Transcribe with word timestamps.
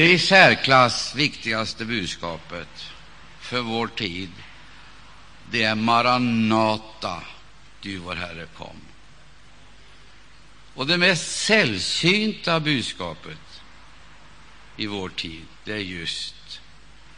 Det 0.00 0.12
i 0.12 0.18
särklass 0.18 1.14
viktigaste 1.14 1.84
budskapet 1.84 2.92
för 3.40 3.60
vår 3.60 3.86
tid, 3.86 4.30
det 5.50 5.62
är 5.62 5.74
Maranata, 5.74 7.22
du 7.80 7.98
vår 7.98 8.14
Herre 8.14 8.46
kom. 8.56 8.76
Och 10.74 10.86
det 10.86 10.98
mest 10.98 11.36
sällsynta 11.36 12.60
budskapet 12.60 13.62
i 14.76 14.86
vår 14.86 15.08
tid, 15.08 15.44
det 15.64 15.72
är 15.72 15.78
just 15.78 16.60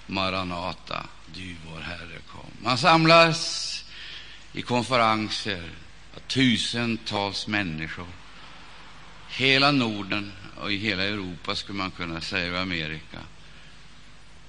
Maranata, 0.07 1.07
du 1.35 1.57
vår 1.71 1.81
Herre 1.81 2.19
kom. 2.33 2.51
Man 2.63 2.79
samlas 2.79 3.85
i 4.53 4.63
konferenser 4.63 5.71
av 6.17 6.21
tusentals 6.21 7.47
människor, 7.47 8.09
hela 9.29 9.71
Norden 9.73 10.33
i 10.71 10.77
hela 10.77 11.03
Europa, 11.03 11.57
skulle 11.57 11.79
man 11.79 11.91
kunna 11.91 12.21
säga, 12.21 12.53
och 12.53 12.59
Amerika, 12.59 13.19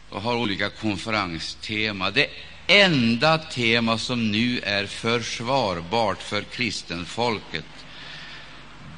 och 0.09 0.21
har 0.21 0.35
olika 0.35 0.69
konferenstema. 0.69 2.11
Det 2.11 2.29
enda 2.67 3.37
tema 3.37 3.97
som 3.97 4.31
nu 4.31 4.59
är 4.59 4.85
försvarbart 4.85 6.21
för 6.21 6.41
kristenfolket, 6.41 7.65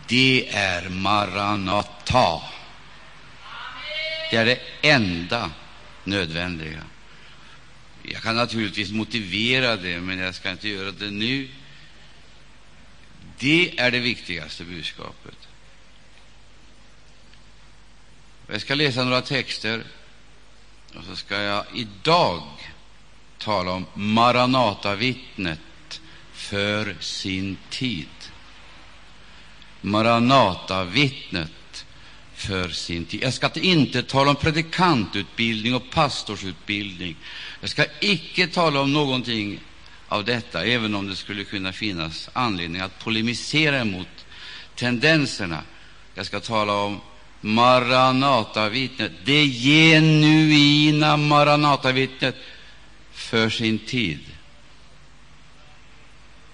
det 0.08 0.50
är 0.52 0.90
Maranata. 0.90 2.42
Det 4.32 4.38
är 4.38 4.46
det 4.46 4.60
enda 4.82 5.52
nödvändiga. 6.04 6.84
Jag 8.04 8.22
kan 8.22 8.36
naturligtvis 8.36 8.92
motivera 8.92 9.76
det, 9.76 10.00
men 10.00 10.20
jag 10.20 10.36
ska 10.36 10.52
inte 10.52 10.70
göra 10.70 10.92
det 10.92 11.12
nu. 11.12 11.50
Det 13.40 13.80
är 13.80 13.92
det 13.92 14.00
viktigaste 14.00 14.64
budskapet. 14.64 15.45
Jag 18.48 18.62
ska 18.62 18.76
läsa 18.76 19.04
några 19.04 19.22
texter, 19.22 19.84
och 20.96 21.04
så 21.04 21.16
ska 21.16 21.42
jag 21.42 21.66
idag 21.76 22.44
tala 23.38 23.72
om 23.72 23.86
Maranatavittnet 23.94 25.60
för 26.34 26.96
sin 27.00 27.58
tid. 27.70 28.08
Maranatavittnet 29.82 31.86
för 32.36 32.70
sin 32.70 33.06
tid. 33.06 33.24
Jag 33.24 33.34
ska 33.34 33.50
inte 33.54 34.04
tala 34.04 34.30
om 34.30 34.36
predikantutbildning 34.36 35.76
och 35.76 35.90
pastorsutbildning. 35.90 37.16
Jag 37.62 37.70
ska 37.70 37.86
icke 38.00 38.48
tala 38.48 38.82
om 38.82 38.94
någonting 38.94 39.60
av 40.08 40.26
detta, 40.26 40.66
även 40.66 40.96
om 40.96 41.08
det 41.08 41.16
skulle 41.16 41.44
kunna 41.44 41.74
finnas 41.74 42.30
anledning 42.34 42.82
att 42.82 43.00
polemisera 43.00 43.86
mot 43.86 44.26
tendenserna. 44.76 45.62
Jag 46.16 46.26
ska 46.26 46.40
tala 46.40 46.74
om 46.74 47.02
Maranatavittnet, 47.46 49.12
det 49.24 49.48
genuina 49.48 51.18
Maranatavittnet 51.18 52.36
för 53.12 53.50
sin 53.50 53.80
tid. 53.80 54.20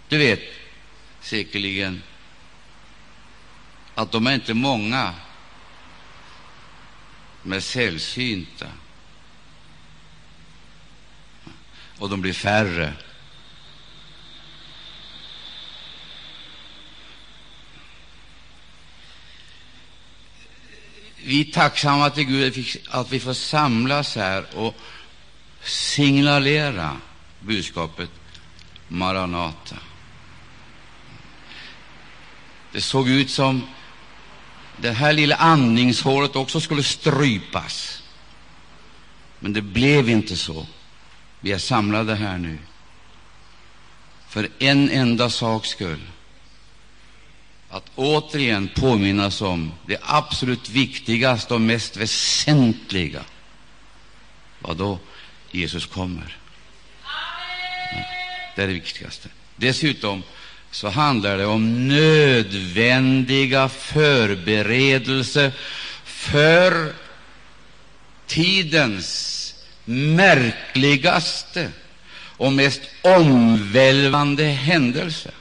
Du 0.08 0.18
vet 0.18 0.42
säkerligen 1.22 2.04
att 3.96 4.12
de 4.12 4.28
är 4.28 4.34
inte 4.34 4.54
många, 4.54 5.14
men 7.44 7.62
sällsynta. 7.62 8.68
Och 11.98 12.10
de 12.10 12.22
blir 12.22 12.34
färre. 12.34 12.94
Vi 21.24 21.42
är 21.42 21.52
tacksamma 21.52 22.10
till 22.10 22.24
Gud 22.24 22.78
att 22.90 23.12
vi 23.12 23.20
får 23.20 23.34
samlas 23.34 24.16
här 24.16 24.46
och 24.56 24.76
signalera 25.64 26.98
budskapet 27.40 28.10
Maranata. 28.88 29.76
Det 32.72 32.82
såg 32.82 33.10
ut 33.10 33.30
som 33.30 33.68
det 34.78 34.92
här 34.92 35.14
lilla 35.14 35.36
andningshålet 35.36 36.36
också 36.36 36.60
skulle 36.60 36.84
strypas. 36.84 38.04
Men 39.40 39.54
det 39.54 39.62
blev 39.62 40.10
inte 40.10 40.38
så. 40.38 40.66
Vi 41.40 41.52
är 41.52 41.58
samlade 41.58 42.16
här 42.16 42.38
nu 42.38 42.58
för 44.30 44.50
en 44.60 44.90
enda 44.90 45.30
saks 45.30 45.70
skull 45.70 46.11
att 47.72 47.92
återigen 47.96 48.70
påminnas 48.76 49.42
om 49.42 49.72
det 49.86 49.98
absolut 50.02 50.70
viktigaste 50.70 51.54
och 51.54 51.62
mest 51.62 51.98
väsentliga. 51.98 53.22
Vad 54.60 54.78
då? 54.78 55.00
Jesus 55.52 55.86
kommer. 55.86 56.38
Det 58.56 58.64
är 58.64 58.68
det 58.68 58.74
viktigaste. 58.74 59.30
Dessutom 59.56 60.24
så 60.72 60.90
handlar 60.90 61.38
det 61.38 61.46
om 61.46 61.88
nödvändiga 61.88 63.70
förberedelser 63.70 65.52
för 66.04 66.94
tidens 68.28 69.38
märkligaste 69.86 71.70
och 72.38 72.54
mest 72.54 72.82
omvälvande 73.02 74.44
händelse. 74.44 75.32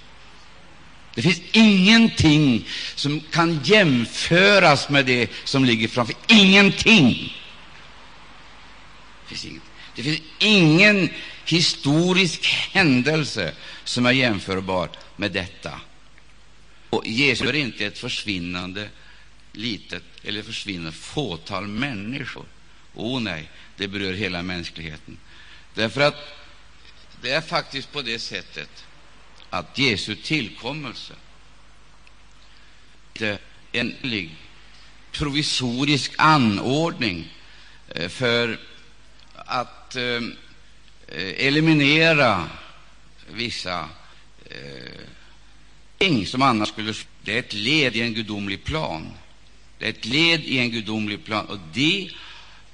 Det 1.15 1.23
finns 1.23 1.41
ingenting 1.53 2.69
som 2.95 3.21
kan 3.21 3.61
jämföras 3.65 4.89
med 4.89 5.07
det 5.07 5.31
som 5.45 5.65
ligger 5.65 5.89
framför. 5.89 6.15
Ingenting! 6.27 7.37
Det 9.29 9.35
finns, 9.35 9.45
inget. 9.45 9.63
Det 9.95 10.03
finns 10.03 10.21
ingen 10.39 11.11
historisk 11.45 12.47
händelse 12.47 13.55
som 13.85 14.07
är 14.07 14.13
jämförbar 14.13 14.91
med 15.17 15.33
detta. 15.33 15.81
Och 16.91 17.07
Jesus 17.07 17.49
är 17.49 17.57
inte 17.57 17.87
ett 17.87 17.99
försvinnande 17.99 18.89
litet 19.53 20.03
eller 20.25 20.43
försvinnande 20.43 20.93
fåtal 20.93 21.67
människor. 21.67 22.45
O 22.95 23.17
oh, 23.17 23.21
nej, 23.21 23.51
det 23.77 23.89
berör 23.89 24.13
hela 24.13 24.43
mänskligheten. 24.43 25.19
Därför 25.75 26.01
att 26.01 26.17
det 27.23 27.31
är 27.31 27.41
faktiskt 27.41 27.93
på 27.93 28.03
det 28.03 28.19
sättet 28.19 28.85
att 29.51 29.79
Jesu 29.79 30.15
tillkommelse 30.15 31.15
är 33.15 33.39
en 33.73 33.95
provisorisk 35.13 36.13
anordning 36.19 37.33
eh, 37.89 38.09
för 38.09 38.61
att 39.35 39.97
eh, 39.97 40.21
eliminera 41.37 42.49
vissa 43.31 43.89
eh, 44.45 45.01
ting 45.99 46.27
som 46.27 46.43
annars 46.43 46.69
skulle 46.69 46.95
Det 47.23 47.35
är 47.35 47.39
ett 47.39 47.53
led 47.53 47.97
i 47.97 48.01
en 48.01 48.15
gudomlig 48.15 48.65
plan. 48.65 49.13
Det 49.79 49.87
är 49.87 49.91
ett 49.91 50.05
led 50.05 50.45
i 50.45 50.59
en 50.59 50.71
gudomlig 50.71 51.25
plan, 51.25 51.47
och 51.47 51.59
det 51.73 52.11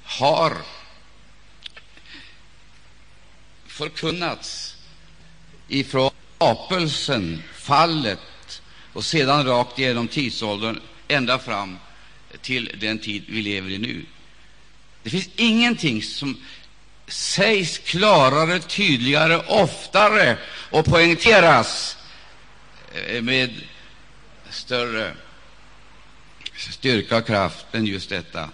har 0.03 0.57
förkunnats 3.67 4.75
ifrån 5.67 6.11
skapelsen, 6.37 7.43
fallet 7.53 8.61
och 8.93 9.05
sedan 9.05 9.45
rakt 9.45 9.79
igenom 9.79 10.07
tidsåldern 10.07 10.79
ända 11.07 11.39
fram 11.39 11.77
till 12.41 12.75
den 12.79 12.99
tid 12.99 13.23
vi 13.27 13.41
lever 13.41 13.69
i 13.69 13.77
nu. 13.77 14.05
Det 15.03 15.09
finns 15.09 15.29
ingenting 15.35 16.03
som 16.03 16.37
sägs 17.07 17.77
klarare, 17.77 18.59
tydligare, 18.59 19.37
oftare 19.37 20.37
och 20.71 20.85
poängteras 20.85 21.97
eh, 23.07 23.21
med 23.21 23.61
större 24.49 25.13
styrka 26.55 27.17
och 27.17 27.27
kraft 27.27 27.65
än 27.71 27.85
just 27.85 28.09
detta. 28.09 28.49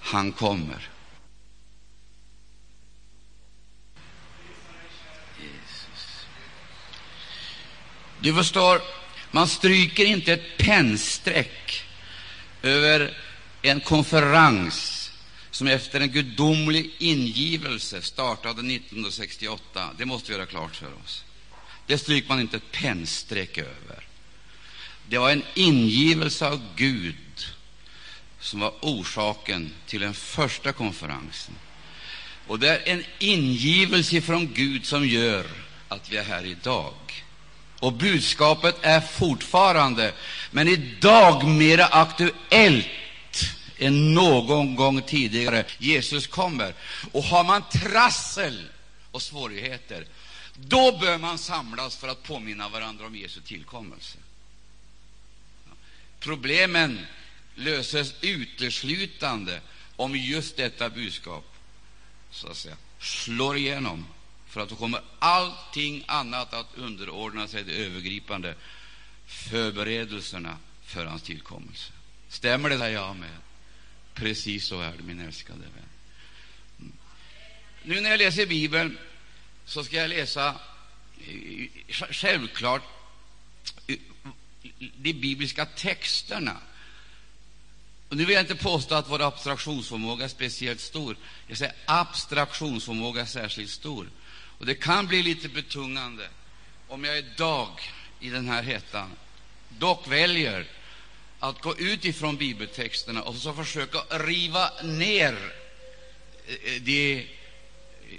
Han 0.00 0.32
kommer. 0.32 0.89
Du 8.22 8.34
förstår, 8.34 8.80
man 9.30 9.48
stryker 9.48 10.04
inte 10.04 10.32
ett 10.32 10.58
pennstreck 10.58 11.84
över 12.62 13.16
en 13.62 13.80
konferens 13.80 15.10
som 15.50 15.66
efter 15.66 16.00
en 16.00 16.10
gudomlig 16.10 16.90
ingivelse 16.98 18.02
startade 18.02 18.60
1968. 18.60 19.90
Det 19.98 20.04
måste 20.04 20.30
vi 20.30 20.36
göra 20.36 20.46
klart 20.46 20.76
för 20.76 20.92
oss. 21.04 21.24
Det 21.86 21.98
stryker 21.98 22.28
man 22.28 22.40
inte 22.40 22.56
ett 22.56 22.72
pennstreck 22.72 23.58
över. 23.58 24.06
Det 25.08 25.18
var 25.18 25.30
en 25.30 25.44
ingivelse 25.54 26.46
av 26.46 26.62
Gud 26.76 27.46
som 28.40 28.60
var 28.60 28.72
orsaken 28.80 29.72
till 29.86 30.00
den 30.00 30.14
första 30.14 30.72
konferensen. 30.72 31.54
Och 32.46 32.58
det 32.58 32.68
är 32.68 32.92
en 32.92 33.04
ingivelse 33.18 34.20
från 34.20 34.52
Gud 34.54 34.86
som 34.86 35.06
gör 35.06 35.46
att 35.88 36.12
vi 36.12 36.16
är 36.16 36.24
här 36.24 36.44
idag. 36.44 36.94
Och 37.80 37.92
budskapet 37.92 38.76
är 38.82 39.00
fortfarande, 39.00 40.12
men 40.50 40.68
idag 40.68 41.44
mera 41.48 41.86
aktuellt 41.86 42.86
än 43.78 44.14
någon 44.14 44.74
gång 44.74 45.02
tidigare. 45.02 45.64
Jesus 45.78 46.26
kommer. 46.26 46.74
Och 47.12 47.22
har 47.22 47.44
man 47.44 47.62
trassel 47.72 48.68
och 49.10 49.22
svårigheter, 49.22 50.04
då 50.56 50.98
bör 50.98 51.18
man 51.18 51.38
samlas 51.38 51.96
för 51.96 52.08
att 52.08 52.22
påminna 52.22 52.68
varandra 52.68 53.06
om 53.06 53.16
Jesu 53.16 53.40
tillkommelse. 53.40 54.18
Problemen 56.20 57.06
löses 57.54 58.14
uteslutande 58.20 59.60
om 59.96 60.16
just 60.16 60.56
detta 60.56 60.90
budskap 60.90 61.54
så 62.30 62.48
att 62.48 62.56
säga, 62.56 62.76
slår 62.98 63.56
igenom, 63.56 64.06
för 64.50 64.60
att 64.60 64.68
då 64.68 64.76
kommer 64.76 65.00
allting 65.18 66.04
annat 66.06 66.54
att 66.54 66.66
underordna 66.76 67.48
sig 67.48 67.64
det 67.64 67.72
övergripande 67.72 68.54
förberedelserna 69.26 70.56
för 70.84 71.06
hans 71.06 71.22
tillkommelse. 71.22 71.92
Stämmer 72.28 72.70
det? 72.70 72.76
där 72.76 72.88
jag 72.88 73.16
med. 73.16 73.36
Precis 74.14 74.66
så 74.66 74.80
är 74.80 74.92
det, 74.96 75.02
min 75.02 75.20
älskade 75.20 75.58
vän. 75.58 76.92
Nu 77.82 78.00
när 78.00 78.10
jag 78.10 78.18
läser 78.18 78.46
Bibeln 78.46 78.98
så 79.64 79.84
ska 79.84 79.96
jag 79.96 80.08
läsa 80.08 80.54
eh, 81.26 81.68
självklart 81.90 82.82
eh, 83.86 83.96
de 84.78 85.12
bibliska 85.12 85.66
texterna. 85.66 86.56
Och 88.08 88.16
nu 88.16 88.24
vill 88.24 88.34
jag 88.34 88.42
inte 88.42 88.56
påstå 88.56 88.94
att 88.94 89.10
vår 89.10 89.22
abstraktionsförmåga 89.22 90.24
är 90.24 90.28
speciellt 90.28 90.80
stor. 90.80 91.16
Jag 91.46 91.58
säger 91.58 91.74
abstraktionsförmåga 91.86 93.22
är 93.22 93.26
särskilt 93.26 93.70
stor. 93.70 94.08
Och 94.60 94.66
det 94.66 94.74
kan 94.74 95.06
bli 95.06 95.22
lite 95.22 95.48
betungande 95.48 96.28
om 96.88 97.04
jag 97.04 97.18
idag, 97.18 97.68
i 98.20 98.30
den 98.30 98.48
här 98.48 98.62
hettan, 98.62 99.10
dock 99.68 100.08
väljer 100.08 100.66
att 101.38 101.62
gå 101.62 101.78
ut 101.78 102.04
ifrån 102.04 102.36
bibeltexterna 102.36 103.22
och 103.22 103.34
så 103.34 103.54
försöka 103.54 103.98
riva 104.10 104.70
ner 104.82 105.52
eh, 106.46 106.82
de, 106.82 107.26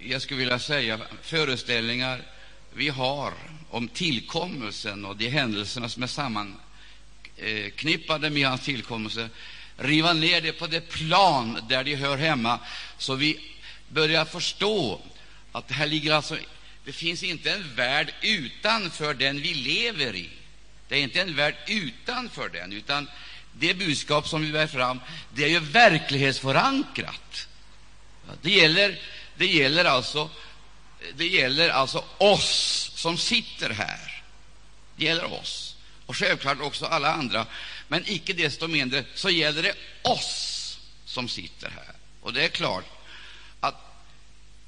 jag 0.01 0.21
skulle 0.21 0.39
vilja 0.39 0.59
säga, 0.59 0.99
föreställningar 1.21 2.21
vi 2.73 2.89
har 2.89 3.33
om 3.69 3.87
tillkommelsen 3.87 5.05
och 5.05 5.17
de 5.17 5.29
händelserna 5.29 5.89
som 5.89 6.03
är 6.03 6.07
sammanknippade 6.07 8.29
med 8.29 8.47
hans 8.47 8.61
tillkommelse, 8.61 9.29
riva 9.77 10.13
ner 10.13 10.41
det 10.41 10.51
på 10.51 10.67
det 10.67 10.89
plan 10.89 11.65
där 11.69 11.83
de 11.83 11.95
hör 11.95 12.17
hemma, 12.17 12.59
så 12.97 13.15
vi 13.15 13.39
börjar 13.89 14.25
förstå 14.25 15.01
att 15.51 15.67
det 15.67 15.73
här 15.73 15.87
ligger 15.87 16.13
alltså 16.13 16.37
det 16.85 16.93
finns 16.93 17.23
inte 17.23 17.51
en 17.51 17.75
värld 17.75 18.13
utanför 18.21 19.13
den 19.13 19.41
vi 19.41 19.53
lever 19.53 20.15
i. 20.15 20.29
Det 20.87 20.95
är 20.95 20.99
inte 20.99 21.21
en 21.21 21.35
värld 21.35 21.55
utanför 21.67 22.49
den, 22.49 22.73
utan 22.73 23.09
det 23.53 23.73
budskap 23.73 24.27
som 24.27 24.41
vi 24.41 24.51
bär 24.51 24.67
fram, 24.67 24.99
det 25.33 25.43
är 25.43 25.47
ju 25.47 25.59
verklighetsförankrat. 25.59 27.47
Det 28.41 28.51
gäller, 28.51 28.99
det 29.35 29.47
gäller, 29.47 29.85
alltså, 29.85 30.29
det 31.15 31.27
gäller 31.27 31.69
alltså 31.69 32.05
oss 32.17 32.91
som 32.95 33.17
sitter 33.17 33.69
här. 33.69 34.23
Det 34.95 35.05
gäller 35.05 35.33
oss, 35.33 35.75
och 36.05 36.17
självklart 36.17 36.61
också 36.61 36.85
alla 36.85 37.13
andra. 37.13 37.45
Men 37.87 38.03
icke 38.07 38.33
desto 38.33 38.67
mindre 38.67 39.03
så 39.15 39.29
gäller 39.29 39.63
det 39.63 39.75
oss 40.01 40.79
som 41.05 41.29
sitter 41.29 41.69
här. 41.69 41.95
Och 42.21 42.33
det 42.33 42.43
är 42.43 42.49
klart 42.49 43.00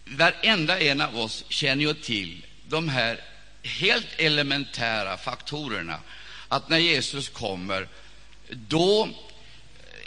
varenda 0.06 0.80
en 0.80 1.02
av 1.02 1.18
oss 1.18 1.44
känner 1.50 1.86
ju 1.86 1.94
till 1.94 2.46
de 2.68 2.90
här 2.90 3.22
helt 3.64 4.08
elementära 4.18 5.18
faktorerna, 5.18 6.00
att 6.48 6.70
när 6.70 6.78
Jesus 6.78 7.30
kommer, 7.30 7.88
då 8.50 9.10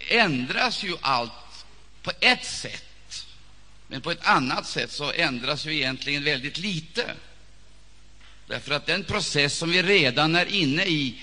ändras 0.09 0.83
ju 0.83 0.97
allt 1.01 1.33
på 2.03 2.13
ett 2.21 2.45
sätt, 2.45 3.27
men 3.89 4.01
på 4.01 4.11
ett 4.11 4.27
annat 4.27 4.67
sätt 4.67 4.93
så 4.93 5.13
ändras 5.13 5.65
ju 5.65 5.75
egentligen 5.75 6.25
väldigt 6.25 6.59
lite. 6.59 7.15
Därför 8.47 8.75
att 8.75 8.87
den 8.87 9.05
process 9.05 9.57
som 9.57 9.71
vi 9.71 9.83
redan 9.83 10.35
är 10.35 10.47
inne 10.47 10.85
i, 10.85 11.21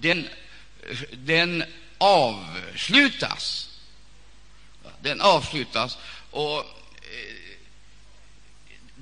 den, 0.00 0.28
den 1.12 1.64
avslutas. 1.98 3.70
Den 5.00 5.20
avslutas, 5.20 5.98
och 6.30 6.64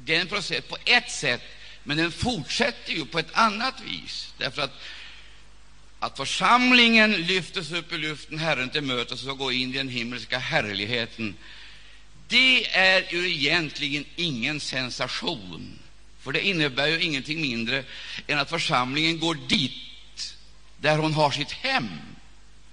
eh, 0.07 0.19
den 0.19 0.29
process 0.29 0.65
på 0.69 0.77
ett 0.85 1.11
sätt 1.11 1.43
men 1.85 1.97
den 1.97 2.13
fortsätter 2.13 2.93
ju 2.93 3.07
på 3.07 3.19
ett 3.19 3.35
annat 3.35 3.81
vis, 3.81 4.35
därför 4.39 4.63
att 4.63 4.83
att 6.03 6.17
församlingen 6.17 7.13
lyftes 7.13 7.73
upp 7.73 7.93
i 7.93 7.99
luften, 7.99 8.39
Herren 8.39 8.71
till 8.71 8.83
mötes 8.83 9.27
och 9.27 9.39
går 9.39 9.53
in 9.53 9.75
i 9.75 9.77
den 9.77 9.89
himmelska 9.89 10.39
härligheten, 10.39 11.37
det 12.29 12.77
är 12.77 13.13
ju 13.13 13.33
egentligen 13.33 14.05
ingen 14.17 14.61
sensation, 14.61 15.79
för 16.21 16.33
det 16.33 16.47
innebär 16.47 16.87
ju 16.87 17.01
ingenting 17.01 17.41
mindre 17.41 17.85
än 18.27 18.39
att 18.39 18.51
församlingen 18.51 19.21
går 19.21 19.35
dit 19.49 20.35
där 20.81 20.99
hon 20.99 21.13
har 21.13 21.31
sitt 21.31 21.53
hem. 21.53 21.89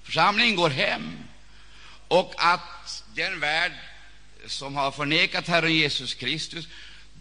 Församlingen 0.04 0.56
går 0.56 0.70
hem, 0.70 1.18
och 2.08 2.34
att 2.38 3.04
den 3.16 3.40
värld 3.40 3.74
som 4.48 4.76
har 4.76 4.92
förnekat 4.92 5.48
Herren 5.48 5.74
Jesus 5.74 6.14
Kristus, 6.14 6.68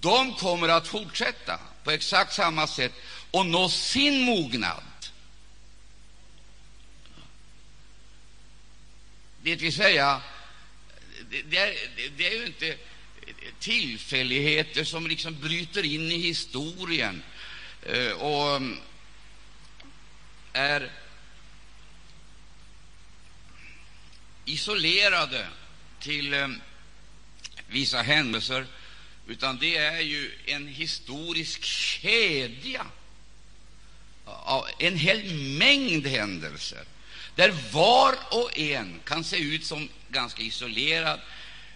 de 0.00 0.35
kommer 0.35 0.69
att 0.69 0.89
fortsätta 0.89 1.61
på 1.85 1.91
exakt 1.91 2.35
samma 2.35 2.67
sätt 2.67 2.93
och 3.31 3.47
nå 3.47 3.69
sin 3.69 4.21
mognad. 4.21 4.83
Det 9.43 9.56
vill 9.56 9.73
säga, 9.73 10.21
det 11.45 11.59
är, 11.59 11.75
det 12.17 12.27
är 12.27 12.35
ju 12.41 12.47
inte 12.47 12.77
tillfälligheter 13.59 14.85
som 14.85 15.06
liksom 15.06 15.41
bryter 15.41 15.85
in 15.85 16.12
i 16.12 16.19
historien 16.19 17.23
eh, 17.83 18.12
och 18.12 18.56
mm, 18.56 18.79
är 20.53 20.91
isolerade 24.45 25.47
till 26.00 26.35
eh, 26.35 26.49
vissa 27.67 28.03
händelser 28.03 28.67
utan 29.28 29.58
det 29.58 29.76
är 29.76 30.00
ju 30.00 30.32
en 30.46 30.69
historisk 30.69 31.64
kedja 31.64 32.86
av 34.25 34.66
en 34.78 34.96
hel 34.96 35.34
mängd 35.34 36.06
händelser, 36.06 36.84
där 37.34 37.54
var 37.72 38.14
och 38.30 38.58
en 38.58 39.00
kan 39.04 39.25
se 39.25 39.36
ut 39.36 39.64
som 39.64 39.88
ganska 40.08 40.42
isolerad, 40.42 41.20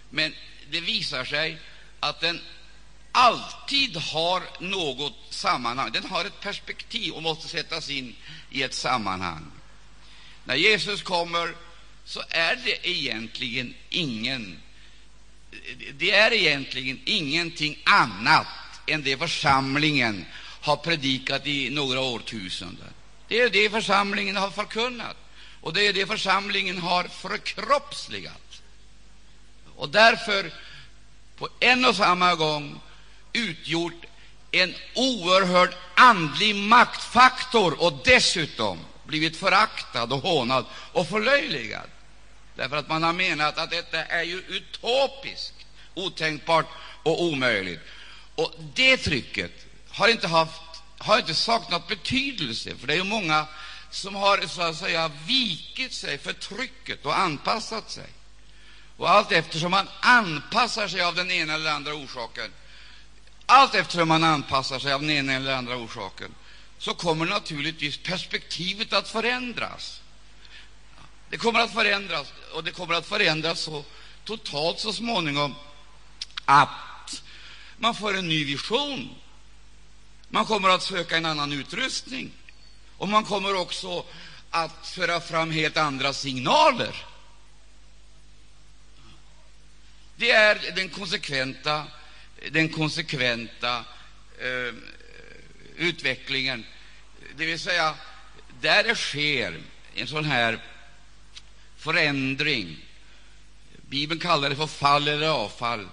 men 0.09 0.33
det 0.71 0.81
visar 0.81 1.25
sig 1.25 1.57
att 1.99 2.21
den 2.21 2.41
alltid 3.11 3.97
har 3.97 4.43
något 4.59 5.13
sammanhang. 5.29 5.91
Den 5.91 6.05
har 6.05 6.25
ett 6.25 6.39
perspektiv 6.39 7.13
och 7.13 7.23
måste 7.23 7.47
sättas 7.47 7.89
in 7.89 8.15
i 8.51 8.63
ett 8.63 8.73
sammanhang. 8.73 9.51
När 10.45 10.55
Jesus 10.55 11.01
kommer 11.01 11.55
så 12.05 12.23
är 12.29 12.55
det 12.55 12.89
egentligen 12.89 13.73
ingen 13.89 14.59
det 15.93 16.11
är 16.11 16.33
egentligen 16.33 16.99
ingenting 17.05 17.79
annat 17.83 18.47
än 18.87 19.03
det 19.03 19.17
församlingen 19.17 20.25
har 20.61 20.75
predikat 20.75 21.47
i 21.47 21.69
några 21.69 21.99
årtusenden. 21.99 22.93
Det 23.27 23.41
är 23.41 23.49
det 23.49 23.69
församlingen 23.69 24.35
har 24.35 24.49
förkunnat, 24.49 25.17
och 25.61 25.73
det 25.73 25.87
är 25.87 25.93
det 25.93 26.05
församlingen 26.05 26.77
har 26.77 27.03
förkroppsligat. 27.03 28.61
Och 29.75 29.89
därför 29.89 30.51
på 31.37 31.49
en 31.59 31.85
och 31.85 31.95
samma 31.95 32.35
gång 32.35 32.79
utgjort 33.33 34.05
en 34.51 34.75
oerhörd 34.95 35.73
andlig 35.95 36.55
maktfaktor 36.55 37.81
och 37.81 38.01
dessutom 38.05 38.79
blivit 39.05 39.37
föraktad 39.37 40.03
och 40.03 40.21
hånad 40.21 40.65
och 40.91 41.09
förlöjligad 41.09 41.89
därför 42.55 42.77
att 42.77 42.89
man 42.89 43.03
har 43.03 43.13
menat 43.13 43.57
att 43.57 43.71
detta 43.71 44.05
är 44.05 44.23
ju 44.23 44.37
utopiskt, 44.37 45.65
otänkbart 45.93 46.67
och 47.03 47.23
omöjligt. 47.23 47.81
Och 48.35 48.53
det 48.73 48.97
trycket 48.97 49.51
har 49.89 50.07
inte, 50.07 50.27
haft, 50.27 50.61
har 50.97 51.17
inte 51.17 51.35
saknat 51.35 51.87
betydelse, 51.87 52.75
för 52.75 52.87
det 52.87 52.93
är 52.93 52.97
ju 52.97 53.03
många 53.03 53.47
som 53.91 54.15
har 54.15 54.47
så 54.47 54.61
att 54.61 54.77
säga 54.77 55.11
vikit 55.27 55.93
sig 55.93 56.17
för 56.17 56.33
trycket 56.33 57.05
och 57.05 57.19
anpassat 57.19 57.91
sig. 57.91 58.09
Och 58.97 59.09
allt 59.09 59.31
eftersom 59.31 59.71
man 59.71 59.89
anpassar 59.99 60.87
sig 60.87 61.01
av 61.01 61.15
den 61.15 61.31
ena 61.31 61.53
eller 61.53 61.71
andra 61.71 61.93
orsaken, 61.93 62.51
allt 63.45 63.75
eftersom 63.75 64.07
man 64.07 64.23
anpassar 64.23 64.79
sig 64.79 64.93
av 64.93 65.01
den 65.01 65.09
ena 65.09 65.33
eller 65.33 65.55
andra 65.55 65.75
orsaken, 65.75 66.35
så 66.77 66.93
kommer 66.93 67.25
naturligtvis 67.25 67.97
perspektivet 67.97 68.93
att 68.93 69.09
förändras. 69.09 70.01
Det 71.29 71.37
kommer 71.37 71.59
att 71.59 71.73
förändras, 71.73 72.33
och 72.53 72.63
det 72.63 72.71
kommer 72.71 72.93
att 72.93 73.05
förändras 73.05 73.59
så 73.59 73.83
totalt 74.23 74.79
så 74.79 74.93
småningom 74.93 75.55
att 76.45 77.23
man 77.77 77.95
får 77.95 78.17
en 78.17 78.27
ny 78.27 78.45
vision. 78.45 79.09
Man 80.29 80.45
kommer 80.45 80.69
att 80.69 80.83
söka 80.83 81.17
en 81.17 81.25
annan 81.25 81.51
utrustning, 81.51 82.31
och 82.97 83.09
man 83.09 83.23
kommer 83.23 83.55
också 83.55 84.05
att 84.49 84.87
föra 84.87 85.21
fram 85.21 85.51
helt 85.51 85.77
andra 85.77 86.13
signaler. 86.13 87.05
det 90.23 90.31
är 90.31 90.71
den 90.75 90.89
konsekventa, 90.89 91.83
den 92.51 92.69
konsekventa 92.69 93.85
eh, 94.39 94.73
utvecklingen. 95.77 96.65
Det 97.35 97.45
vill 97.45 97.59
säga, 97.59 97.95
där 98.61 98.83
det 98.83 98.95
sker 98.95 99.61
en 99.95 100.07
sån 100.07 100.25
här 100.25 100.59
förändring 101.83 102.77
Bibeln 103.93 104.19
kallar 104.19 104.49
det 104.49 104.55
för 104.55 104.67
fall 104.67 105.07
eller 105.07 105.27
avfall. 105.27 105.87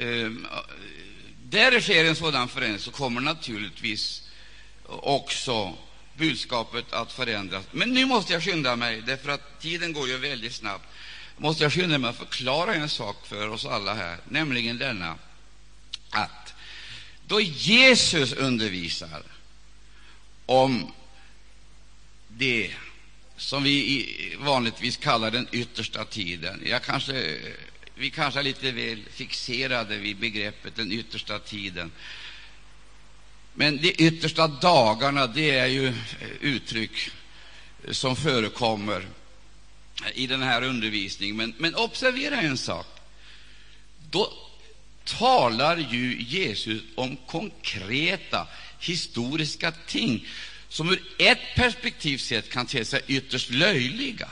Ehm, 0.00 0.46
där 1.42 1.70
det 1.70 1.80
sker 1.80 2.04
en 2.04 2.16
sådan 2.16 2.48
förändring 2.48 2.78
så 2.78 2.90
kommer 2.90 3.20
naturligtvis 3.20 4.22
också 4.86 5.74
budskapet 6.16 6.92
att 6.92 7.12
förändras. 7.12 7.64
Men 7.72 7.94
nu 7.94 8.06
måste 8.06 8.32
jag 8.32 8.42
skynda 8.42 8.76
mig, 8.76 9.02
därför 9.02 9.30
att 9.30 9.60
tiden 9.60 9.92
går 9.92 10.08
ju 10.08 10.16
väldigt 10.16 10.54
snabbt. 10.54 10.84
måste 11.36 11.62
jag 11.62 11.72
skynda 11.72 11.98
mig 11.98 12.10
att 12.10 12.16
förklara 12.16 12.74
en 12.74 12.88
sak 12.88 13.26
för 13.26 13.48
oss 13.48 13.64
alla 13.64 13.94
här, 13.94 14.16
nämligen 14.28 14.78
denna 14.78 15.14
att 16.10 16.54
då 17.26 17.40
Jesus 17.40 18.32
undervisar 18.32 19.22
om 20.46 20.92
det 22.28 22.74
som 23.36 23.62
vi 23.62 24.36
vanligtvis 24.38 24.96
kallar 24.96 25.30
den 25.30 25.48
yttersta 25.52 26.04
tiden. 26.04 26.62
Jag 26.66 26.82
kanske, 26.82 27.38
vi 27.94 28.10
kanske 28.10 28.40
är 28.40 28.44
lite 28.44 28.72
väl 28.72 29.02
fixerade 29.10 29.96
vid 29.96 30.16
begreppet 30.16 30.76
den 30.76 30.92
yttersta 30.92 31.38
tiden. 31.38 31.92
Men 33.54 33.76
de 33.76 33.94
yttersta 33.98 34.48
dagarna 34.48 35.26
det 35.26 35.50
är 35.50 35.66
ju 35.66 35.88
eh, 35.88 35.94
uttryck 36.40 37.10
som 37.90 38.16
förekommer 38.16 39.06
i 40.14 40.26
den 40.26 40.42
här 40.42 40.62
undervisningen. 40.62 41.36
Men, 41.36 41.54
men 41.58 41.74
observera 41.74 42.40
en 42.40 42.58
sak. 42.58 42.86
Då 44.10 44.32
talar 45.04 45.76
ju 45.76 46.22
Jesus 46.22 46.82
om 46.94 47.16
konkreta 47.26 48.46
historiska 48.80 49.72
ting 49.86 50.26
som 50.76 50.88
ur 50.88 51.02
ett 51.18 51.54
perspektiv 51.54 52.18
sett 52.18 52.50
kan 52.50 52.66
te 52.66 52.84
sig 52.84 53.02
ytterst 53.06 53.50
löjliga. 53.50 54.28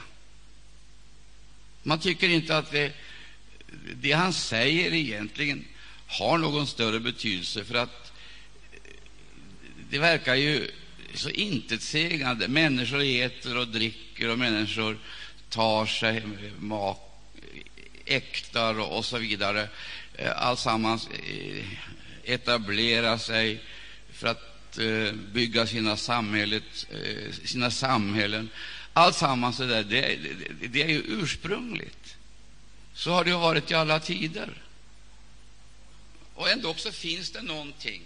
Man 1.82 2.00
tycker 2.00 2.28
inte 2.28 2.56
att 2.56 2.70
det, 2.70 2.92
det 3.94 4.12
han 4.12 4.32
säger 4.32 4.94
egentligen 4.94 5.64
har 6.06 6.38
någon 6.38 6.66
större 6.66 7.00
betydelse, 7.00 7.64
för 7.64 7.74
att 7.74 8.12
det 9.90 9.98
verkar 9.98 10.34
ju 10.34 10.70
så 11.14 11.30
intetsägande. 11.30 12.48
Människor 12.48 13.02
äter 13.02 13.58
och 13.58 13.68
dricker, 13.68 14.28
och 14.28 14.38
människor 14.38 14.98
tar 15.48 15.86
sig 15.86 16.22
mak, 16.58 17.22
äktar 18.04 18.80
och 18.80 19.04
så 19.04 19.18
vidare. 19.18 19.68
Eh, 20.14 20.42
Alltsammans 20.42 21.08
eh, 21.08 21.64
etablerar 22.24 23.18
sig 23.18 23.60
för 24.12 24.26
att 24.26 24.53
Eh, 24.78 25.12
bygga 25.12 25.66
sina, 25.66 25.96
samhället, 25.96 26.86
eh, 26.90 27.32
sina 27.44 27.70
samhällen. 27.70 28.50
Alltsammans 28.92 29.56
det, 29.56 29.66
där, 29.66 29.82
det, 29.82 30.18
det, 30.60 30.68
det 30.68 30.82
är 30.82 30.88
ju 30.88 31.02
ursprungligt. 31.06 32.16
Så 32.94 33.10
har 33.10 33.24
det 33.24 33.32
varit 33.32 33.70
i 33.70 33.74
alla 33.74 34.00
tider. 34.00 34.62
Och 36.34 36.50
ändå 36.50 36.68
också 36.68 36.92
finns 36.92 37.30
det 37.30 37.42
någonting 37.42 38.02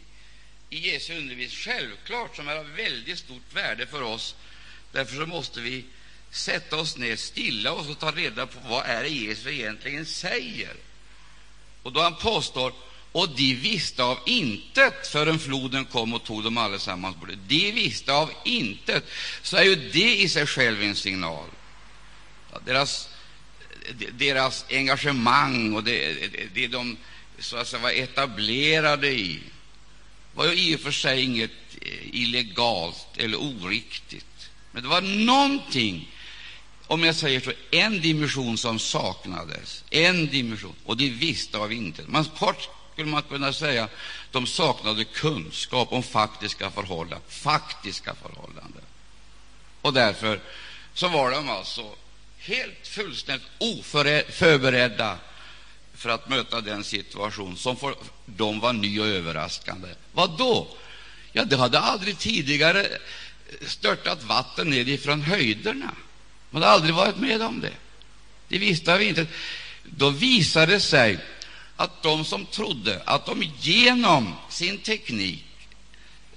i 0.70 0.90
Jesu 0.90 1.18
undervisning, 1.18 1.75
självklart, 1.75 2.37
som 2.37 2.48
är 2.48 2.56
av 2.56 2.70
väldigt 2.70 3.18
stort 3.18 3.54
värde 3.54 3.87
för 3.87 4.02
oss. 4.02 4.34
Därför 4.92 5.16
så 5.16 5.26
måste 5.26 5.60
vi 5.60 5.84
sätta 6.30 6.76
oss 6.76 6.96
ner, 6.96 7.16
stilla 7.16 7.72
oss 7.72 7.88
och 7.88 7.98
ta 7.98 8.10
reda 8.10 8.46
på 8.46 8.58
vad 8.68 8.87
är 8.87 9.02
det 9.02 9.08
Jesus 9.08 9.46
egentligen 9.46 10.06
säger. 10.06 10.75
Och 11.82 11.92
då 11.92 12.00
han 12.00 12.16
påstår 12.16 12.72
och 13.12 13.29
de 13.29 13.55
visste 13.55 14.03
av 14.03 14.19
intet 14.27 15.07
förrän 15.07 15.38
floden 15.38 15.85
kom 15.85 16.15
och 16.15 16.25
tog 16.25 16.45
dem 16.45 16.59
allesammans 16.59 17.17
bort. 17.17 17.29
De 17.47 17.73
visste 17.73 18.12
av 18.12 18.31
intet, 18.45 19.05
så 19.43 19.57
är 19.57 19.62
ju 19.62 19.77
det 19.77 20.17
i 20.17 20.29
sig 20.29 20.47
själv 20.47 20.83
en 20.83 20.97
signal. 20.97 21.47
Deras, 22.65 23.09
deras 24.12 24.65
engagemang 24.71 25.75
och 25.75 25.85
det, 25.85 26.15
det 26.55 26.67
de 26.67 26.97
så 27.38 27.57
att 27.57 27.69
säga, 27.69 27.83
var 27.83 27.91
etablerade 27.91 29.09
i 29.09 29.41
var 30.35 30.47
ju 30.47 30.55
i 30.55 30.77
och 30.77 30.81
för 30.81 30.91
sig 30.91 31.23
inget 31.23 31.50
eh, 31.83 32.15
illegalt 32.15 33.07
eller 33.17 33.37
oriktigt. 33.37 34.50
Men 34.73 34.83
det 34.83 34.88
var 34.88 35.00
någonting, 35.00 36.11
om 36.87 37.05
jag 37.05 37.15
säger 37.15 37.41
så, 37.41 37.53
en 37.71 38.00
dimension 38.00 38.59
som 38.59 38.79
saknades. 38.79 39.85
En 39.91 40.27
dimension, 40.27 40.75
och 40.85 40.97
de 40.97 41.11
visste 41.11 41.59
av 41.59 41.73
intet. 41.73 42.09
Man 42.09 42.25
kort 42.25 42.69
skulle 42.99 43.11
man 43.11 43.23
kunna 43.23 43.52
säga, 43.52 43.88
de 44.31 44.47
saknade 44.47 45.05
kunskap 45.05 45.93
om 45.93 46.02
faktiska 46.02 46.71
förhållanden. 46.71 47.21
Faktiska 47.28 48.14
förhållanden. 48.14 48.83
Och 49.83 49.93
därför 49.93 50.40
så 50.95 51.09
var 51.09 51.31
de 51.31 51.49
alltså 51.49 51.95
helt 52.38 52.87
fullständigt 52.87 53.49
oförberedda 53.59 55.19
för 55.95 56.09
att 56.09 56.28
möta 56.28 56.61
den 56.61 56.85
situation 56.85 57.57
som 57.57 57.76
för 57.76 57.95
dem 58.26 58.61
var 58.61 58.73
ny 58.73 59.00
och 59.00 59.07
överraskande. 59.07 59.88
Vad 60.12 60.38
då? 60.38 60.69
Ja, 61.33 61.45
det 61.45 61.57
hade 61.57 61.78
aldrig 61.78 62.19
tidigare 62.19 62.87
störtat 63.67 64.23
vatten 64.23 64.71
nedifrån 64.71 65.23
höjderna. 65.23 65.95
Man 66.50 66.62
hade 66.62 66.75
aldrig 66.75 66.95
varit 66.95 67.17
med 67.17 67.43
om 67.43 67.61
det. 67.61 67.75
Det 68.49 68.59
visste 68.59 68.99
vi 68.99 69.05
inte. 69.05 69.26
Då 69.85 70.11
visade 70.11 70.73
det 70.73 70.81
sig 70.81 71.19
att 71.78 72.02
de 72.02 72.25
som 72.25 72.47
trodde 72.47 73.02
att 73.04 73.26
de 73.26 73.42
genom 73.61 74.35
sin 74.49 74.78
teknik, 74.78 75.44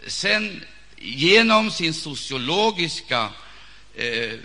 sen 0.08 0.64
genom 0.98 1.72
sin 1.72 1.94
sociologiska 1.94 3.30
eh, 3.96 4.34
eh, 4.34 4.40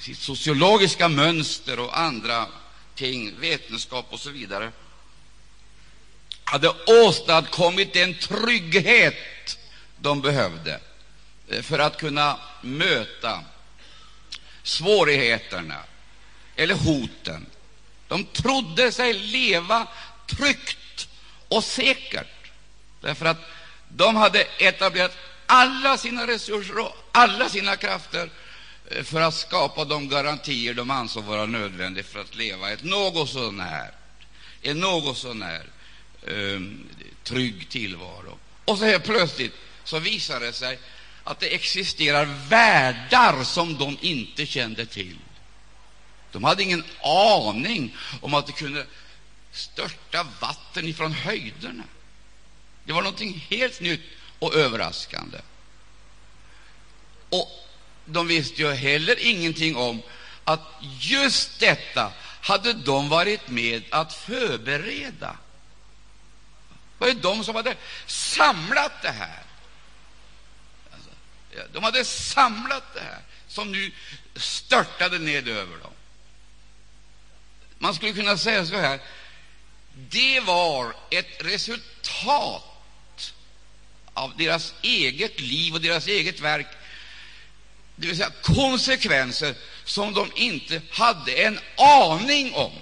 sitt 0.00 0.18
sociologiska 0.18 1.08
mönster 1.08 1.78
och 1.78 1.98
andra 1.98 2.46
ting, 2.94 3.40
vetenskap 3.40 4.06
och 4.10 4.20
så 4.20 4.30
vidare, 4.30 4.72
hade 6.44 6.72
åstadkommit 6.86 7.92
den 7.92 8.14
trygghet 8.14 9.58
de 10.00 10.20
behövde 10.20 10.80
eh, 11.48 11.62
för 11.62 11.78
att 11.78 11.98
kunna 11.98 12.40
möta 12.62 13.44
svårigheterna 14.62 15.82
eller 16.56 16.74
hoten 16.74 17.46
de 18.08 18.24
trodde 18.24 18.92
sig 18.92 19.12
leva 19.12 19.86
tryggt 20.26 21.08
och 21.48 21.64
säkert, 21.64 22.50
därför 23.00 23.26
att 23.26 23.38
de 23.88 24.16
hade 24.16 24.40
etablerat 24.58 25.16
alla 25.46 25.98
sina 25.98 26.26
resurser 26.26 26.78
och 26.78 26.96
alla 27.12 27.48
sina 27.48 27.76
krafter 27.76 28.30
eh, 28.90 29.02
för 29.02 29.20
att 29.20 29.34
skapa 29.34 29.84
de 29.84 30.08
garantier 30.08 30.74
de 30.74 30.90
ansåg 30.90 31.24
vara 31.24 31.46
nödvändiga 31.46 32.04
för 32.04 32.20
att 32.20 32.34
leva 32.34 32.70
ett 32.70 32.84
något 32.84 33.30
sånär, 33.30 33.90
en 34.62 34.80
något 34.80 35.18
så 35.18 35.34
när 35.34 35.62
ehm, 36.26 36.88
trygg 37.24 37.68
tillvaro. 37.68 38.38
Och 38.64 38.78
så 38.78 38.84
helt 38.84 39.04
plötsligt 39.04 39.54
så 39.84 39.98
visar 39.98 40.40
det 40.40 40.52
sig 40.52 40.78
att 41.24 41.40
det 41.40 41.54
existerar 41.54 42.24
världar 42.48 43.44
som 43.44 43.78
de 43.78 43.98
inte 44.00 44.46
kände 44.46 44.86
till. 44.86 45.16
De 46.38 46.44
hade 46.44 46.62
ingen 46.62 46.84
aning 47.02 47.96
om 48.20 48.34
att 48.34 48.46
det 48.46 48.52
kunde 48.52 48.86
störta 49.52 50.26
vatten 50.40 50.88
ifrån 50.88 51.12
höjderna. 51.12 51.84
Det 52.84 52.92
var 52.92 53.02
någonting 53.02 53.46
helt 53.50 53.80
nytt 53.80 54.00
och 54.38 54.54
överraskande. 54.54 55.38
Och 57.28 57.48
de 58.04 58.26
visste 58.26 58.62
ju 58.62 58.72
heller 58.72 59.26
ingenting 59.26 59.76
om 59.76 60.02
att 60.44 60.60
just 61.00 61.60
detta 61.60 62.12
hade 62.40 62.72
de 62.72 63.08
varit 63.08 63.48
med 63.48 63.82
att 63.90 64.12
förbereda. 64.12 65.36
Det 66.98 67.04
var 67.04 67.08
ju 67.08 67.14
de 67.14 67.44
som 67.44 67.54
hade 67.54 67.76
samlat 68.06 69.02
det 69.02 69.10
här. 69.10 69.42
Alltså, 70.94 71.10
de 71.72 71.84
hade 71.84 72.04
samlat 72.04 72.94
det 72.94 73.00
här 73.00 73.20
som 73.48 73.72
nu 73.72 73.92
störtade 74.36 75.18
ned 75.18 75.48
över 75.48 75.76
dem. 75.78 75.92
Man 77.78 77.94
skulle 77.94 78.12
kunna 78.12 78.36
säga 78.36 78.66
så 78.66 78.76
här 78.76 79.00
det 80.10 80.40
var 80.40 80.94
ett 81.10 81.44
resultat 81.44 83.34
av 84.14 84.36
deras 84.36 84.74
eget 84.82 85.40
liv 85.40 85.74
och 85.74 85.80
deras 85.80 86.06
eget 86.06 86.40
verk, 86.40 86.66
det 87.96 88.06
vill 88.06 88.16
säga 88.16 88.32
konsekvenser 88.42 89.54
som 89.84 90.14
de 90.14 90.30
inte 90.34 90.82
hade 90.90 91.32
en 91.32 91.58
aning 91.76 92.54
om. 92.54 92.72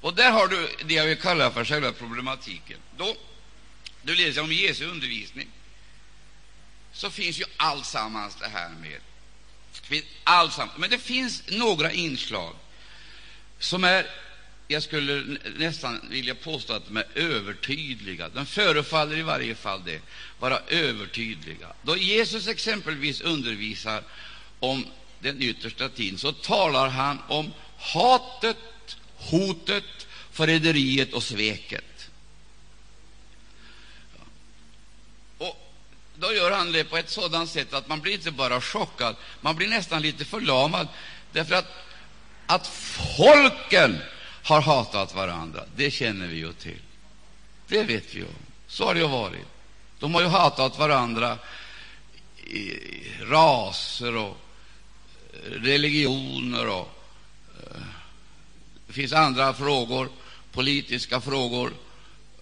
Och 0.00 0.14
där 0.14 0.30
har 0.30 0.48
du 0.48 0.76
det 0.84 0.94
jag 0.94 1.06
vill 1.06 1.20
kalla 1.20 1.50
för 1.50 1.64
själva 1.64 1.92
problematiken. 1.92 2.78
Då 2.96 3.16
du 4.02 4.14
läser 4.14 4.42
om 4.42 4.52
Jesu 4.52 4.84
undervisning 4.84 5.48
så 6.92 7.10
finns 7.10 7.40
ju 7.40 7.44
alltsammans 7.56 8.36
det 8.40 8.48
här 8.48 8.68
med 8.68 9.00
Allsamt. 10.24 10.72
Men 10.78 10.90
det 10.90 10.98
finns 10.98 11.42
några 11.48 11.92
inslag 11.92 12.54
som 13.58 13.84
är 13.84 14.06
jag 14.68 14.82
skulle 14.82 15.38
nästan 15.56 16.00
vilja 16.10 16.34
påstå 16.34 16.72
att 16.72 16.86
de 16.86 16.96
är 16.96 17.06
övertydliga. 17.14 18.28
De 18.28 18.46
förefaller 18.46 19.16
i 19.16 19.22
varje 19.22 19.54
fall 19.54 19.82
det, 19.84 20.00
vara 20.38 20.58
övertydliga. 20.68 21.68
Då 21.82 21.96
Jesus 21.96 22.48
exempelvis 22.48 23.20
undervisar 23.20 24.02
om 24.60 24.86
den 25.20 25.42
yttersta 25.42 25.88
tiden 25.88 26.18
så 26.18 26.32
talar 26.32 26.88
han 26.88 27.18
om 27.28 27.52
hatet, 27.78 28.56
hotet, 29.16 30.06
förräderiet 30.32 31.12
och 31.12 31.22
sveket. 31.22 32.10
Och 35.38 35.72
då 36.18 36.32
gör 36.32 36.50
han 36.50 36.72
det 36.72 36.84
på 36.84 36.96
ett 36.96 37.10
sådant 37.10 37.50
sätt 37.50 37.74
att 37.74 37.88
man 37.88 38.00
blir 38.00 38.12
inte 38.12 38.30
bara 38.30 38.60
chockad, 38.60 39.16
man 39.40 39.56
blir 39.56 39.68
nästan 39.68 40.02
lite 40.02 40.24
förlamad, 40.24 40.88
därför 41.32 41.54
att, 41.54 41.66
att 42.46 42.66
folken 43.16 43.98
har 44.42 44.60
hatat 44.60 45.14
varandra, 45.14 45.64
det 45.76 45.90
känner 45.90 46.26
vi 46.26 46.36
ju 46.36 46.52
till. 46.52 46.80
Det 47.68 47.82
vet 47.82 48.14
vi 48.14 48.22
om. 48.22 48.28
Så 48.66 48.84
har 48.84 48.94
det 48.94 49.00
ju 49.00 49.08
varit. 49.08 49.46
De 49.98 50.14
har 50.14 50.22
ju 50.22 50.28
hatat 50.28 50.78
varandra 50.78 51.38
i 52.36 52.78
raser 53.22 54.16
och 54.16 54.36
eh, 55.32 55.50
religioner 55.50 56.68
och 56.68 56.90
eh, 57.62 57.82
det 58.86 58.92
finns 58.92 59.12
andra 59.12 59.54
frågor, 59.54 60.08
politiska 60.52 61.20
frågor 61.20 61.72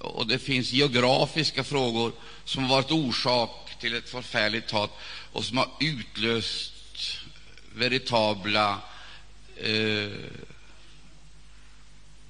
och 0.04 0.26
det 0.26 0.38
finns 0.38 0.72
geografiska 0.72 1.64
frågor 1.64 2.12
som 2.44 2.64
har 2.64 2.70
varit 2.76 2.90
orsak 2.90 3.76
till 3.80 3.94
ett 3.94 4.08
förfärligt 4.08 4.70
hat 4.70 4.98
och 5.32 5.44
som 5.44 5.56
har 5.56 5.70
utlöst 5.80 6.72
veritabla 7.74 8.80
eh, 9.56 10.10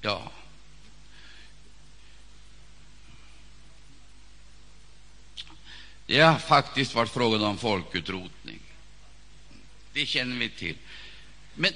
ja, 0.01 0.31
det 6.05 6.19
har 6.19 6.39
faktiskt 6.39 6.95
varit 6.95 7.09
frågan 7.09 7.41
om 7.41 7.57
folkutrotning. 7.57 8.59
Det 9.93 10.05
känner 10.05 10.35
vi 10.35 10.49
till. 10.49 10.75
Men, 11.55 11.73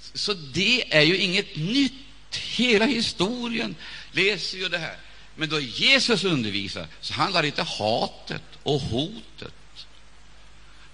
så 0.00 0.34
det 0.34 0.94
är 0.96 1.02
ju 1.02 1.16
inget 1.16 1.56
nytt. 1.56 1.92
Hela 2.32 2.86
historien 2.86 3.76
läser 4.12 4.58
ju 4.58 4.68
det 4.68 4.78
här. 4.78 4.96
Men 5.36 5.48
då 5.48 5.60
Jesus 5.60 6.24
undervisar 6.24 6.86
så 7.00 7.14
handlar 7.14 7.42
inte 7.42 7.62
hatet 7.62 8.42
och 8.62 8.80
hotet, 8.80 9.54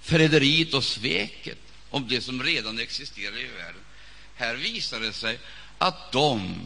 förräderiet 0.00 0.74
och 0.74 0.84
sveket 0.84 1.58
om 1.90 2.08
det 2.08 2.20
som 2.20 2.42
redan 2.42 2.78
existerar 2.78 3.38
i 3.38 3.46
världen. 3.46 3.80
Här 4.34 4.54
visar 4.54 5.00
det 5.00 5.12
sig 5.12 5.38
att 5.78 6.12
de 6.12 6.60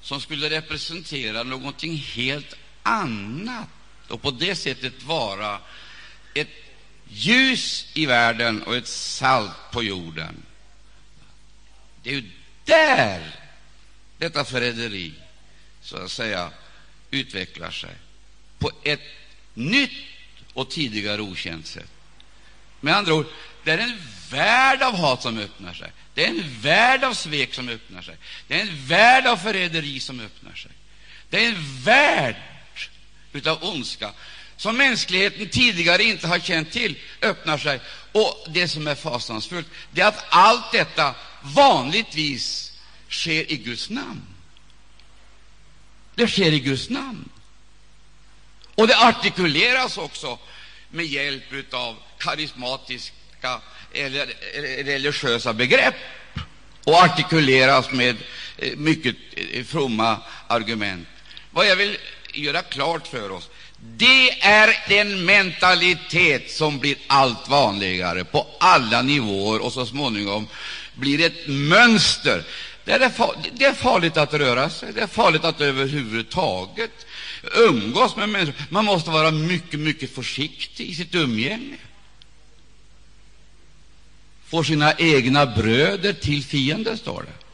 som 0.00 0.20
skulle 0.20 0.50
representera 0.50 1.42
någonting 1.42 1.96
helt 1.96 2.54
annat 2.82 3.68
och 4.08 4.22
på 4.22 4.30
det 4.30 4.56
sättet 4.56 5.02
vara 5.02 5.60
ett 6.34 6.48
ljus 7.08 7.86
i 7.94 8.06
världen 8.06 8.62
och 8.62 8.76
ett 8.76 8.88
salt 8.88 9.70
på 9.72 9.82
jorden. 9.82 10.42
Det 12.02 12.10
är 12.10 12.14
ju 12.14 12.30
där 12.64 13.40
detta 14.18 14.44
förräderi 14.44 15.12
så 15.82 15.96
att 15.96 16.10
säga 16.10 16.50
utvecklar 17.14 17.70
sig 17.70 17.94
på 18.58 18.70
ett 18.82 19.00
nytt 19.54 19.92
och 20.52 20.70
tidigare 20.70 21.20
okänt 21.20 21.66
sätt. 21.66 21.90
Med 22.80 22.96
andra 22.96 23.14
ord, 23.14 23.26
det 23.64 23.70
är 23.70 23.78
en 23.78 23.98
värld 24.30 24.82
av 24.82 24.96
hat 24.96 25.22
som 25.22 25.38
öppnar 25.38 25.74
sig. 25.74 25.92
Det 26.14 26.24
är 26.24 26.28
en 26.28 26.60
värld 26.60 27.04
av 27.04 27.14
svek 27.14 27.54
som 27.54 27.68
öppnar 27.68 28.02
sig. 28.02 28.16
Det 28.48 28.54
är 28.54 28.60
en 28.60 28.86
värld 28.86 29.26
av 29.26 29.36
förräderi 29.36 30.00
som 30.00 30.20
öppnar 30.20 30.54
sig. 30.54 30.70
Det 31.30 31.44
är 31.44 31.48
en 31.48 31.82
värld 31.82 32.36
av 33.46 33.64
ondska 33.64 34.10
som 34.56 34.76
mänskligheten 34.76 35.48
tidigare 35.48 36.02
inte 36.02 36.26
har 36.26 36.38
känt 36.38 36.72
till 36.72 36.98
öppnar 37.22 37.58
sig. 37.58 37.80
Och 38.12 38.46
det 38.50 38.68
som 38.68 38.86
är 38.86 38.94
fasansfullt 38.94 39.68
det 39.90 40.00
är 40.00 40.08
att 40.08 40.24
allt 40.28 40.72
detta 40.72 41.14
vanligtvis 41.42 42.72
sker 43.08 43.52
i 43.52 43.56
Guds 43.56 43.90
namn. 43.90 44.33
Det 46.14 46.28
sker 46.28 46.52
i 46.52 46.60
Guds 46.60 46.90
namn. 46.90 47.28
Och 48.74 48.86
det 48.86 48.96
artikuleras 48.96 49.98
också 49.98 50.38
med 50.88 51.06
hjälp 51.06 51.74
av 51.74 51.96
karismatiska 52.18 53.60
eller 53.92 54.26
religiösa 54.84 55.52
begrepp 55.52 55.94
och 56.84 56.94
artikuleras 56.94 57.90
med 57.90 58.16
eh, 58.58 58.76
mycket 58.76 59.16
eh, 59.36 59.64
fromma 59.64 60.18
argument. 60.46 61.08
Vad 61.50 61.66
jag 61.66 61.76
vill 61.76 61.98
göra 62.32 62.62
klart 62.62 63.06
för 63.06 63.30
oss 63.30 63.48
det 63.86 64.44
är 64.44 64.76
den 64.88 65.24
mentalitet 65.24 66.50
som 66.50 66.78
blir 66.78 66.96
allt 67.06 67.48
vanligare 67.48 68.24
på 68.24 68.46
alla 68.60 69.02
nivåer 69.02 69.62
och 69.62 69.72
så 69.72 69.86
småningom 69.86 70.48
blir 70.94 71.26
ett 71.26 71.46
mönster. 71.46 72.44
Det 72.84 72.92
är, 72.92 72.98
det 73.58 73.64
är 73.64 73.74
farligt 73.74 74.16
att 74.16 74.34
röra 74.34 74.70
sig, 74.70 74.92
det 74.92 75.00
är 75.00 75.06
farligt 75.06 75.44
att 75.44 75.60
överhuvudtaget 75.60 77.06
umgås 77.56 78.16
med 78.16 78.28
människor. 78.28 78.64
Man 78.70 78.84
måste 78.84 79.10
vara 79.10 79.30
mycket, 79.30 79.80
mycket 79.80 80.14
försiktig 80.14 80.88
i 80.88 80.94
sitt 80.94 81.14
umgänge. 81.14 81.76
Får 84.46 84.62
sina 84.62 84.92
egna 84.92 85.46
bröder 85.46 86.12
till 86.12 86.44
fiender, 86.44 86.96
står 86.96 87.22
det. 87.22 87.44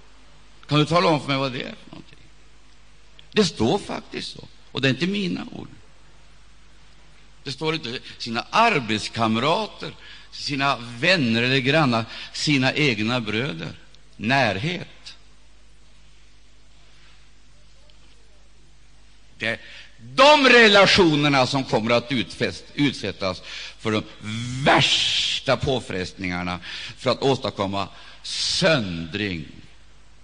Kan 0.69 0.79
du 0.79 0.87
tala 0.87 1.09
om 1.09 1.21
för 1.21 1.29
mig 1.29 1.37
vad 1.37 1.53
det 1.53 1.59
är 1.59 1.75
för 1.85 1.90
någonting? 1.90 2.19
Det 3.33 3.45
står 3.45 3.79
faktiskt 3.79 4.33
så, 4.33 4.49
och 4.73 4.81
det 4.81 4.88
är 4.88 4.90
inte 4.90 5.07
mina 5.07 5.47
ord. 5.53 5.69
Det 7.45 7.53
står 7.53 7.75
inte 7.75 7.99
sina 8.19 8.47
arbetskamrater, 8.51 9.93
sina 10.31 10.77
vänner 10.77 11.43
eller 11.43 11.59
grannar, 11.59 12.05
sina 12.33 12.75
egna 12.75 13.21
bröder. 13.21 13.73
Närhet. 14.16 14.88
Det 19.40 19.46
är 19.46 19.59
de 19.98 20.48
relationerna 20.48 21.46
som 21.46 21.64
kommer 21.64 21.90
att 21.90 22.12
utfäst, 22.12 22.64
utsättas 22.74 23.42
för 23.79 23.92
de 23.92 24.03
värsta 24.64 25.57
påfrestningarna 25.57 26.61
för 26.96 27.11
att 27.11 27.22
åstadkomma 27.22 27.88
söndring 28.22 29.46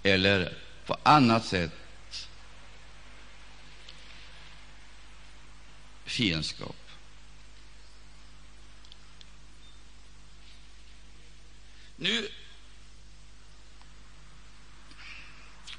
eller 0.03 0.53
på 0.87 0.97
annat 1.03 1.45
sätt 1.47 1.73
fiendskap. 6.05 6.77
Nu 11.97 12.29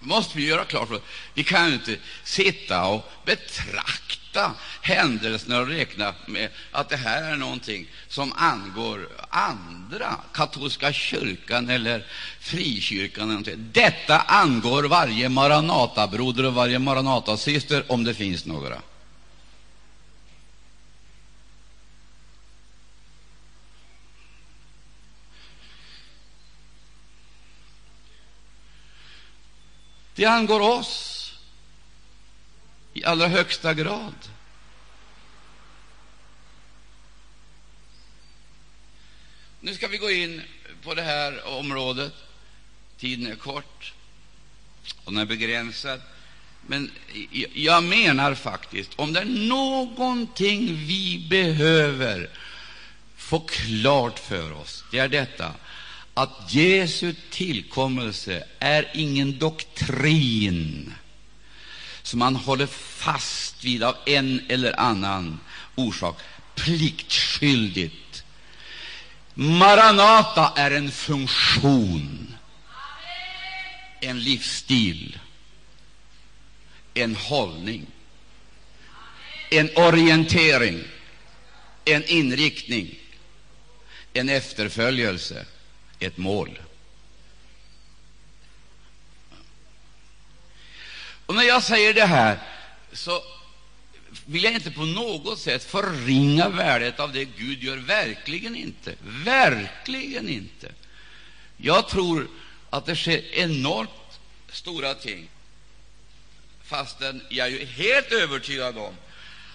måste 0.08 0.38
vi 0.38 0.46
göra 0.46 0.65
klart 0.65 0.88
för 0.88 0.96
oss 0.96 1.02
vi 1.34 1.43
kan 1.43 1.74
inte 1.74 1.98
sitta 2.24 2.86
och 2.86 3.12
betrakta 3.26 4.52
händelserna 4.82 5.60
och 5.60 5.67
räkna 5.67 6.13
med 6.26 6.50
att 6.72 6.89
det 6.89 6.98
här 6.98 7.32
är 7.32 7.36
någonting 7.36 7.88
som 8.08 8.34
angår 8.36 9.10
andra, 9.30 10.15
katolska 10.34 10.93
kyrkan 10.93 11.70
eller 11.70 12.06
frikyrkan. 12.39 13.32
Eller 13.32 13.56
Detta 13.56 14.20
angår 14.20 14.84
varje 14.84 15.30
Maranatabroder 15.30 16.46
och 16.46 16.54
varje 16.54 16.80
Maranatasyster, 16.80 17.84
om 17.88 18.04
det 18.04 18.13
finns 18.13 18.46
några. 18.46 18.82
Det 30.18 30.26
angår 30.26 30.60
oss 30.60 31.34
i 32.94 33.04
allra 33.04 33.28
högsta 33.28 33.74
grad. 33.74 34.14
Nu 39.60 39.74
ska 39.74 39.88
vi 39.88 39.98
gå 39.98 40.12
in 40.12 40.42
på 40.84 40.94
det 40.94 41.02
här 41.02 41.48
området. 41.48 42.14
Tiden 42.98 43.28
är 43.28 43.36
kort 43.36 43.94
och 45.04 45.12
den 45.14 45.22
är 45.22 45.26
begränsad. 45.26 46.02
Men 46.68 46.92
jag 47.54 47.84
menar 47.84 48.36
faktiskt, 48.36 48.92
om 48.96 49.14
det 49.14 49.20
är 49.20 49.48
någonting 49.50 50.76
vi 50.76 51.28
behöver 51.30 52.30
få 53.16 53.40
klart 53.40 54.20
för 54.20 54.52
oss, 54.52 54.84
det 54.92 55.00
är 55.00 55.08
detta 55.08 55.54
att 56.18 56.54
Jesu 56.54 57.14
tillkommelse 57.30 58.44
är 58.60 58.92
ingen 58.94 59.40
doktrin 59.40 60.94
som 62.02 62.20
man 62.20 62.36
håller 62.36 62.66
fast 62.68 63.64
vid 63.64 63.84
av 63.84 63.96
en 64.06 64.42
eller 64.50 64.80
annan 64.80 65.40
orsak, 65.76 66.22
pliktskyldigt. 66.56 68.24
Maranata 69.34 70.54
är 70.56 70.72
en 70.72 70.92
funktion, 70.92 72.36
en 74.02 74.20
livsstil, 74.20 75.20
en 76.94 77.16
hållning, 77.16 77.86
en 79.52 79.70
orientering, 79.76 80.84
en 81.86 82.04
inriktning, 82.06 82.96
en 84.14 84.30
efterföljelse, 84.30 85.46
ett 86.00 86.18
mål. 86.18 86.60
Och 91.26 91.36
när 91.36 91.44
jag 91.44 91.64
säger 91.64 91.94
det 91.94 92.06
här 92.06 92.40
så 92.92 93.22
vill 94.26 94.44
jag 94.44 94.54
inte 94.54 94.72
på 94.72 94.86
något 94.86 95.40
sätt 95.40 95.64
förringa 95.64 96.50
värdet 96.50 97.00
av 97.00 97.14
det 97.14 97.26
Gud 97.26 97.64
gör. 97.64 97.78
Verkligen 97.78 98.56
inte. 98.56 98.96
Verkligen 99.02 100.30
inte. 100.30 100.72
Jag 101.58 101.88
tror 101.88 102.28
att 102.70 102.86
det 102.86 102.96
sker 102.96 103.36
enormt 103.36 104.20
stora 104.52 104.94
ting, 104.94 105.30
fastän 106.64 107.22
jag 107.30 107.48
är 107.48 107.66
helt 107.66 108.12
övertygad 108.12 108.78
om 108.78 108.94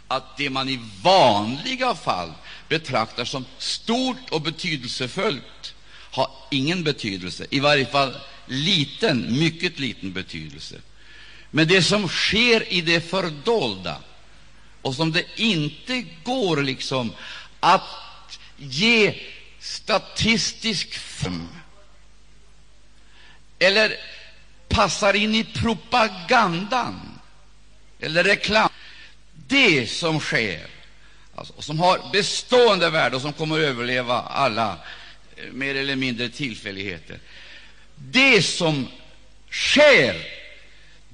att 0.08 0.36
det 0.36 0.50
man 0.50 0.68
i 0.68 0.80
vanliga 1.02 1.94
fall 1.94 2.32
betraktar 2.68 3.24
som 3.24 3.44
stort 3.58 4.30
och 4.30 4.40
betydelsefullt 4.40 5.74
har 6.12 6.30
ingen 6.50 6.84
betydelse, 6.84 7.46
i 7.50 7.60
varje 7.60 7.86
fall 7.86 8.16
liten, 8.46 9.38
mycket 9.38 9.78
liten 9.78 10.12
betydelse. 10.12 10.76
Men 11.50 11.68
det 11.68 11.82
som 11.82 12.08
sker 12.08 12.72
i 12.72 12.80
det 12.80 13.00
fördolda 13.00 13.96
och 14.82 14.94
som 14.94 15.12
det 15.12 15.24
inte 15.36 16.04
går 16.24 16.62
liksom 16.62 17.12
att 17.60 18.38
ge 18.56 19.14
statistisk 19.60 20.98
form 20.98 21.48
eller 23.58 23.96
passar 24.68 25.14
in 25.14 25.34
i 25.34 25.44
propagandan 25.44 27.18
eller 28.00 28.24
reklam. 28.24 28.68
Det 29.46 29.90
som 29.90 30.20
sker, 30.20 30.66
alltså, 31.34 31.62
som 31.62 31.78
har 31.78 32.00
bestående 32.12 32.90
värde 32.90 33.16
och 33.16 33.22
som 33.22 33.32
kommer 33.32 33.58
att 33.58 33.64
överleva 33.64 34.20
alla 34.20 34.78
mer 35.52 35.74
eller 35.74 35.96
mindre 35.96 36.28
tillfälligheter, 36.28 37.18
det 37.96 38.42
som 38.42 38.88
sker 39.50 40.42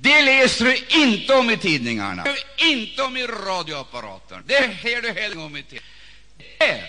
det 0.01 0.23
läser 0.23 0.65
du 0.65 0.77
inte 1.05 1.35
om 1.35 1.51
i 1.51 1.57
tidningarna, 1.57 2.25
inte 2.57 3.03
om 3.03 3.17
i 3.17 3.27
radioapparaten. 3.27 4.45
Det 4.47 4.67
hör 4.67 5.03
du 5.03 5.13
heller 5.13 5.39
om 5.39 5.57
i 5.57 5.63
tidningarna. 5.63 6.87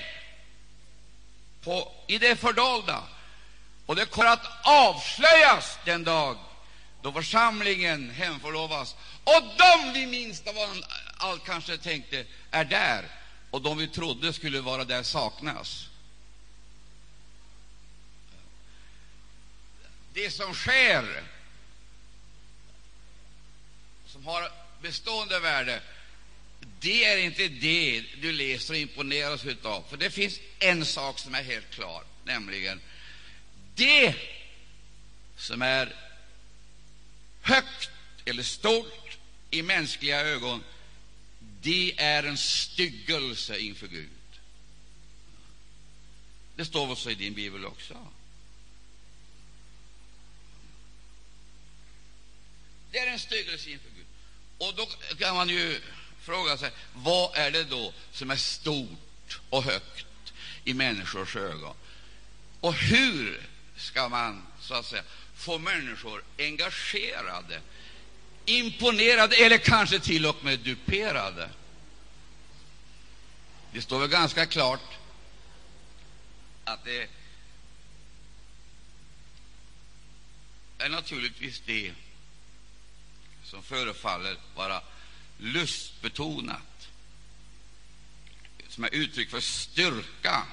På, 1.63 1.91
I 2.07 2.17
det 2.17 2.35
fördolda. 2.35 3.03
Och 3.85 3.95
det 3.95 4.05
kommer 4.05 4.29
att 4.29 4.67
avslöjas 4.67 5.77
den 5.85 6.03
dag 6.03 6.37
då 7.01 7.11
församlingen 7.11 8.09
hemförlovas. 8.09 8.95
Och 9.23 9.43
de 9.57 9.93
vi 9.93 10.05
minst 10.05 10.47
av 10.47 10.55
allt 11.17 11.45
kanske 11.45 11.77
tänkte 11.77 12.25
är 12.51 12.65
där, 12.65 13.05
och 13.51 13.61
de 13.61 13.77
vi 13.77 13.87
trodde 13.87 14.33
skulle 14.33 14.61
vara 14.61 14.83
där 14.83 15.03
saknas. 15.03 15.88
Det 20.19 20.31
som 20.31 20.53
sker 20.53 21.23
som 24.05 24.25
har 24.25 24.51
bestående 24.81 25.39
värde, 25.39 25.81
det 26.79 27.05
är 27.05 27.17
inte 27.17 27.47
det 27.47 28.03
du 28.21 28.31
läser 28.31 28.73
och 28.73 28.79
imponeras 28.79 29.45
av. 29.63 29.83
För 29.89 29.97
det 29.97 30.09
finns 30.09 30.39
en 30.59 30.85
sak 30.85 31.19
som 31.19 31.35
är 31.35 31.43
helt 31.43 31.69
klar, 31.69 32.03
nämligen 32.23 32.81
det 33.75 34.15
som 35.37 35.61
är 35.61 35.95
högt 37.41 37.89
eller 38.25 38.43
stort 38.43 39.17
i 39.51 39.61
mänskliga 39.61 40.21
ögon, 40.21 40.63
det 41.61 41.99
är 41.99 42.23
en 42.23 42.37
styggelse 42.37 43.59
inför 43.59 43.87
Gud. 43.87 44.09
Det 46.55 46.65
står 46.65 46.87
väl 46.87 46.97
så 46.97 47.09
i 47.09 47.15
din 47.15 47.33
bibel 47.33 47.65
också? 47.65 48.07
Det 52.91 52.99
är 52.99 53.07
en 53.07 53.19
styggelse 53.19 53.69
inför 53.69 53.89
Gud. 53.89 54.05
Och 54.57 54.73
då 54.75 54.85
kan 55.15 55.35
man 55.35 55.49
ju 55.49 55.81
fråga 56.21 56.57
sig, 56.57 56.71
vad 56.93 57.37
är 57.37 57.51
det 57.51 57.63
då 57.63 57.93
som 58.11 58.31
är 58.31 58.35
stort 58.35 59.39
och 59.49 59.63
högt 59.63 60.33
i 60.63 60.73
människors 60.73 61.35
ögon? 61.35 61.75
Och 62.59 62.73
hur 62.73 63.47
ska 63.77 64.09
man 64.09 64.47
så 64.61 64.73
att 64.73 64.85
säga 64.85 65.03
få 65.35 65.57
människor 65.57 66.23
engagerade, 66.37 67.61
imponerade 68.45 69.35
eller 69.35 69.57
kanske 69.57 69.99
till 69.99 70.25
och 70.25 70.43
med 70.43 70.59
duperade? 70.59 71.49
Det 73.73 73.81
står 73.81 73.99
väl 73.99 74.09
ganska 74.09 74.45
klart 74.45 74.97
att 76.63 76.85
det 76.85 77.09
är 80.77 80.89
naturligtvis 80.89 81.61
det 81.65 81.93
som 83.49 83.63
förefaller 83.63 84.37
vara 84.55 84.81
lustbetonat, 85.37 86.87
som 88.67 88.83
är 88.83 88.95
uttryck 88.95 89.29
för 89.29 89.39
styrka 89.39 90.43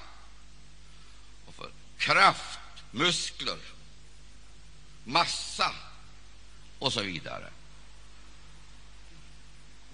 och 1.47 1.55
för 1.55 1.71
kraft, 1.99 2.59
muskler, 2.91 3.59
massa 5.05 5.75
och 6.79 6.93
så 6.93 7.03
vidare. 7.03 7.51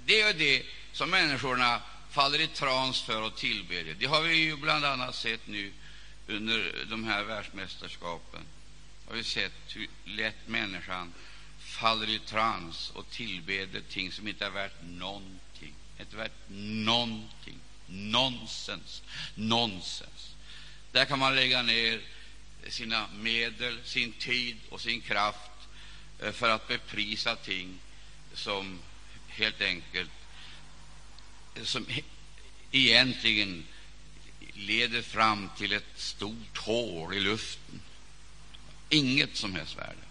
Det 0.04 0.20
är 0.20 0.34
det 0.34 0.62
som 0.92 1.10
människorna 1.10 1.82
faller 2.10 2.40
i 2.40 2.46
trans 2.46 3.02
för 3.02 3.22
och 3.22 3.36
tillber. 3.36 3.96
Det 3.98 4.06
har 4.06 4.22
vi 4.22 4.34
ju 4.34 4.56
bland 4.56 4.84
annat 4.84 5.14
sett 5.14 5.46
nu 5.46 5.72
under 6.26 6.86
de 6.90 7.04
här 7.04 7.24
världsmästerskapen. 7.24 8.40
Har 9.08 9.14
vi 9.14 9.24
sett 9.24 9.76
hur 9.76 9.88
lätt 10.04 10.48
människan 10.48 11.12
faller 11.82 12.10
i 12.10 12.18
trans 12.18 12.90
och 12.94 13.10
tillbeder 13.10 13.82
ting 13.90 14.12
som 14.12 14.28
inte 14.28 14.46
är 14.46 14.50
värt 14.50 14.82
någonting. 14.82 15.74
Inte 16.00 16.16
värt 16.16 16.48
någonting. 16.48 17.58
Nonsens. 17.86 19.02
Nonsens. 19.34 20.34
Där 20.92 21.04
kan 21.04 21.18
man 21.18 21.34
lägga 21.34 21.62
ner 21.62 22.00
sina 22.68 23.06
medel, 23.14 23.78
sin 23.84 24.12
tid 24.12 24.56
och 24.68 24.80
sin 24.80 25.00
kraft 25.00 25.50
eh, 26.18 26.32
för 26.32 26.50
att 26.50 26.68
beprisa 26.68 27.36
ting 27.36 27.78
som 28.34 28.78
helt 29.28 29.60
enkelt 29.60 30.10
eh, 31.54 31.64
som 31.64 31.86
egentligen 32.70 33.64
leder 34.54 35.02
fram 35.02 35.50
till 35.56 35.72
ett 35.72 36.00
stort 36.00 36.58
hål 36.58 37.14
i 37.14 37.20
luften. 37.20 37.80
Inget 38.88 39.36
som 39.36 39.54
helst 39.54 39.78
värde. 39.78 40.01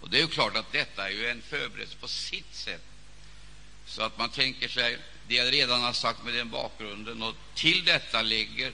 Och 0.00 0.10
det 0.10 0.16
är 0.16 0.20
ju 0.20 0.28
klart 0.28 0.56
att 0.56 0.72
detta 0.72 1.08
är 1.08 1.12
ju 1.12 1.28
en 1.28 1.42
förberedelse 1.42 1.96
på 2.00 2.08
sitt 2.08 2.54
sätt. 2.54 2.84
Så 3.86 4.02
att 4.02 4.18
man 4.18 4.30
tänker 4.30 4.68
sig 4.68 4.98
det 5.28 5.34
jag 5.34 5.52
redan 5.52 5.80
har 5.80 5.92
sagt 5.92 6.24
med 6.24 6.34
den 6.34 6.50
bakgrunden, 6.50 7.22
och 7.22 7.34
till 7.54 7.84
detta 7.84 8.22
lägger 8.22 8.72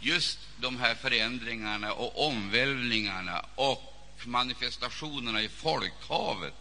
just 0.00 0.38
de 0.60 0.76
här 0.76 0.94
förändringarna 0.94 1.92
och 1.92 2.26
omvälvningarna 2.26 3.44
och 3.54 3.92
manifestationerna 4.24 5.42
i 5.42 5.48
folkhavet, 5.48 6.54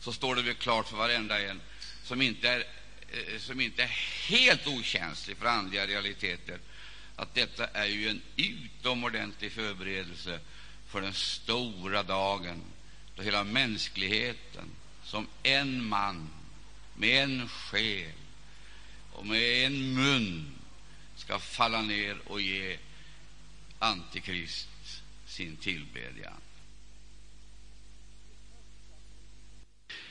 så 0.00 0.12
står 0.12 0.34
det 0.34 0.42
väl 0.42 0.54
klart 0.54 0.88
för 0.88 0.96
varenda 0.96 1.40
en 1.40 1.60
som 2.04 2.22
inte 2.22 2.48
är, 2.48 2.64
eh, 3.10 3.38
som 3.38 3.60
inte 3.60 3.82
är 3.82 3.96
helt 4.28 4.66
okänslig 4.66 5.36
för 5.36 5.46
andliga 5.46 5.86
realiteter 5.86 6.58
att 7.20 7.34
detta 7.34 7.66
är 7.66 7.86
ju 7.86 8.08
en 8.08 8.22
utomordentlig 8.36 9.52
förberedelse 9.52 10.40
för 10.88 11.00
den 11.00 11.14
stora 11.14 12.02
dagen 12.02 12.62
då 13.20 13.24
hela 13.24 13.44
mänskligheten 13.44 14.70
som 15.04 15.26
en 15.42 15.84
man 15.84 16.28
med 16.96 17.24
en 17.24 17.48
själ 17.48 18.12
och 19.12 19.26
med 19.26 19.66
en 19.66 19.94
mun 19.94 20.46
ska 21.16 21.38
falla 21.38 21.82
ner 21.82 22.16
och 22.26 22.40
ge 22.40 22.76
Antikrist 23.78 24.68
sin 25.26 25.56
tillbedjan. 25.56 26.40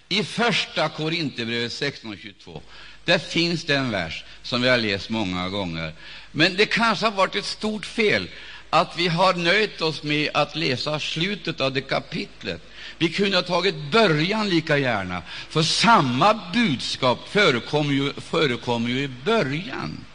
I 0.09 0.23
Första 0.23 0.89
Korinthierbrevet 0.89 1.71
16.22 1.71 2.61
där 3.05 3.19
finns 3.19 3.69
en 3.69 3.91
vers 3.91 4.23
som 4.43 4.61
vi 4.61 4.69
har 4.69 4.77
läst 4.77 5.09
många 5.09 5.49
gånger. 5.49 5.93
Men 6.31 6.55
det 6.55 6.65
kanske 6.65 7.05
har 7.05 7.11
varit 7.11 7.35
ett 7.35 7.45
stort 7.45 7.85
fel 7.85 8.29
att 8.69 8.97
vi 8.97 9.07
har 9.07 9.33
nöjt 9.33 9.81
oss 9.81 10.03
med 10.03 10.29
att 10.33 10.55
läsa 10.55 10.99
slutet 10.99 11.61
av 11.61 11.73
det 11.73 11.81
kapitlet. 11.81 12.61
Vi 12.99 13.09
kunde 13.09 13.37
ha 13.37 13.41
tagit 13.41 13.75
början 13.75 14.49
lika 14.49 14.77
gärna, 14.77 15.21
för 15.49 15.63
samma 15.63 16.33
budskap 16.53 17.29
förekommer 17.29 17.93
ju, 17.93 18.13
förekom 18.13 18.89
ju 18.89 18.99
i 18.99 19.07
början. 19.07 20.05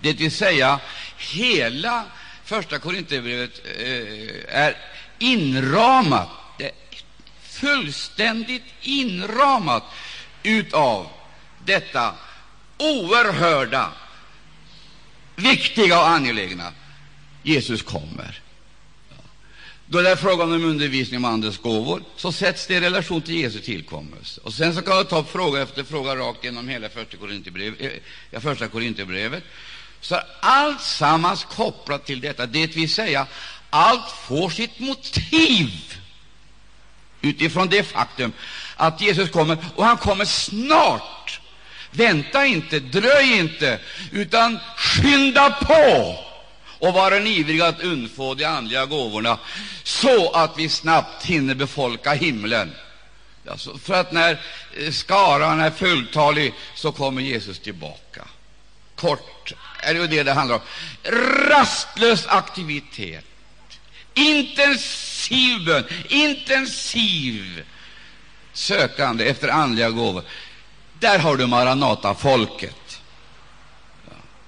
Det 0.00 0.12
vill 0.12 0.30
säga, 0.30 0.80
hela 1.18 2.04
Första 2.44 2.78
Korinthierbrevet 2.78 3.62
eh, 3.78 4.56
är 4.56 4.76
inramat, 5.18 6.28
det 6.58 6.64
är 6.64 6.72
fullständigt 7.42 8.64
inramat 8.80 9.84
utav 10.42 11.06
detta 11.64 12.14
oerhörda, 12.78 13.92
viktiga 15.36 15.98
och 16.00 16.08
angelägna. 16.08 16.72
Jesus 17.42 17.82
kommer. 17.82 18.41
Då 19.92 20.02
det 20.02 20.10
är 20.10 20.16
frågan 20.16 20.52
om 20.52 20.64
undervisning 20.64 21.16
om 21.18 21.24
Andens 21.24 21.58
gåvor, 21.58 22.02
så 22.16 22.32
sätts 22.32 22.66
det 22.66 22.74
i 22.74 22.80
relation 22.80 23.22
till 23.22 23.34
Jesu 23.34 23.60
tillkommelse. 23.60 24.40
Och 24.44 24.52
sen 24.52 24.74
så 24.74 24.82
kan 24.82 24.96
man 24.96 25.04
ta 25.04 25.18
upp 25.18 25.30
fråga 25.30 25.62
efter 25.62 25.84
fråga 25.84 26.16
rakt 26.16 26.44
genom 26.44 26.68
hela 26.68 26.88
första 26.88 27.16
Korinthierbrevet, 27.16 28.00
eh, 28.30 28.40
första 28.40 28.68
Korinthierbrevet. 28.68 29.42
Så 30.00 30.14
är 30.14 30.24
allt 30.40 30.80
sammans 30.80 31.44
kopplat 31.44 32.06
till 32.06 32.20
detta, 32.20 32.46
det 32.46 32.76
vill 32.76 32.92
säga 32.92 33.26
allt 33.70 34.10
får 34.10 34.50
sitt 34.50 34.78
motiv 34.78 35.70
utifrån 37.20 37.68
det 37.68 37.82
faktum 37.82 38.32
att 38.76 39.00
Jesus 39.00 39.30
kommer, 39.30 39.56
och 39.76 39.84
han 39.84 39.96
kommer 39.96 40.24
snart. 40.24 41.40
Vänta 41.90 42.46
inte, 42.46 42.80
dröj 42.80 43.38
inte, 43.38 43.80
utan 44.10 44.58
skynda 44.76 45.50
på 45.50 46.31
och 46.82 46.94
vara 46.94 47.18
ivriga 47.18 47.66
att 47.66 47.80
undfå 47.80 48.34
de 48.34 48.44
andliga 48.44 48.86
gåvorna, 48.86 49.38
så 49.82 50.30
att 50.30 50.58
vi 50.58 50.68
snabbt 50.68 51.24
hinner 51.24 51.54
befolka 51.54 52.12
himlen. 52.12 52.74
Alltså, 53.48 53.78
för 53.78 53.94
att 53.94 54.12
när 54.12 54.40
eh, 54.78 54.90
skaran 54.90 55.60
är 55.60 55.70
fulltalig, 55.70 56.54
så 56.74 56.92
kommer 56.92 57.22
Jesus 57.22 57.58
tillbaka. 57.58 58.24
Kort 58.96 59.52
är 59.78 59.94
det 59.94 60.06
det 60.06 60.22
det 60.22 60.32
handlar 60.32 60.56
om. 60.56 60.62
Rastlös 61.48 62.26
aktivitet, 62.26 63.24
intensiv 64.14 65.64
bön, 65.66 65.84
intensiv 66.08 67.64
sökande 68.52 69.28
efter 69.28 69.48
andliga 69.48 69.90
gåvor. 69.90 70.22
Där 70.98 71.18
har 71.18 71.36
du 71.36 71.46
Maranata-folket 71.46 73.00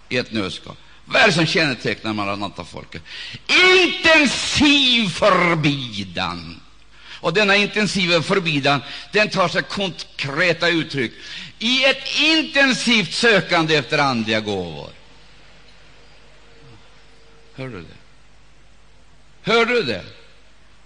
i 0.09 0.17
ett 0.17 0.33
nötskal. 0.33 0.77
Vad 1.05 1.23
är 1.23 1.27
det 1.27 1.33
som 1.33 1.47
kännetecknar 1.47 2.13
Maranatafolket? 2.13 3.03
Intensiv 3.47 5.09
förbidan. 5.09 6.61
Och 7.21 7.35
denna 7.35 7.57
intensiva 7.57 8.23
förbidan 8.23 8.83
den 9.13 9.29
tar 9.31 9.49
sig 9.49 9.63
konkreta 9.63 10.69
uttryck 10.69 11.13
i 11.59 11.85
ett 11.85 12.21
intensivt 12.21 13.15
sökande 13.15 13.77
efter 13.77 13.99
andliga 13.99 14.41
gåvor. 14.41 14.91
Hör 17.55 17.69
du 17.69 17.81
det? 17.81 17.97
Hör 19.43 19.67
du 19.67 19.83
det? 19.83 20.05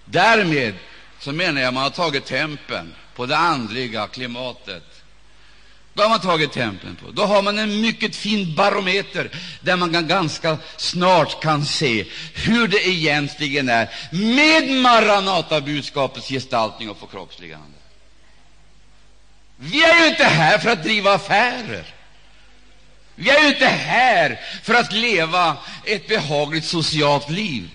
Därmed 0.04 0.74
så 1.20 1.32
menar 1.32 1.60
jag 1.60 1.68
att 1.68 1.74
man 1.74 1.82
har 1.82 1.90
tagit 1.90 2.24
tempen 2.24 2.94
på 3.14 3.26
det 3.26 3.36
andliga 3.36 4.06
klimatet. 4.06 4.97
Då 5.98 6.04
har 6.04 6.10
man 6.10 6.20
tagit 6.20 6.52
tempen 6.52 6.96
på. 6.96 7.10
Då 7.10 7.24
har 7.24 7.42
man 7.42 7.58
en 7.58 7.80
mycket 7.80 8.16
fin 8.16 8.54
barometer 8.54 9.30
där 9.60 9.76
man 9.76 10.08
ganska 10.08 10.58
snart 10.76 11.42
kan 11.42 11.64
se 11.64 12.04
hur 12.34 12.68
det 12.68 12.88
egentligen 12.88 13.68
är 13.68 13.88
med 14.10 14.70
Maranata-budskapets 14.70 16.28
gestaltning 16.28 16.90
och 16.90 16.98
förkroppsligande. 16.98 17.78
Vi 19.56 19.84
är 19.84 20.02
ju 20.02 20.08
inte 20.08 20.24
här 20.24 20.58
för 20.58 20.70
att 20.70 20.82
driva 20.82 21.14
affärer. 21.14 21.84
Vi 23.14 23.30
är 23.30 23.42
ju 23.42 23.48
inte 23.48 23.66
här 23.66 24.40
för 24.62 24.74
att 24.74 24.92
leva 24.92 25.56
ett 25.84 26.08
behagligt 26.08 26.64
socialt 26.64 27.30
liv. 27.30 27.70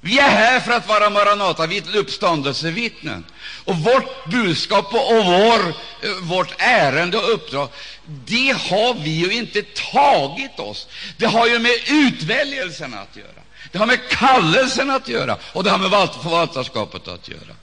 Vi 0.00 0.18
är 0.18 0.30
här 0.30 0.60
för 0.60 0.72
att 0.72 0.88
vara 0.88 1.10
Maranata-vittnen, 1.10 1.94
uppståndelsevittnen. 1.94 3.24
Och 3.66 3.76
vårt 3.76 4.26
budskap 4.26 4.94
och 4.94 5.24
vår, 5.24 5.68
eh, 6.02 6.10
vårt 6.22 6.54
ärende 6.58 7.18
och 7.18 7.32
uppdrag, 7.34 7.68
det 8.06 8.56
har 8.70 8.94
vi 8.94 9.10
ju 9.10 9.32
inte 9.32 9.62
tagit 9.62 10.60
oss. 10.60 10.88
Det 11.16 11.26
har 11.26 11.46
ju 11.46 11.58
med 11.58 11.72
utväljelsen 11.88 12.94
att 12.94 13.16
göra. 13.16 13.42
Det 13.72 13.78
har 13.78 13.86
med 13.86 14.08
kallelsen 14.08 14.90
att 14.90 15.08
göra, 15.08 15.38
och 15.52 15.64
det 15.64 15.70
har 15.70 15.78
med 15.78 15.90
förvaltarskapet 16.22 17.08
att 17.08 17.28
göra. 17.28 17.56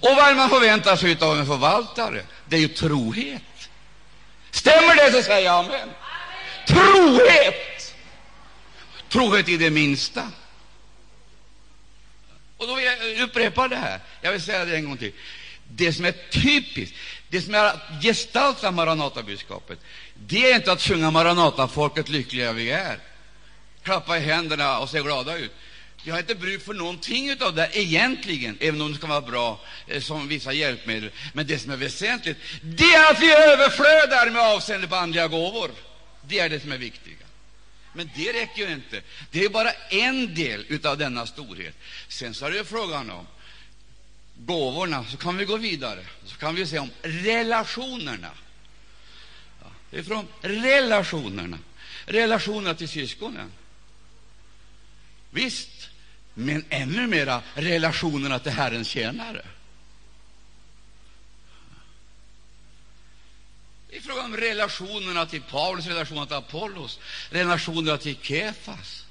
Och 0.00 0.16
vad 0.16 0.36
man 0.36 0.48
förväntar 0.48 0.96
sig 0.96 1.16
av 1.20 1.38
en 1.38 1.46
förvaltare, 1.46 2.22
det 2.48 2.56
är 2.56 2.60
ju 2.60 2.68
trohet. 2.68 3.42
Stämmer 4.50 4.96
det, 4.96 5.12
så 5.12 5.22
säger 5.22 5.46
jag 5.46 5.64
amen. 5.64 5.74
amen. 5.74 5.94
Trohet! 6.66 7.94
Trohet 9.08 9.48
i 9.48 9.56
det 9.56 9.70
minsta. 9.70 10.22
Och 12.56 12.66
då 12.66 12.74
vill 12.74 12.84
jag 12.84 13.20
upprepa 13.20 13.68
det 13.68 13.76
här. 13.76 14.00
Jag 14.20 14.32
vill 14.32 14.42
säga 14.42 14.64
det 14.64 14.76
en 14.76 14.84
gång 14.84 14.96
till. 14.96 15.12
Det 15.76 15.92
som 15.92 16.04
är 16.04 16.14
typiskt, 16.30 16.96
det 17.28 17.40
som 17.40 17.54
är 17.54 17.64
att 17.64 18.02
gestalta 18.02 18.70
Maranatabudskapet, 18.70 19.78
det 20.14 20.50
är 20.50 20.56
inte 20.56 20.72
att 20.72 20.82
sjunga 20.82 21.10
Maranata-folket 21.10 22.08
lyckliga 22.08 22.52
vi 22.52 22.70
är, 22.70 22.98
klappa 23.82 24.16
i 24.18 24.20
händerna 24.20 24.78
och 24.78 24.90
se 24.90 25.00
glada 25.00 25.38
ut. 25.38 25.52
Vi 26.04 26.10
har 26.10 26.18
inte 26.18 26.34
bruk 26.34 26.64
för 26.64 26.74
någonting 26.74 27.42
av 27.42 27.54
det 27.54 27.70
egentligen, 27.72 28.58
även 28.60 28.80
om 28.80 28.92
det 28.92 28.98
ska 28.98 29.06
vara 29.06 29.20
bra 29.20 29.60
eh, 29.86 30.00
som 30.00 30.28
vissa 30.28 30.52
hjälpmedel. 30.52 31.10
Men 31.32 31.46
det 31.46 31.58
som 31.58 31.70
är 31.70 31.76
väsentligt, 31.76 32.38
det 32.62 32.84
är 32.84 33.10
att 33.10 33.22
vi 33.22 33.32
överflödar 33.32 34.30
med 34.30 34.42
avseende 34.42 34.88
på 34.88 34.96
andliga 34.96 35.28
gåvor. 35.28 35.70
Det 36.28 36.38
är 36.38 36.48
det 36.48 36.60
som 36.60 36.72
är 36.72 36.78
viktigt. 36.78 37.18
Men 37.92 38.10
det 38.16 38.32
räcker 38.32 38.66
ju 38.66 38.72
inte. 38.72 39.00
Det 39.30 39.44
är 39.44 39.48
bara 39.48 39.70
en 39.90 40.34
del 40.34 40.86
av 40.86 40.98
denna 40.98 41.26
storhet. 41.26 41.74
Sen 42.08 42.34
så 42.34 42.46
är 42.46 42.50
det 42.50 42.64
frågan 42.64 43.10
om 43.10 43.26
gåvorna. 44.36 45.04
Så 45.04 45.16
kan 45.16 45.36
vi 45.36 45.44
gå 45.44 45.56
vidare. 45.56 46.06
Så 46.24 46.36
kan 46.36 46.54
vi 46.54 46.66
se 46.66 46.78
om 46.78 46.90
relationerna. 47.02 48.30
Ja, 49.60 49.66
det 49.90 49.98
är 49.98 50.02
från 50.02 50.28
relationerna. 50.40 51.58
Relationerna 52.06 52.74
till 52.74 52.88
syskonen. 52.88 53.52
Visst, 55.30 55.88
men 56.34 56.64
ännu 56.68 57.06
mera 57.06 57.42
relationerna 57.54 58.38
till 58.38 58.52
Herrens 58.52 58.88
tjänare. 58.88 59.46
Det 63.90 63.96
är 63.96 64.02
fråga 64.02 64.22
om 64.22 64.36
relationerna 64.36 65.26
till 65.26 65.42
Paulus, 65.42 65.86
relationerna 65.86 66.26
till 66.26 66.36
Apollos, 66.36 66.98
relationerna 67.30 67.98
till 67.98 68.16
Kefas. 68.22 69.03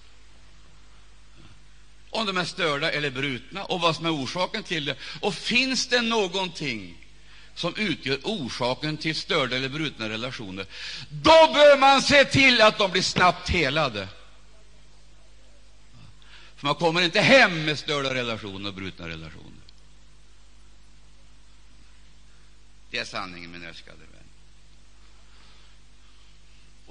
Om 2.14 2.26
de 2.26 2.38
är 2.38 2.46
störda 2.46 2.92
eller 2.92 3.10
brutna, 3.10 3.64
och 3.64 3.82
vad 3.82 3.96
som 3.96 4.06
är 4.06 4.16
orsaken 4.16 4.64
till 4.64 4.86
det. 4.86 4.96
Och 5.20 5.36
finns 5.36 5.88
det 5.88 6.02
någonting 6.02 6.98
som 7.56 7.76
utgör 7.76 8.20
orsaken 8.24 8.98
till 8.98 9.16
störda 9.16 9.56
eller 9.56 9.70
brutna 9.70 10.10
relationer, 10.10 10.66
då 11.10 11.54
bör 11.54 11.78
man 11.78 12.02
se 12.02 12.26
till 12.26 12.62
att 12.62 12.78
de 12.78 12.92
blir 12.92 13.02
snabbt 13.02 13.50
helade. 13.50 14.08
För 16.56 16.68
man 16.68 16.76
kommer 16.76 17.02
inte 17.02 17.22
hem 17.22 17.66
med 17.66 17.80
störda 17.80 18.14
relationer 18.14 18.70
och 18.70 18.76
brutna 18.76 19.08
relationer. 19.08 19.64
Det 22.92 22.98
är 22.98 23.06
sanningen, 23.06 23.52
min 23.52 23.66
älskade 23.66 23.98
vän. 23.98 24.08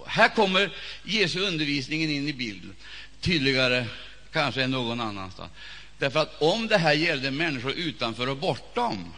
Här 0.06 0.28
kommer 0.28 0.76
Jesu 1.04 1.40
undervisningen 1.40 2.11
in 2.11 2.28
i 2.28 2.32
bilden, 2.32 2.74
tydligare 3.20 3.87
kanske 4.33 4.66
någon 4.66 5.01
annanstans. 5.01 5.51
Därför 5.99 6.21
att 6.21 6.42
om 6.42 6.68
det 6.68 6.79
här 6.79 6.92
gällde 6.92 7.31
människor 7.31 7.73
utanför 7.73 8.29
och 8.29 8.37
bortom, 8.37 9.14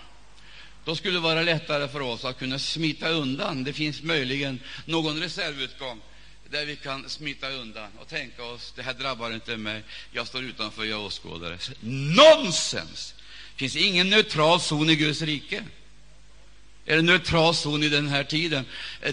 då 0.85 0.97
skulle 0.97 1.15
det 1.15 1.21
vara 1.21 1.43
lättare 1.43 1.89
för 1.89 2.01
oss 2.01 2.25
att 2.25 2.39
kunna 2.39 2.59
smita 2.59 3.09
undan. 3.09 3.65
Det 3.65 3.73
finns 3.73 4.03
möjligen 4.03 4.61
någon 4.85 5.21
reservutgång 5.21 6.01
där 6.51 6.67
vi 6.67 6.77
kan 6.77 7.09
smita 7.09 7.51
undan 7.51 7.89
och 8.01 8.09
tänka 8.09 8.45
oss 8.45 8.73
det 8.77 8.83
här 8.83 8.95
drabbar 8.95 9.31
inte 9.31 9.57
mig, 9.57 9.83
jag 10.13 10.27
står 10.27 10.43
utanför, 10.43 10.85
jag 10.85 11.01
åskådare. 11.01 11.59
Nonsens! 11.81 13.15
Det 13.53 13.59
finns 13.59 13.77
ingen 13.77 14.11
neutral 14.11 14.61
zon 14.61 14.91
i 14.91 14.97
Guds 14.97 15.23
rike 15.23 15.65
eller 16.87 17.03
neutral 17.03 17.55
zon 17.55 17.83
i 17.83 17.89
den 17.89 18.09
här 18.09 18.25
tiden, 18.25 18.65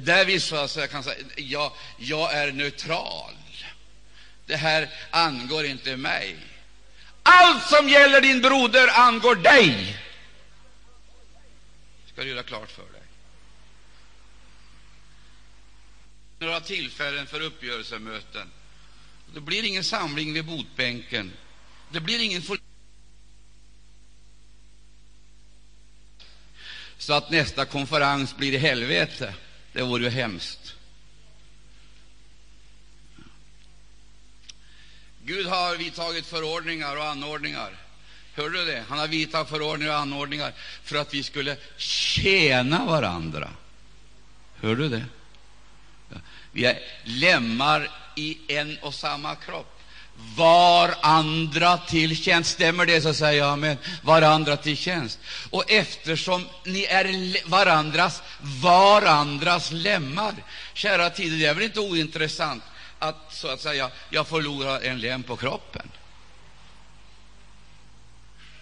där 0.02 0.26
vi 0.26 0.40
så 0.40 0.56
att 0.56 0.72
säga 0.72 0.88
kan 0.88 1.04
säga 1.04 1.26
ja, 1.36 1.76
jag 1.98 2.34
är 2.34 2.52
neutral. 2.52 3.34
Det 4.52 4.58
här 4.58 4.90
angår 5.12 5.66
inte 5.66 5.98
mig. 5.98 6.36
Allt 7.24 7.64
som 7.70 7.90
gäller 7.90 8.22
din 8.22 8.42
broder 8.42 8.88
angår 8.88 9.36
dig. 9.36 9.98
ska 12.14 12.24
du 12.24 12.30
göra 12.30 12.44
klart 12.44 12.72
för 12.72 12.82
dig. 12.82 13.02
Några 16.40 16.60
tillfällen 16.60 17.28
för 17.28 17.42
uppgörelsemöten. 17.42 18.52
Det 19.34 19.42
blir 19.42 19.64
ingen 19.64 19.84
samling 19.84 20.34
vid 20.34 20.46
botbänken. 20.46 21.32
Det 21.92 22.00
blir 22.00 22.20
ingen 22.20 22.44
så 26.98 27.14
att 27.14 27.30
nästa 27.30 27.66
konferens 27.66 28.38
blir 28.38 28.54
i 28.54 28.58
helvete. 28.58 29.34
Det 29.74 29.82
vore 29.82 30.04
ju 30.04 30.10
hemskt. 30.10 30.76
Gud 35.26 35.48
har 35.48 35.76
vidtagit 35.76 36.26
förordningar 36.26 36.98
och 36.98 37.06
anordningar. 37.06 37.70
Hörde 38.36 38.58
du 38.58 38.66
det? 38.66 38.84
Han 38.90 39.00
har 39.00 39.08
vidtagit 39.08 39.50
förordningar 39.50 39.94
och 39.94 40.00
anordningar 40.00 40.54
för 40.84 40.96
att 40.96 41.14
vi 41.14 41.24
skulle 41.24 41.58
tjäna 41.78 42.86
varandra. 42.86 43.50
Hör 44.62 44.76
du 44.76 44.90
det? 44.90 45.06
Vi 46.52 46.66
är 46.66 46.80
lemmar 47.04 47.90
i 48.16 48.38
en 48.48 48.78
och 48.82 48.94
samma 48.94 49.36
kropp. 49.36 49.78
Varandra 50.38 51.78
till 51.78 52.18
tjänst. 52.18 52.52
Stämmer 52.52 52.86
det, 52.86 53.02
så 53.02 53.14
säger 53.14 53.40
jag 53.40 53.50
amen. 53.54 53.78
Varandra 54.02 54.58
till 54.58 54.78
tjänst. 54.78 55.20
Och 55.50 55.72
eftersom 55.72 56.48
ni 56.66 56.84
är 56.84 57.50
varandras, 57.50 58.22
varandras 58.42 59.72
lemmar, 59.72 60.34
kära 60.74 61.10
tider, 61.10 61.38
det 61.38 61.46
är 61.46 61.54
väl 61.54 61.64
inte 61.64 61.80
ointressant 61.80 62.64
att 63.02 63.34
så 63.34 63.48
att 63.48 63.62
säga 63.62 63.90
jag 64.10 64.28
förlorar 64.28 64.82
en 64.82 65.00
lem 65.00 65.24
på 65.24 65.38
kroppen. 65.38 65.92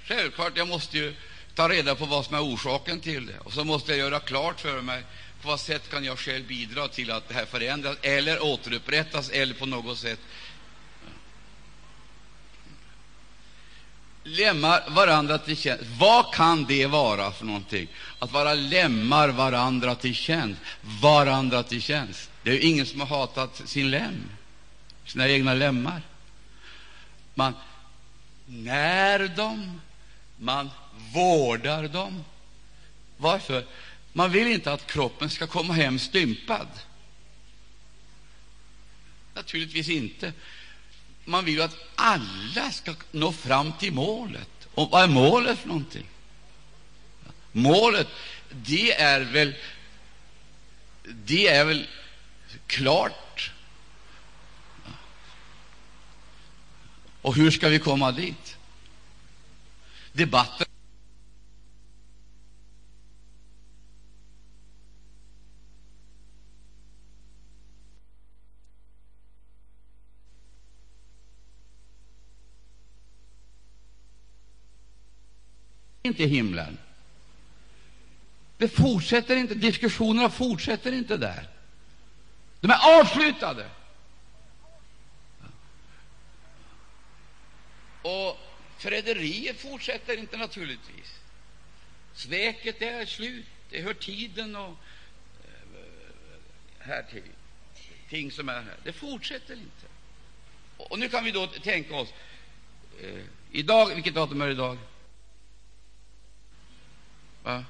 Självklart, 0.05 0.57
jag 0.57 0.67
måste 0.67 0.97
ju 0.97 1.15
ta 1.55 1.69
reda 1.69 1.95
på 1.95 2.05
vad 2.05 2.25
som 2.25 2.35
är 2.35 2.43
orsaken 2.43 2.99
till 2.99 3.25
det, 3.25 3.39
och 3.39 3.53
så 3.53 3.63
måste 3.63 3.91
jag 3.91 3.99
göra 3.99 4.19
klart 4.19 4.59
för 4.61 4.81
mig 4.81 5.03
på 5.41 5.47
vad 5.47 5.59
sätt 5.59 5.89
kan 5.89 6.05
jag 6.05 6.19
själv 6.19 6.47
bidra 6.47 6.87
till 6.87 7.11
att 7.11 7.27
det 7.27 7.33
här 7.33 7.45
förändras 7.45 7.97
eller 8.01 8.43
återupprättas 8.43 9.29
eller 9.29 9.53
på 9.53 9.65
något 9.65 9.97
sätt 9.97 10.19
lämmar 14.23 14.83
varandra 14.89 15.37
till 15.37 15.57
tjänst. 15.57 15.83
Vad 15.99 16.33
kan 16.33 16.65
det 16.65 16.85
vara 16.85 17.31
för 17.31 17.45
någonting? 17.45 17.87
Att 18.19 18.31
vara 18.31 18.53
lämmar 18.53 19.29
varandra 19.29 19.95
till 19.95 20.15
tjänst. 20.15 20.61
Varandra 21.01 21.63
till 21.63 21.81
tjänst. 21.81 22.28
Det 22.43 22.49
är 22.49 22.53
ju 22.53 22.61
ingen 22.61 22.85
som 22.85 22.99
har 22.99 23.07
hatat 23.07 23.61
sin 23.65 23.91
lem, 23.91 24.29
sina 25.05 25.29
egna 25.29 25.53
lemmar. 25.53 26.01
Man 27.33 27.53
när 28.45 29.27
dem, 29.27 29.81
man 30.37 30.69
vårdar 31.13 31.87
dem. 31.87 32.23
Varför? 33.17 33.65
Man 34.13 34.31
vill 34.31 34.47
inte 34.47 34.73
att 34.73 34.87
kroppen 34.87 35.29
ska 35.29 35.47
komma 35.47 35.73
hem 35.73 35.99
stympad. 35.99 36.67
Naturligtvis 39.33 39.89
inte. 39.89 40.33
Man 41.25 41.45
vill 41.45 41.53
ju 41.53 41.61
att 41.61 41.77
alla 41.95 42.71
ska 42.71 42.95
nå 43.11 43.31
fram 43.31 43.73
till 43.73 43.93
målet. 43.93 44.67
Och 44.73 44.91
vad 44.91 45.03
är 45.03 45.07
målet 45.07 45.59
för 45.59 45.67
någonting? 45.67 46.05
Målet, 47.51 48.07
det 48.51 48.93
är 48.93 49.21
väl, 49.21 49.55
det 51.03 51.47
är 51.47 51.65
väl 51.65 51.87
klart. 52.69 53.51
Och 57.21 57.35
hur 57.35 57.51
ska 57.51 57.69
vi 57.69 57.79
komma 57.79 58.11
dit? 58.11 58.57
Debatten 60.11 60.67
inte 76.03 76.23
himlen. 76.23 76.77
Det 78.57 78.67
fortsätter 78.67 79.35
inte, 79.35 79.55
diskussionerna 79.55 80.29
fortsätter 80.29 80.91
inte 80.91 81.17
där. 81.17 81.58
De 82.61 82.71
är 82.71 82.99
avslutade. 82.99 83.69
Och 88.01 88.37
förräderiet 88.77 89.59
fortsätter 89.59 90.17
inte 90.17 90.37
naturligtvis. 90.37 91.19
Sveket 92.13 92.81
är 92.81 93.05
slut, 93.05 93.45
det 93.69 93.81
hör 93.81 93.93
tiden 93.93 94.55
och 94.55 94.75
eh, 95.43 95.79
här 96.79 97.03
till. 97.03 97.23
Ting 98.09 98.31
som 98.31 98.49
är 98.49 98.61
här. 98.61 98.77
Det 98.83 98.93
fortsätter 98.93 99.53
inte. 99.53 99.85
Och 100.77 100.99
nu 100.99 101.09
kan 101.09 101.23
vi 101.23 101.31
då 101.31 101.47
tänka 101.47 101.95
oss 101.95 102.13
eh, 103.01 103.23
idag, 103.51 103.95
vilket 103.95 104.13
datum 104.13 104.41
är 104.41 104.45
det 104.45 104.51
idag? 104.51 104.77
Va? 107.43 107.65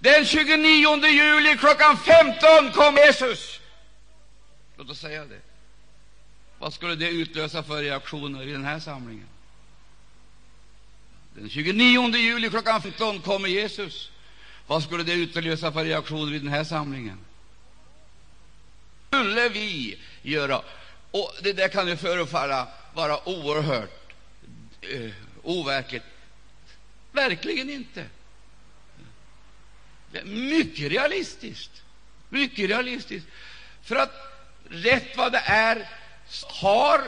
Den 0.00 0.24
29 0.24 1.06
juli 1.06 1.56
klockan 1.58 1.96
15 1.96 2.72
kom 2.72 2.96
Jesus. 2.96 3.60
Låt 4.76 4.90
oss 4.90 5.00
säga 5.00 5.24
det. 5.24 5.40
Vad 6.58 6.74
skulle 6.74 6.94
det 6.94 7.08
utlösa 7.08 7.62
för 7.62 7.82
reaktioner 7.82 8.48
i 8.48 8.52
den 8.52 8.64
här 8.64 8.78
samlingen? 8.78 9.26
Den 11.34 11.50
29 11.50 12.16
juli 12.16 12.50
klockan 12.50 12.82
15 12.82 13.20
kommer 13.20 13.48
Jesus. 13.48 14.10
Vad 14.66 14.82
skulle 14.82 15.02
det 15.02 15.12
utlösa 15.12 15.72
för 15.72 15.84
reaktioner 15.84 16.34
i 16.34 16.38
den 16.38 16.48
här 16.48 16.64
samlingen? 16.64 17.18
skulle 19.10 19.48
vi 19.48 19.98
göra? 20.22 20.62
Och 21.10 21.32
Det 21.42 21.52
där 21.52 21.68
kan 21.68 21.88
ju 21.88 21.96
förefalla 21.96 22.68
vara 22.94 23.28
oerhört 23.28 24.14
eh, 24.80 25.10
overkligt. 25.42 26.04
Verkligen 27.12 27.70
inte. 27.70 28.06
Mycket 30.24 30.92
realistiskt. 30.92 31.82
Mycket 32.28 32.68
realistiskt. 32.68 33.26
För 33.82 33.96
att 33.96 34.12
rätt 34.68 35.16
vad 35.16 35.32
det 35.32 35.42
är 35.46 35.88
har 36.48 37.00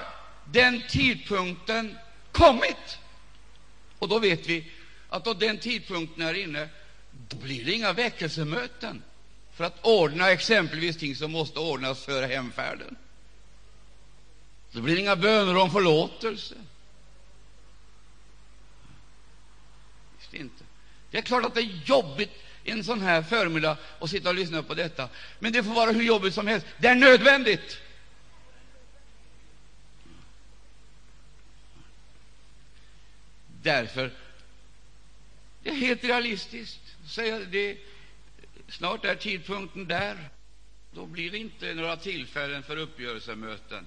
den 0.44 0.82
tidpunkten 0.88 1.98
kommit. 2.32 2.98
Och 3.98 4.08
då 4.08 4.18
vet 4.18 4.46
vi 4.46 4.72
att 5.08 5.24
då 5.24 5.34
den 5.34 5.58
tidpunkten 5.58 6.22
är 6.22 6.34
inne, 6.34 6.68
då 7.28 7.36
blir 7.36 7.64
det 7.64 7.72
inga 7.72 7.92
väckelsemöten 7.92 9.02
för 9.54 9.64
att 9.64 9.84
ordna 9.84 10.30
exempelvis 10.30 10.96
ting 10.96 11.16
som 11.16 11.32
måste 11.32 11.58
ordnas 11.58 12.04
före 12.04 12.26
hemfärden. 12.26 12.96
Det 14.72 14.80
blir 14.80 14.98
inga 14.98 15.16
böner 15.16 15.56
om 15.56 15.70
förlåtelse. 15.70 16.54
Visst 20.18 20.34
inte. 20.34 20.64
Det 21.10 21.18
är 21.18 21.22
klart 21.22 21.44
att 21.44 21.54
det 21.54 21.60
är 21.60 21.80
jobbigt 21.84 22.41
en 22.64 22.84
sån 22.84 23.00
här 23.00 23.22
förmiddag 23.22 23.76
och 23.98 24.10
sitta 24.10 24.28
och 24.28 24.34
lyssna 24.34 24.62
på 24.62 24.74
detta, 24.74 25.08
men 25.38 25.52
det 25.52 25.64
får 25.64 25.74
vara 25.74 25.90
hur 25.90 26.02
jobbigt 26.02 26.34
som 26.34 26.46
helst. 26.46 26.66
Det 26.78 26.88
är 26.88 26.94
nödvändigt. 26.94 27.80
Därför 33.62 34.10
det 35.62 35.70
är 35.70 35.74
helt 35.74 36.04
realistiskt 36.04 36.80
säga 37.06 37.38
det. 37.38 37.78
Snart 38.68 39.04
är 39.04 39.14
tidpunkten 39.14 39.86
där. 39.86 40.28
Då 40.94 41.06
blir 41.06 41.30
det 41.30 41.38
inte 41.38 41.74
några 41.74 41.96
tillfällen 41.96 42.62
för 42.62 42.76
uppgörelsemöten. 42.76 43.86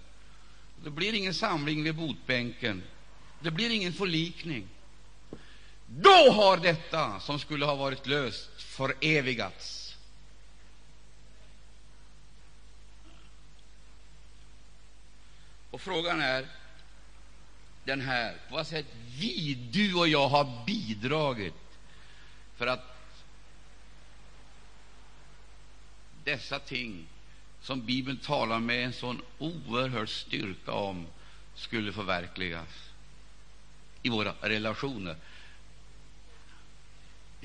Det 0.83 0.89
blir 0.89 1.13
ingen 1.13 1.33
samling 1.33 1.83
vid 1.83 1.95
botbänken. 1.95 2.83
Det 3.39 3.51
blir 3.51 3.69
ingen 3.69 3.93
förlikning. 3.93 4.67
Då 5.87 6.31
har 6.31 6.57
detta 6.57 7.19
som 7.19 7.39
skulle 7.39 7.65
ha 7.65 7.75
varit 7.75 8.07
löst 8.07 8.54
förevigats. 8.75 9.97
Och 15.71 15.81
frågan 15.81 16.21
är 16.21 16.47
den 17.83 18.01
här, 18.01 18.33
på 18.49 18.55
vad 18.55 18.67
sätt 18.67 18.85
vi, 19.19 19.53
du 19.71 19.93
och 19.93 20.07
jag, 20.07 20.27
har 20.27 20.65
bidragit 20.65 21.53
för 22.55 22.67
att 22.67 22.97
dessa 26.23 26.59
ting 26.59 27.07
som 27.61 27.85
Bibeln 27.85 28.17
talar 28.17 28.59
med 28.59 28.85
en 28.85 28.93
sån 28.93 29.21
oerhörd 29.37 30.09
styrka 30.09 30.71
om 30.71 31.07
skulle 31.55 31.93
förverkligas 31.93 32.89
i 34.01 34.09
våra 34.09 34.33
relationer 34.41 35.15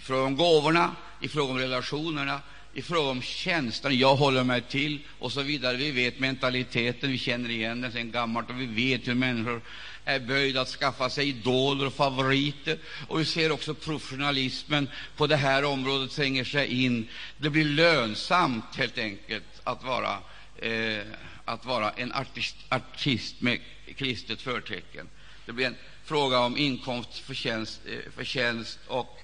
i 0.00 0.02
fråga 0.02 0.22
om 0.22 0.36
gåvorna, 0.36 0.96
i 1.20 1.28
fråga 1.28 1.52
om 1.52 1.58
relationerna, 1.58 2.40
i 2.74 2.82
fråga 2.82 3.10
om 3.10 3.22
tjänsterna. 3.22 3.94
jag 3.94 4.16
håller 4.16 4.44
mig 4.44 4.62
till 4.62 4.98
och 5.18 5.32
så 5.32 5.42
vidare. 5.42 5.76
Vi 5.76 5.90
vet 5.90 6.18
mentaliteten, 6.18 7.10
vi 7.10 7.18
känner 7.18 7.50
igen 7.50 7.80
den 7.80 7.92
sedan 7.92 8.10
gammalt 8.10 8.50
och 8.50 8.60
vi 8.60 8.66
vet 8.66 9.08
hur 9.08 9.14
människor 9.14 9.60
är 10.04 10.20
böjda 10.20 10.60
att 10.60 10.68
skaffa 10.68 11.10
sig 11.10 11.28
idoler 11.28 11.86
och 11.86 11.94
favoriter. 11.94 12.78
Och 13.08 13.20
vi 13.20 13.24
ser 13.24 13.52
också 13.52 13.74
professionalismen 13.74 14.88
på 15.16 15.26
det 15.26 15.36
här 15.36 15.64
området 15.64 16.10
tränger 16.10 16.44
sig 16.44 16.84
in. 16.84 17.08
Det 17.36 17.50
blir 17.50 17.64
lönsamt 17.64 18.76
helt 18.76 18.98
enkelt 18.98 19.60
att 19.64 19.84
vara, 19.84 20.18
eh, 20.58 21.02
att 21.44 21.64
vara 21.64 21.90
en 21.90 22.12
artist, 22.12 22.56
artist 22.68 23.40
med 23.40 23.60
kristet 23.96 24.40
förtecken. 24.40 25.08
Det 25.46 25.52
blir 25.52 25.66
en 25.66 25.76
fråga 26.04 26.38
om 26.38 26.56
inkomst, 26.56 27.18
förtjänst, 27.18 27.80
eh, 27.86 28.12
förtjänst 28.16 28.78
och 28.86 29.20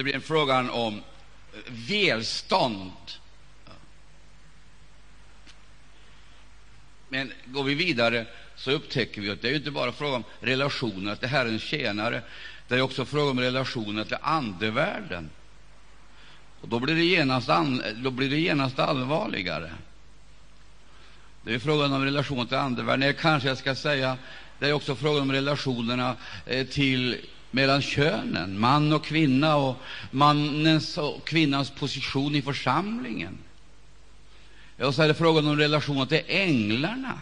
det 0.00 0.04
blir 0.04 0.14
en 0.14 0.20
fråga 0.20 0.70
om 0.70 0.94
eh, 0.96 1.72
välstånd. 1.88 2.92
Men 7.08 7.32
går 7.44 7.64
vi 7.64 7.74
vidare 7.74 8.26
så 8.56 8.70
upptäcker 8.70 9.20
vi 9.20 9.30
att 9.30 9.42
det 9.42 9.50
är 9.50 9.54
inte 9.54 9.70
bara 9.70 9.92
fråga 9.92 10.16
om 10.16 10.24
relationer 10.40 11.16
till 11.16 11.28
Herrens 11.28 11.62
tjänare, 11.62 12.22
det 12.68 12.74
är 12.74 12.80
också 12.80 13.04
fråga 13.04 13.30
om 13.30 13.40
relationer 13.40 14.04
till 14.04 14.16
andevärlden. 14.22 15.30
Och 16.60 16.68
då 16.68 16.78
blir 16.78 16.94
det 16.94 17.04
genast, 17.04 17.48
an, 17.48 17.82
då 17.96 18.10
blir 18.10 18.30
det 18.30 18.40
genast 18.40 18.78
allvarligare. 18.78 19.70
Det 21.42 21.54
är 21.54 21.58
frågan 21.58 21.92
om 21.92 22.04
relationen 22.04 22.46
till 22.46 22.56
andevärlden. 22.56 23.14
Kanske 23.14 23.48
jag 23.48 23.58
ska 23.58 23.74
säga 23.74 24.18
det 24.58 24.68
är 24.68 24.72
också 24.72 24.96
frågan 24.96 25.22
om 25.22 25.32
relationerna 25.32 26.16
eh, 26.46 26.66
till 26.66 27.16
mellan 27.50 27.82
könen, 27.82 28.58
man 28.58 28.92
och 28.92 29.04
kvinna, 29.04 29.56
och 29.56 29.76
mannens 30.10 30.98
och 30.98 31.24
kvinnans 31.24 31.70
position 31.70 32.34
i 32.34 32.42
församlingen. 32.42 33.38
Och 34.78 34.94
så 34.94 35.02
är 35.02 35.08
det 35.08 35.14
frågan 35.14 35.46
om 35.46 35.56
relationen 35.56 36.06
till 36.06 36.22
änglarna. 36.26 37.20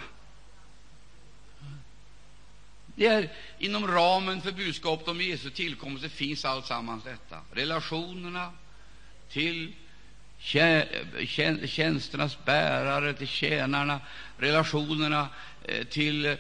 Det 2.95 3.07
är 3.07 3.33
inom 3.59 3.87
ramen 3.87 4.41
för 4.41 4.53
budskapet 4.53 5.09
om 5.09 5.21
Jesu 5.21 5.51
tillkomst 5.51 6.03
finns 6.03 6.13
finns 6.13 6.45
alltsammans 6.45 7.05
detta. 7.05 7.41
Relationerna 7.53 8.53
till 9.31 9.73
tjänsternas 11.67 12.45
bärare, 12.45 13.15
till 13.15 13.27
tjänarna, 13.27 14.01
relationerna 14.39 15.29
eh, 15.65 15.85
till, 15.85 16.27
eh, 16.27 16.37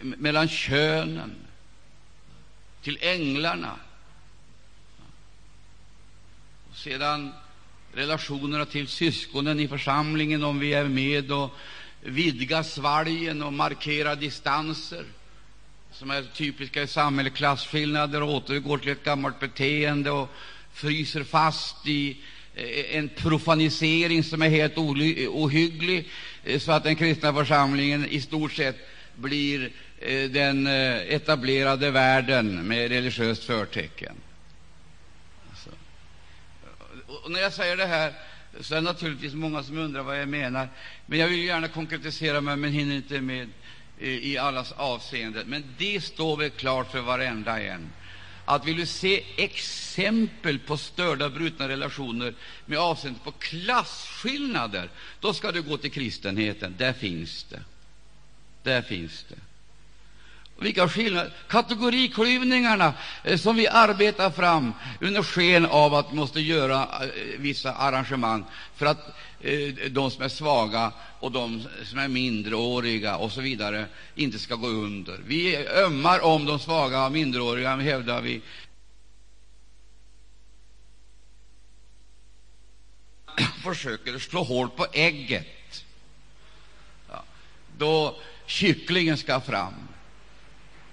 mellan 0.00 0.48
könen, 0.48 1.47
till 2.82 2.98
änglarna. 3.00 3.76
Och 6.70 6.76
sedan 6.76 7.32
relationerna 7.92 8.64
till 8.64 8.88
syskonen 8.88 9.60
i 9.60 9.68
församlingen, 9.68 10.44
om 10.44 10.58
vi 10.58 10.74
är 10.74 10.84
med 10.84 11.32
och 11.32 11.50
vidgar 12.00 12.62
svalgen 12.62 13.42
och 13.42 13.52
markerar 13.52 14.16
distanser 14.16 15.04
som 15.92 16.10
är 16.10 16.22
typiska 16.22 16.82
i 16.82 16.86
samhället, 16.86 17.34
klasskillnader, 17.34 18.22
återgår 18.22 18.78
till 18.78 18.92
ett 18.92 19.04
gammalt 19.04 19.40
beteende 19.40 20.10
och 20.10 20.28
fryser 20.72 21.24
fast 21.24 21.86
i 21.86 22.16
eh, 22.54 22.96
en 22.96 23.08
profanisering 23.08 24.24
som 24.24 24.42
är 24.42 24.48
helt 24.48 24.78
ohygglig, 24.78 26.08
eh, 26.44 26.58
så 26.58 26.72
att 26.72 26.84
den 26.84 26.96
kristna 26.96 27.34
församlingen 27.34 28.06
i 28.06 28.20
stort 28.20 28.52
sett 28.52 28.76
blir 29.18 29.72
eh, 29.98 30.30
den 30.30 30.66
eh, 30.66 30.96
etablerade 30.96 31.90
världen 31.90 32.68
med 32.68 32.88
religiöst 32.88 33.44
förtecken. 33.44 34.14
Alltså. 35.50 35.70
Och 37.06 37.30
när 37.30 37.40
jag 37.40 37.52
säger 37.52 37.76
det 37.76 37.86
här 37.86 38.12
så 38.60 38.74
är 38.74 38.76
det 38.76 38.84
naturligtvis 38.84 39.34
många 39.34 39.62
som 39.62 39.78
undrar 39.78 40.02
vad 40.02 40.20
jag 40.20 40.28
menar. 40.28 40.68
Men 41.06 41.18
jag 41.18 41.28
vill 41.28 41.44
gärna 41.44 41.68
konkretisera 41.68 42.40
mig, 42.40 42.56
men 42.56 42.72
hinner 42.72 42.96
inte 42.96 43.20
med 43.20 43.48
eh, 43.98 44.08
i 44.08 44.38
allas 44.38 44.72
avseenden. 44.72 45.46
Men 45.46 45.64
det 45.78 46.04
står 46.04 46.36
väl 46.36 46.50
klart 46.50 46.92
för 46.92 47.00
varenda 47.00 47.62
en 47.62 47.90
att 48.48 48.66
vill 48.66 48.76
du 48.76 48.86
se 48.86 49.24
exempel 49.36 50.58
på 50.58 50.76
störda, 50.76 51.30
brutna 51.30 51.68
relationer 51.68 52.34
med 52.66 52.78
avseende 52.78 53.20
på 53.24 53.32
klasskillnader, 53.32 54.90
då 55.20 55.34
ska 55.34 55.52
du 55.52 55.62
gå 55.62 55.76
till 55.76 55.90
kristenheten. 55.90 56.74
Där 56.78 56.92
finns 56.92 57.44
det. 57.44 57.60
Där 58.62 58.82
finns 58.82 59.24
det. 59.28 59.36
Vilka 60.60 60.88
skillnader! 60.88 61.32
Kategoriklyvningarna 61.48 62.94
eh, 63.24 63.38
som 63.38 63.56
vi 63.56 63.68
arbetar 63.68 64.30
fram 64.30 64.72
under 65.00 65.22
sken 65.22 65.66
av 65.66 65.94
att 65.94 66.10
vi 66.10 66.16
måste 66.16 66.40
göra 66.40 66.82
eh, 66.82 67.08
vissa 67.38 67.72
arrangemang 67.72 68.44
för 68.76 68.86
att 68.86 69.08
eh, 69.40 69.74
de 69.90 70.10
som 70.10 70.22
är 70.22 70.28
svaga 70.28 70.92
och 71.20 71.32
de 71.32 71.64
som 71.84 71.98
är 71.98 72.08
mindreåriga 72.08 73.16
och 73.16 73.32
så 73.32 73.40
vidare 73.40 73.86
inte 74.14 74.38
ska 74.38 74.54
gå 74.54 74.68
under. 74.68 75.20
Vi 75.26 75.66
ömmar 75.66 76.24
om 76.24 76.46
de 76.46 76.58
svaga 76.58 77.06
och 77.06 77.12
minderåriga, 77.12 77.76
hävdar 77.76 78.20
vi. 78.20 78.42
försöker 83.64 84.18
slå 84.18 84.42
hål 84.42 84.70
på 84.70 84.86
ägget 84.92 85.84
ja, 87.08 87.22
då 87.78 88.16
kycklingen 88.48 89.16
ska 89.16 89.40
fram. 89.40 89.74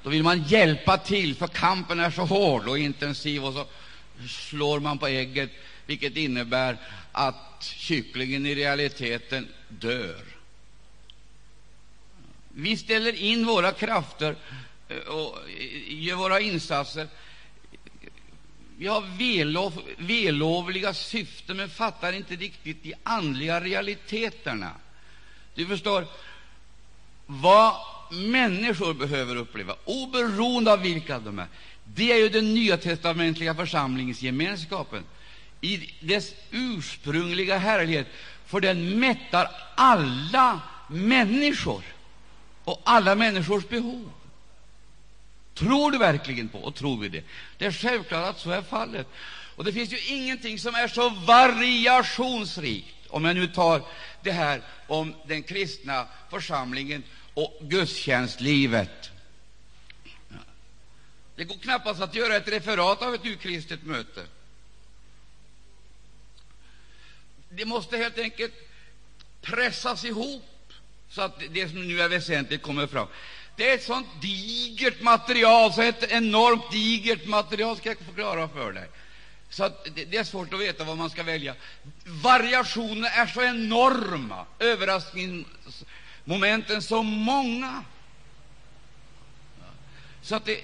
Då 0.04 0.10
vill 0.10 0.24
man 0.24 0.44
hjälpa 0.44 0.98
till, 0.98 1.36
för 1.36 1.48
kampen 1.48 2.00
är 2.00 2.12
så 2.12 2.26
hård 2.26 2.68
och 2.68 2.80
intensiv, 2.80 3.46
och 3.46 3.54
så 3.54 3.66
slår 4.28 4.80
man 4.80 4.98
på 4.98 5.08
ägget, 5.08 5.52
vilket 5.86 6.18
innebär 6.18 6.78
att 7.12 7.64
kycklingen 7.64 8.46
i 8.46 8.56
realiteten 8.56 9.48
dör. 9.70 10.24
Vi 12.50 12.78
ställer 12.78 13.16
in 13.16 13.46
våra 13.46 13.72
krafter 13.72 14.36
eh, 14.90 14.98
och 14.98 15.38
eh, 15.50 16.04
gör 16.04 16.16
våra 16.16 16.40
insatser. 16.40 17.08
Vi 18.78 18.88
har 18.88 19.02
välov, 19.18 19.82
vällovliga 19.98 20.94
syften, 20.94 21.58
men 21.58 21.70
fattar 21.70 22.14
inte 22.14 22.36
riktigt 22.36 22.84
de 22.84 22.96
andliga 23.04 23.62
realiteterna. 23.62 24.72
Du 25.56 25.66
förstår, 25.66 26.08
vad 27.26 27.76
människor 28.12 28.94
behöver 28.94 29.36
uppleva, 29.36 29.76
oberoende 29.86 30.74
av 30.74 30.82
vilka 30.82 31.20
de 31.20 31.40
är, 31.40 31.48
det 31.84 32.12
är 32.12 32.18
ju 32.18 32.30
den 32.30 32.54
nya 32.54 32.78
testamentliga 32.78 33.56
församlingsgemenskapen 33.56 35.04
i 35.62 35.94
dess 36.00 36.34
ursprungliga 36.52 37.58
härlighet, 37.58 38.08
för 38.46 38.60
den 38.60 39.00
mättar 39.00 39.50
alla 39.76 40.60
människor 40.88 41.84
och 42.64 42.82
alla 42.86 43.16
människors 43.16 43.68
behov. 43.68 44.12
Tror 45.54 45.92
du 45.92 45.98
verkligen 45.98 46.50
på, 46.50 46.60
och 46.60 46.76
tror 46.76 46.98
vi 47.02 47.10
det? 47.10 47.24
Det 47.58 47.66
är 47.66 47.72
självklart 47.72 48.30
att 48.30 48.40
så 48.40 48.52
är 48.52 48.62
fallet. 48.62 49.08
Och 49.56 49.64
det 49.64 49.74
finns 49.74 49.94
ju 49.94 50.00
ingenting 50.16 50.60
som 50.60 50.76
är 50.76 50.88
så 50.88 51.10
variationsrikt, 51.10 52.96
om 53.10 53.26
jag 53.26 53.36
nu 53.36 53.48
tar 53.48 53.82
det 54.26 54.32
här 54.32 54.62
om 54.88 55.16
den 55.26 55.44
kristna 55.44 56.08
församlingen 56.30 57.04
och 57.34 57.58
gudstjänstlivet. 57.62 59.12
Det 61.36 61.44
går 61.44 61.56
knappast 61.56 62.02
att 62.02 62.16
göra 62.16 62.36
ett 62.36 62.48
referat 62.48 63.02
av 63.02 63.16
ett 63.16 63.26
ukristet 63.26 63.84
möte. 63.84 64.26
Det 67.50 67.66
måste 67.66 67.98
helt 67.98 68.18
enkelt 68.18 68.54
pressas 69.42 70.04
ihop 70.06 70.44
så 71.10 71.22
att 71.22 71.42
det 71.50 71.70
som 71.70 71.88
nu 71.88 72.02
är 72.02 72.10
väsentligt 72.10 72.62
kommer 72.62 72.88
fram. 72.88 73.08
Det 73.56 73.70
är 73.70 73.76
ett 73.76 73.84
sånt 73.84 74.08
digert 74.22 75.02
material, 75.02 75.74
så 75.74 75.82
ett 75.82 76.12
enormt 76.12 76.72
digert 76.72 77.26
material 77.26 77.78
ska 77.78 77.90
jag 77.90 77.98
förklara 77.98 78.48
för 78.48 78.72
dig. 78.72 78.90
Så 79.56 79.64
att 79.64 79.88
det 79.96 80.18
är 80.18 80.24
svårt 80.24 80.54
att 80.54 80.60
veta 80.60 80.84
vad 80.84 80.98
man 80.98 81.10
ska 81.10 81.24
välja. 81.24 81.56
Variationerna 82.06 83.10
är 83.10 83.28
så 83.28 83.42
enorma, 83.42 84.46
överraskningsmomenten 84.60 86.82
så 86.82 87.04
många, 87.04 87.84
så 90.22 90.36
att 90.36 90.46
det 90.46 90.62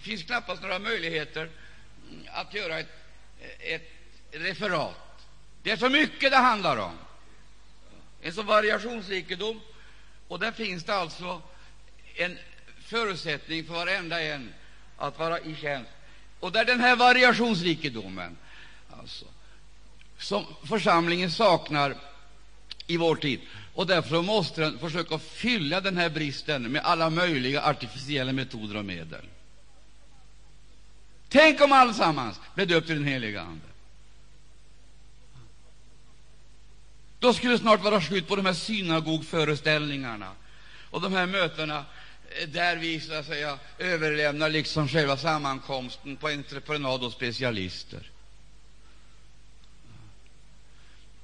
finns 0.00 0.22
knappast 0.22 0.62
några 0.62 0.78
möjligheter 0.78 1.50
att 2.26 2.54
göra 2.54 2.78
ett, 2.78 2.88
ett 3.58 3.90
referat. 4.30 5.26
Det 5.62 5.70
är 5.70 5.76
så 5.76 5.88
mycket 5.88 6.30
det 6.30 6.36
handlar 6.36 6.76
om, 6.76 6.98
en 8.22 8.32
så 8.32 8.42
variationsrikedom, 8.42 9.60
och 10.28 10.40
där 10.40 10.52
finns 10.52 10.84
det 10.84 10.94
alltså 10.94 11.42
en 12.14 12.38
förutsättning 12.84 13.64
för 13.64 13.74
varenda 13.74 14.22
en 14.22 14.54
att 14.96 15.18
vara 15.18 15.40
i 15.40 15.56
tjänst. 15.56 15.90
Och 16.40 16.52
där 16.52 16.64
den 16.64 16.80
här 16.80 16.96
variationsrikedomen, 16.96 18.36
alltså, 19.00 19.24
som 20.18 20.44
församlingen 20.64 21.30
saknar 21.30 21.96
i 22.86 22.96
vår 22.96 23.16
tid, 23.16 23.40
och 23.74 23.86
därför 23.86 24.22
måste 24.22 24.60
den 24.60 24.78
försöka 24.78 25.18
fylla 25.18 25.80
den 25.80 25.96
här 25.96 26.10
bristen 26.10 26.72
med 26.72 26.82
alla 26.82 27.10
möjliga 27.10 27.62
artificiella 27.62 28.32
metoder 28.32 28.76
och 28.76 28.84
medel. 28.84 29.24
Tänk 31.28 31.60
om 31.60 31.72
allesammans 31.72 32.40
blev 32.54 32.68
döpt 32.68 32.86
till 32.86 32.96
den 32.96 33.06
heliga 33.06 33.40
Ande! 33.40 33.66
Då 37.18 37.32
skulle 37.32 37.52
det 37.52 37.58
snart 37.58 37.82
vara 37.82 38.00
slut 38.00 38.28
på 38.28 38.36
de 38.36 38.46
här 38.46 38.52
synagogföreställningarna 38.52 40.32
och 40.90 41.00
de 41.00 41.12
här 41.12 41.26
mötena 41.26 41.84
där 42.48 42.76
vi 42.76 43.00
så 43.00 43.12
att 43.12 43.26
säga 43.26 43.58
överlämnar 43.78 44.50
liksom 44.50 44.88
själva 44.88 45.16
sammankomsten 45.16 46.16
på 46.16 46.28
entreprenad 46.28 47.04
och 47.04 47.12
specialister. 47.12 48.10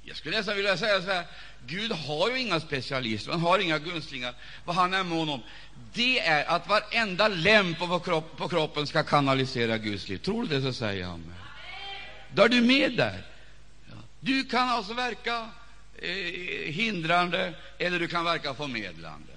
Jag 0.03 0.17
skulle 0.17 0.37
nästan 0.37 0.55
vilja 0.55 0.77
säga 0.77 1.01
så 1.01 1.11
här, 1.11 1.25
Gud 1.65 1.91
har 1.91 2.29
ju 2.29 2.39
inga 2.39 2.59
specialister, 2.59 3.31
han 3.31 3.41
har 3.41 3.59
inga 3.59 3.79
gunstlingar. 3.79 4.33
Vad 4.65 4.75
han 4.75 4.93
är 4.93 5.03
mån 5.03 5.29
om, 5.29 5.41
det 5.93 6.19
är 6.19 6.45
att 6.45 6.67
varenda 6.69 7.27
lem 7.27 7.75
på, 7.75 7.99
kropp, 7.99 8.37
på 8.37 8.49
kroppen 8.49 8.87
ska 8.87 9.03
kanalisera 9.03 9.77
Guds 9.77 10.09
liv. 10.09 10.17
Tror 10.17 10.43
du 10.43 10.47
det, 10.47 10.61
så 10.61 10.73
säger 10.73 11.05
han. 11.05 11.33
Då 12.33 12.43
är 12.43 12.49
du 12.49 12.61
med 12.61 12.97
där. 12.97 13.23
Du 14.19 14.43
kan 14.43 14.69
alltså 14.69 14.93
verka 14.93 15.49
eh, 15.95 16.09
hindrande 16.71 17.53
eller 17.77 17.99
du 17.99 18.07
kan 18.07 18.25
verka 18.25 18.53
förmedlande. 18.53 19.36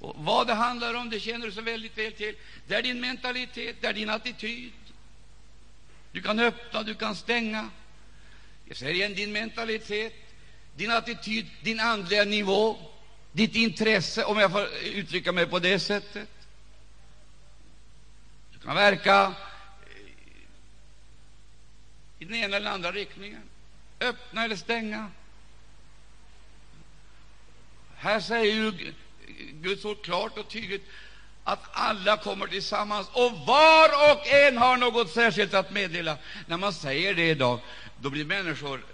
Och 0.00 0.14
vad 0.16 0.46
det 0.46 0.54
handlar 0.54 0.94
om 0.94 1.10
det 1.10 1.20
känner 1.20 1.46
du 1.46 1.52
så 1.52 1.62
väldigt 1.62 1.98
väl 1.98 2.12
till. 2.12 2.36
Det 2.66 2.74
är 2.74 2.82
din 2.82 3.00
mentalitet, 3.00 3.76
det 3.80 3.86
är 3.86 3.92
din 3.92 4.10
attityd. 4.10 4.72
Du 6.12 6.22
kan 6.22 6.40
öppna, 6.40 6.82
du 6.82 6.94
kan 6.94 7.16
stänga. 7.16 7.70
Jag 8.64 8.76
säger 8.76 8.94
igen, 8.94 9.14
din 9.14 9.32
mentalitet, 9.32 10.12
din 10.76 10.90
attityd, 10.90 11.46
din 11.62 11.80
andliga 11.80 12.24
nivå, 12.24 12.78
ditt 13.32 13.54
intresse, 13.54 14.24
om 14.24 14.38
jag 14.38 14.52
får 14.52 14.68
uttrycka 14.84 15.32
mig 15.32 15.46
på 15.46 15.58
det 15.58 15.78
sättet. 15.78 16.28
Du 18.52 18.58
kan 18.58 18.74
verka 18.74 19.22
eh, 19.24 19.32
i 22.18 22.24
den 22.24 22.34
ena 22.34 22.56
eller 22.56 22.70
andra 22.70 22.92
riktningen, 22.92 23.42
öppna 24.00 24.44
eller 24.44 24.56
stänga. 24.56 25.10
Här 27.96 28.20
säger 28.20 28.54
ju 28.54 28.92
Guds 29.52 29.84
ord 29.84 30.04
klart 30.04 30.38
och 30.38 30.48
tydligt 30.48 30.88
att 31.44 31.60
alla 31.72 32.16
kommer 32.16 32.46
tillsammans 32.46 33.08
och 33.12 33.32
var 33.46 34.12
och 34.12 34.26
en 34.26 34.56
har 34.58 34.76
något 34.76 35.10
särskilt 35.10 35.54
att 35.54 35.70
meddela. 35.70 36.16
När 36.46 36.56
man 36.56 36.72
säger 36.72 37.14
det 37.14 37.28
idag, 37.28 37.60
då 38.00 38.10
blir 38.10 38.24
människor 38.24 38.84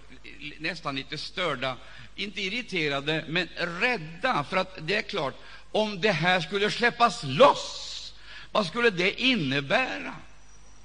nästan 0.59 0.97
lite 0.97 1.19
störda, 1.19 1.77
inte 2.17 2.41
irriterade, 2.41 3.25
men 3.29 3.49
rädda. 3.57 4.45
För 4.45 4.57
att 4.57 4.79
det 4.81 4.95
är 4.95 5.03
klart, 5.03 5.35
om 5.73 6.01
det 6.01 6.13
här 6.13 6.41
skulle 6.41 6.71
släppas 6.71 7.21
loss, 7.25 8.15
vad 8.53 8.67
skulle 8.67 8.91
det 8.91 9.21
innebära? 9.21 10.15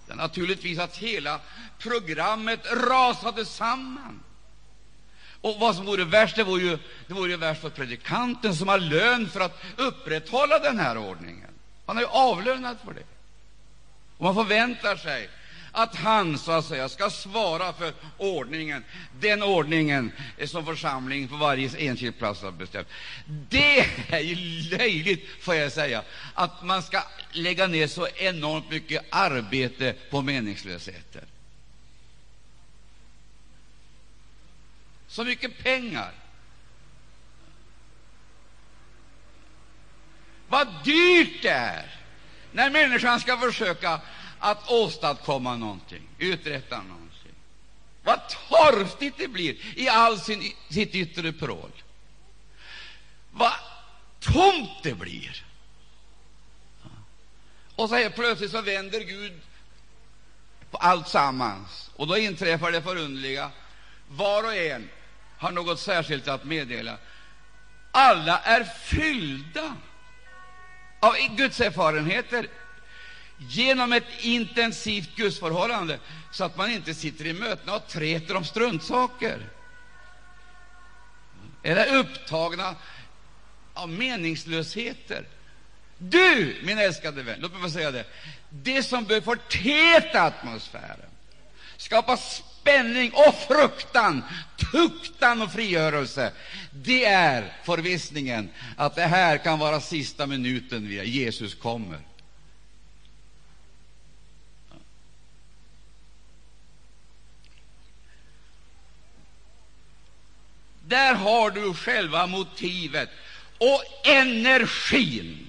Det 0.07 0.11
är 0.11 0.17
naturligtvis 0.17 0.79
att 0.79 0.97
hela 0.97 1.39
programmet 1.79 2.59
rasade 2.71 3.45
samman. 3.45 4.23
Och 5.41 5.59
vad 5.59 5.75
som 5.75 5.85
vore 5.85 6.05
värst, 6.05 6.35
det 6.35 6.43
vore 6.43 6.61
ju, 6.61 6.77
det 7.07 7.13
vore 7.13 7.31
ju 7.31 7.37
värst 7.37 7.61
för 7.61 7.69
predikanten 7.69 8.55
som 8.55 8.67
har 8.67 8.79
lön 8.79 9.29
för 9.29 9.39
att 9.39 9.63
upprätthålla 9.77 10.59
den 10.59 10.79
här 10.79 10.97
ordningen. 10.97 11.49
Han 11.85 11.97
är 11.97 12.01
ju 12.01 12.07
avlönad 12.07 12.77
för 12.85 12.93
det. 12.93 13.03
Och 14.17 14.23
man 14.23 14.35
förväntar 14.35 14.95
sig 14.95 15.29
att 15.71 15.95
han 15.95 16.37
så 16.37 16.51
att 16.51 16.65
säga 16.65 16.89
ska 16.89 17.09
svara 17.09 17.73
för 17.73 17.93
ordningen, 18.17 18.83
den 19.19 19.43
ordningen 19.43 20.11
som 20.45 20.65
församlingen 20.65 21.29
på 21.29 21.35
varje 21.35 21.69
enskild 21.77 22.17
plats 22.17 22.41
har 22.41 22.51
bestämt. 22.51 22.87
Det 23.49 23.79
är 24.09 24.19
ju 24.19 24.35
löjligt, 24.77 25.27
får 25.41 25.55
jag 25.55 25.71
säga, 25.71 26.03
att 26.33 26.63
man 26.63 26.83
ska 26.83 27.03
lägga 27.31 27.67
ner 27.67 27.87
så 27.87 28.07
enormt 28.15 28.69
mycket 28.69 29.05
arbete 29.09 29.93
på 30.09 30.21
meningslösheten. 30.21 31.25
Så 35.11 35.23
mycket 35.23 35.63
pengar. 35.63 36.11
Vad 40.47 40.67
dyrt 40.83 41.41
det 41.41 41.49
är 41.49 41.99
när 42.51 42.69
människan 42.69 43.19
ska 43.19 43.37
försöka 43.37 44.01
att 44.39 44.71
åstadkomma 44.71 45.55
någonting, 45.55 46.07
uträtta 46.17 46.77
någonting. 46.77 47.33
Vad 48.03 48.19
torftigt 48.49 49.17
det 49.17 49.27
blir 49.27 49.79
i 49.79 49.89
all 49.89 50.19
sin, 50.19 50.53
sitt 50.69 50.95
yttre 50.95 51.33
prål. 51.33 51.71
Vad 53.31 53.53
tomt 54.19 54.83
det 54.83 54.93
blir. 54.93 55.45
Och 57.75 57.89
så 57.89 57.95
helt 57.95 58.15
plötsligt 58.15 58.51
så 58.51 58.61
vänder 58.61 58.99
Gud 58.99 59.41
på 60.71 60.77
allt 60.77 61.07
sammans. 61.07 61.89
Och 61.95 62.07
då 62.07 62.17
inträffar 62.17 62.71
det 62.71 62.81
förundliga. 62.81 63.51
Var 64.07 64.43
och 64.43 64.55
en 64.55 64.89
har 65.41 65.51
något 65.51 65.79
särskilt 65.79 66.27
att 66.27 66.43
meddela. 66.43 66.97
Alla 67.91 68.39
är 68.39 68.63
fyllda 68.63 69.75
av 70.99 71.15
Guds 71.35 71.61
erfarenheter 71.61 72.47
genom 73.37 73.93
ett 73.93 74.07
intensivt 74.19 75.15
gudsförhållande 75.15 75.99
så 76.31 76.43
att 76.43 76.57
man 76.57 76.71
inte 76.71 76.93
sitter 76.93 77.25
i 77.25 77.33
mötena 77.33 77.75
och 77.75 77.87
träter 77.87 78.35
om 78.35 78.45
struntsaker 78.45 79.39
eller 81.63 81.95
upptagna 81.95 82.75
av 83.73 83.89
meningslösheter. 83.89 85.25
Du, 85.97 86.57
min 86.63 86.79
älskade 86.79 87.23
vän, 87.23 87.39
låt 87.41 87.53
mig 87.53 87.61
få 87.61 87.69
säga 87.69 87.91
det, 87.91 88.05
det 88.49 88.83
som 88.83 89.05
bör 89.05 89.21
förtäta 89.21 90.21
atmosfären, 90.21 91.09
skapa 91.77 92.17
spänning 92.61 93.11
och 93.13 93.35
fruktan, 93.47 94.23
tuktan 94.71 95.41
och 95.41 95.51
frigörelse, 95.51 96.31
det 96.71 97.05
är 97.05 97.53
förvissningen 97.63 98.49
att 98.77 98.95
det 98.95 99.05
här 99.05 99.37
kan 99.37 99.59
vara 99.59 99.81
sista 99.81 100.27
minuten 100.27 100.87
via 100.87 101.03
Jesus 101.03 101.55
kommer. 101.55 101.99
Där 110.85 111.13
har 111.15 111.51
du 111.51 111.73
själva 111.73 112.27
motivet 112.27 113.09
och 113.57 114.07
energin 114.07 115.47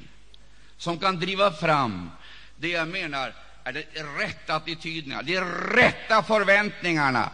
som 0.76 0.98
kan 0.98 1.20
driva 1.20 1.52
fram 1.52 2.10
det 2.56 2.68
jag 2.68 2.88
menar 2.88 3.41
är 3.64 3.72
de 3.94 4.02
rätta 4.02 4.54
attityderna, 4.54 5.22
de 5.22 5.40
rätta 5.40 6.22
förväntningarna, 6.22 7.30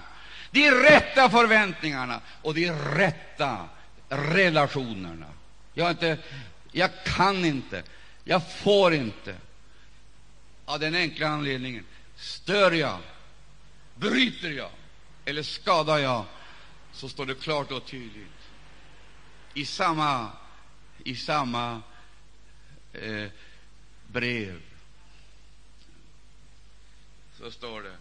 de 0.50 0.70
rätta 0.70 1.30
förväntningarna. 1.30 2.20
Och 2.42 2.54
de 2.54 2.70
rätta 2.72 3.68
relationerna. 4.08 5.26
Jag, 5.74 5.90
inte, 5.90 6.18
jag 6.72 6.90
kan 7.04 7.44
inte, 7.44 7.82
jag 8.24 8.52
får 8.52 8.94
inte, 8.94 9.36
av 10.64 10.80
den 10.80 10.94
enkla 10.94 11.28
anledningen. 11.28 11.84
Stör 12.16 12.72
jag, 12.72 12.98
bryter 13.94 14.50
jag? 14.50 14.70
Eller 15.24 15.42
skadar 15.42 15.98
jag? 15.98 16.24
Så 16.92 17.08
står 17.08 17.26
det 17.26 17.34
klart 17.34 17.70
och 17.70 17.86
tydligt. 17.86 18.28
I 19.54 19.64
samma, 19.64 20.30
i 21.04 21.16
samma 21.16 21.82
eh, 22.92 23.26
brev. 24.06 24.60
Så 27.38 27.50
står 27.50 27.82
det 27.82 27.96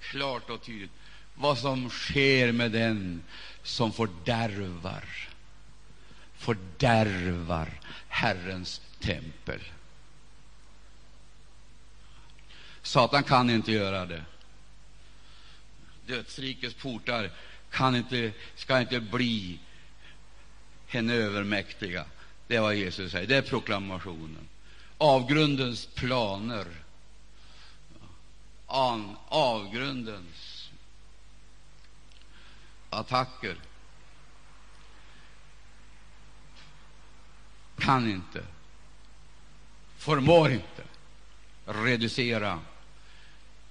klart 0.00 0.50
och 0.50 0.62
tydligt 0.62 0.90
vad 1.34 1.58
som 1.58 1.90
sker 1.90 2.52
med 2.52 2.72
den 2.72 3.22
som 3.62 3.92
fördärvar 3.92 5.04
fördärvar 6.42 7.68
Herrens 8.08 8.80
tempel. 9.00 9.60
Satan 12.82 13.24
kan 13.24 13.50
inte 13.50 13.72
göra 13.72 14.06
det. 14.06 14.24
Dödsrikets 16.06 16.74
portar 16.74 17.30
kan 17.70 17.96
inte, 17.96 18.32
ska 18.54 18.80
inte 18.80 19.00
bli 19.00 19.58
henne 20.86 21.14
övermäktiga. 21.14 22.04
Det 22.46 22.56
är 22.56 22.60
vad 22.60 22.74
Jesus 22.74 23.12
säger. 23.12 23.26
Det 23.26 23.36
är 23.36 23.42
proklamationen. 23.42 24.48
Avgrundens 24.98 25.86
planer, 25.86 26.66
an, 28.72 29.16
avgrundens 29.28 30.70
attacker 32.90 33.56
kan 37.78 38.10
inte, 38.10 38.44
förmår 39.96 40.50
inte 40.50 40.82
reducera 41.64 42.60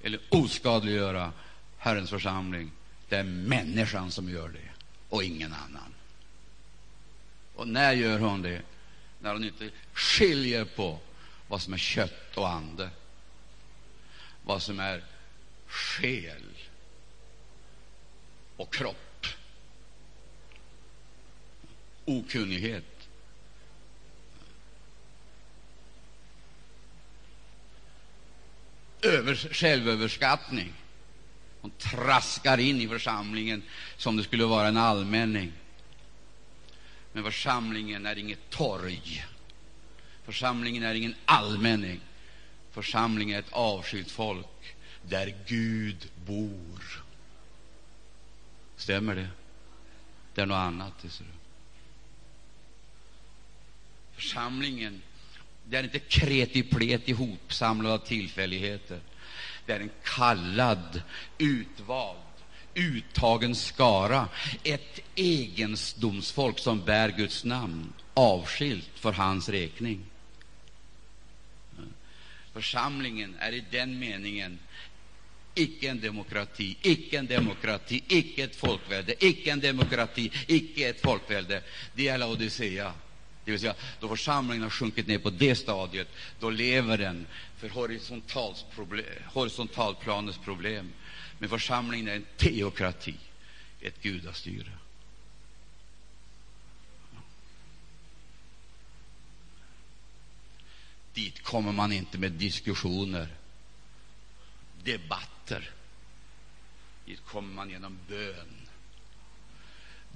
eller 0.04 0.20
oskadliggöra 0.30 1.32
Herrens 1.78 2.10
församling 2.10 2.72
det 3.10 3.18
är 3.18 3.24
människan 3.24 4.12
som 4.12 4.30
gör 4.30 4.50
det, 4.50 4.70
och 5.10 5.24
ingen 5.24 5.54
annan. 5.54 5.94
Och 7.56 7.68
när 7.68 7.94
gör 7.94 8.20
hon 8.20 8.42
det? 8.42 8.62
När 9.20 9.34
hon 9.34 9.44
inte 9.44 9.70
skiljer 9.94 10.66
på 10.66 11.00
vad 11.48 11.62
som 11.62 11.74
är 11.74 11.78
kött 11.78 12.38
och 12.38 12.50
ande, 12.50 12.90
vad 14.44 14.62
som 14.62 14.80
är 14.80 15.04
själ 15.68 16.44
och 18.58 18.74
kropp. 18.74 19.26
Okunnighet. 22.06 22.86
Över, 29.02 29.36
självöverskattning. 29.36 30.74
Hon 31.62 31.72
traskar 31.72 32.58
in 32.58 32.82
i 32.82 32.88
församlingen 32.88 33.64
som 33.98 34.18
det 34.18 34.24
skulle 34.24 34.46
vara 34.46 34.68
en 34.68 34.78
allmänning. 34.78 35.52
Men 37.14 37.24
församlingen 37.24 38.06
är 38.06 38.18
inget 38.18 38.50
torg. 38.50 39.26
Församlingen 40.24 40.84
är 40.84 40.94
ingen 40.94 41.16
allmänning. 41.26 42.00
Församlingen 42.72 43.36
är 43.36 43.40
ett 43.40 43.54
avskilt 43.54 44.12
folk 44.12 44.76
där 45.02 45.36
Gud 45.48 46.10
bor. 46.26 47.04
Stämmer 48.76 49.16
det? 49.16 49.28
Det 50.34 50.42
är 50.42 50.46
något 50.46 50.56
annat. 50.56 50.94
Det 51.02 51.10
ser 51.10 51.24
du. 51.24 51.32
Församlingen 54.16 55.02
det 55.72 55.78
är 55.78 55.84
inte 55.84 56.00
kreti 56.00 56.64
plet 56.64 57.10
ihopsamlad 57.10 57.92
av 57.92 57.98
tillfälligheter. 57.98 59.00
Det 59.66 59.74
är 59.74 59.80
en 59.80 59.92
kallad, 60.04 61.02
utvald, 61.38 62.18
uttagen 62.76 63.56
skara, 63.56 64.28
ett 64.64 65.00
egendomsfolk 65.16 66.60
som 66.60 66.86
bär 66.86 67.10
Guds 67.10 67.44
namn, 67.44 67.94
avskilt 68.14 68.90
för 68.96 69.12
hans 69.12 69.50
räkning. 69.50 70.06
Församlingen 72.54 73.36
är 73.40 73.52
i 73.52 73.64
den 73.72 74.00
meningen 74.00 74.60
icke 75.56 75.90
en 75.90 76.02
demokrati, 76.02 76.78
icke 76.82 77.18
en 77.18 77.28
demokrati, 77.28 78.04
icke 78.08 78.44
ett 78.44 78.56
folkvälde, 78.56 79.26
icke 79.26 79.52
en 79.52 79.60
demokrati, 79.60 80.32
icke 80.48 80.90
ett 80.90 81.02
folkvälde. 81.02 81.64
Det 81.96 82.08
är 82.08 82.18
Laodicea. 82.18 82.94
Det 83.46 83.52
vill 83.52 83.60
säga, 83.60 83.76
då 84.00 84.08
församlingen 84.10 84.64
har 84.64 84.70
sjunkit 84.70 85.08
ner 85.08 85.20
på 85.20 85.30
det 85.30 85.56
stadiet, 85.56 86.08
då 86.40 86.50
lever 86.50 86.98
den 86.98 87.28
för 87.58 87.70
horisontalplanets 89.34 90.38
problem. 90.38 90.94
Men 91.40 91.50
församlingen 91.50 92.08
är 92.08 92.16
en 92.16 92.26
teokrati, 92.38 93.16
ett 93.82 94.02
gudastyre. 94.02 94.72
Dit 101.14 101.44
kommer 101.44 101.72
man 101.72 101.92
inte 101.92 102.18
med 102.18 102.32
diskussioner, 102.32 103.28
debatter. 104.84 105.70
Dit 107.06 107.26
kommer 107.26 107.54
man 107.54 107.70
genom 107.70 107.98
bön. 108.08 108.68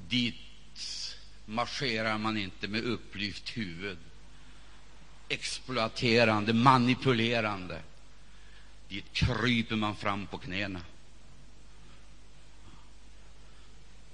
Dit 0.07 0.35
marscherar 1.45 2.17
man 2.17 2.37
inte 2.37 2.67
med 2.67 2.83
upplyft 2.83 3.57
huvud, 3.57 3.97
exploaterande, 5.29 6.53
manipulerande. 6.53 7.81
Dit 8.89 9.13
kryper 9.13 9.75
man 9.75 9.95
fram 9.95 10.27
på 10.27 10.37
knäna. 10.37 10.81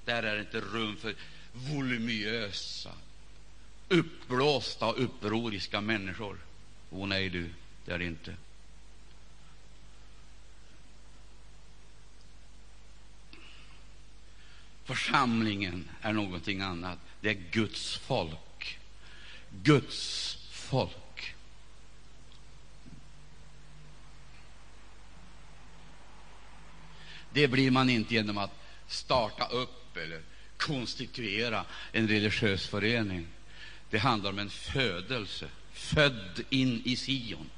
Där 0.05 0.23
är 0.23 0.35
det 0.35 0.41
inte 0.41 0.59
rum 0.61 0.97
för 0.97 1.15
voluminösa, 1.53 2.91
uppblåsta 3.89 4.85
och 4.85 5.03
upproriska 5.03 5.81
människor. 5.81 6.37
O 6.91 7.05
nej, 7.05 7.29
du, 7.29 7.49
det 7.85 7.91
är 7.91 7.99
det 7.99 8.05
inte. 8.05 8.35
Församlingen 14.83 15.89
är 16.01 16.13
någonting 16.13 16.61
annat. 16.61 16.99
Det 17.21 17.29
är 17.29 17.43
Guds 17.51 17.97
folk. 17.97 18.79
Guds 19.63 20.37
folk. 20.51 21.35
Det 27.33 27.47
blir 27.47 27.71
man 27.71 27.89
inte 27.89 28.13
genom 28.13 28.37
att 28.37 28.51
starta 28.87 29.47
upp 29.47 29.97
eller 29.97 30.21
konstituera 30.57 31.65
en 31.91 32.07
religiös 32.07 32.67
förening. 32.67 33.27
Det 33.89 33.97
handlar 33.97 34.29
om 34.29 34.39
en 34.39 34.49
födelse, 34.49 35.49
född 35.81 36.43
in 36.49 36.81
i 36.85 36.95
Sion. 36.95 37.49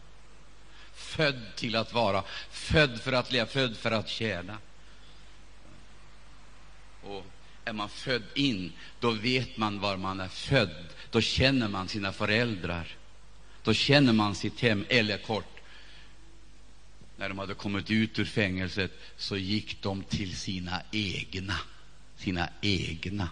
Född 0.93 1.55
till 1.55 1.75
att 1.75 1.93
vara, 1.93 2.23
född 2.49 3.01
för 3.01 3.11
att 3.13 3.31
leva, 3.31 3.45
född 3.45 3.77
för 3.77 3.91
att 3.91 4.09
tjäna. 4.09 4.57
Och 7.03 7.25
är 7.65 7.73
man 7.73 7.89
född 7.89 8.23
in, 8.35 8.71
då 8.99 9.11
vet 9.11 9.57
man 9.57 9.79
var 9.79 9.97
man 9.97 10.19
är 10.19 10.27
född. 10.27 10.85
Då 11.09 11.21
känner 11.21 11.67
man 11.67 11.87
sina 11.87 12.13
föräldrar. 12.13 12.87
Då 13.63 13.73
känner 13.73 14.13
man 14.13 14.35
sitt 14.35 14.59
hem. 14.59 14.85
Eller 14.89 15.17
kort, 15.17 15.59
när 17.17 17.29
de 17.29 17.39
hade 17.39 17.53
kommit 17.53 17.91
ut 17.91 18.19
ur 18.19 18.25
fängelset 18.25 18.91
så 19.17 19.37
gick 19.37 19.81
de 19.81 20.03
till 20.03 20.37
sina 20.37 20.81
egna. 20.91 21.55
Sina 22.17 22.49
egna. 22.61 23.29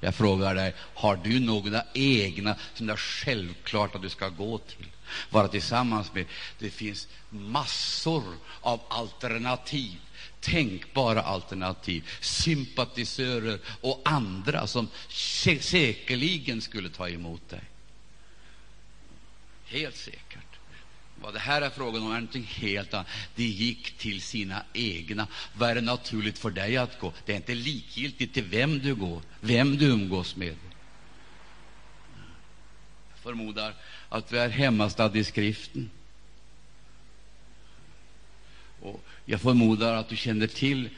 Jag 0.00 0.14
frågar 0.14 0.54
dig, 0.54 0.74
har 0.94 1.16
du 1.16 1.40
några 1.40 1.82
egna 1.94 2.56
som 2.74 2.86
det 2.86 2.92
är 2.92 2.96
självklart 2.96 3.94
att 3.94 4.02
du 4.02 4.08
ska 4.08 4.28
gå 4.28 4.58
till? 4.58 4.86
Vara 5.30 5.48
tillsammans 5.48 6.14
med? 6.14 6.26
Det 6.58 6.70
finns 6.70 7.08
massor 7.30 8.24
av 8.60 8.80
alternativ 8.88 10.00
tänkbara 10.40 11.22
alternativ, 11.22 12.08
sympatisörer 12.20 13.58
och 13.80 14.00
andra 14.04 14.66
som 14.66 14.88
säkerligen 15.60 16.60
skulle 16.60 16.88
ta 16.88 17.08
emot 17.08 17.48
dig. 17.48 17.62
Helt 19.64 19.96
säkert. 19.96 20.49
Vad 21.22 21.34
det 21.34 21.38
här 21.38 21.62
är 21.62 21.70
frågan 21.70 22.02
om 22.02 22.08
är 22.08 22.14
någonting 22.14 22.44
helt 22.44 22.94
annat. 22.94 23.06
De 23.34 23.44
gick 23.44 23.98
till 23.98 24.22
sina 24.22 24.62
egna. 24.72 25.26
Vad 25.54 25.70
är 25.70 25.74
det 25.74 25.80
naturligt 25.80 26.38
för 26.38 26.50
dig 26.50 26.76
att 26.76 27.00
gå? 27.00 27.12
Det 27.24 27.32
är 27.32 27.36
inte 27.36 27.54
likgiltigt 27.54 28.34
till 28.34 28.44
vem 28.44 28.78
du 28.78 28.94
går, 28.94 29.22
vem 29.40 29.76
du 29.76 29.86
umgås 29.86 30.36
med. 30.36 30.56
Jag 33.10 33.18
förmodar 33.22 33.74
att 34.08 34.32
vi 34.32 34.38
är 34.38 34.48
hemmastad 34.48 35.16
i 35.16 35.24
skriften. 35.24 35.90
Och 38.80 39.04
jag 39.24 39.40
förmodar 39.40 39.94
att 39.94 40.08
du 40.08 40.16
känner 40.16 40.46
till 40.46 40.88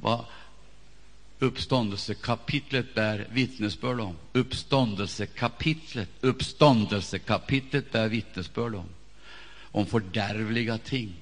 vad 0.00 0.24
uppståndelsekapitlet 1.42 2.94
bär 2.94 3.26
vittnesbörd 3.30 4.00
om. 4.00 4.16
Uppståndelsekapitlet, 4.32 6.08
uppståndelsekapitlet 6.20 7.92
bär 7.92 8.08
vittnesbörd 8.08 8.74
om. 8.74 8.88
Om 9.60 9.86
fördärvliga 9.86 10.78
ting. 10.78 11.14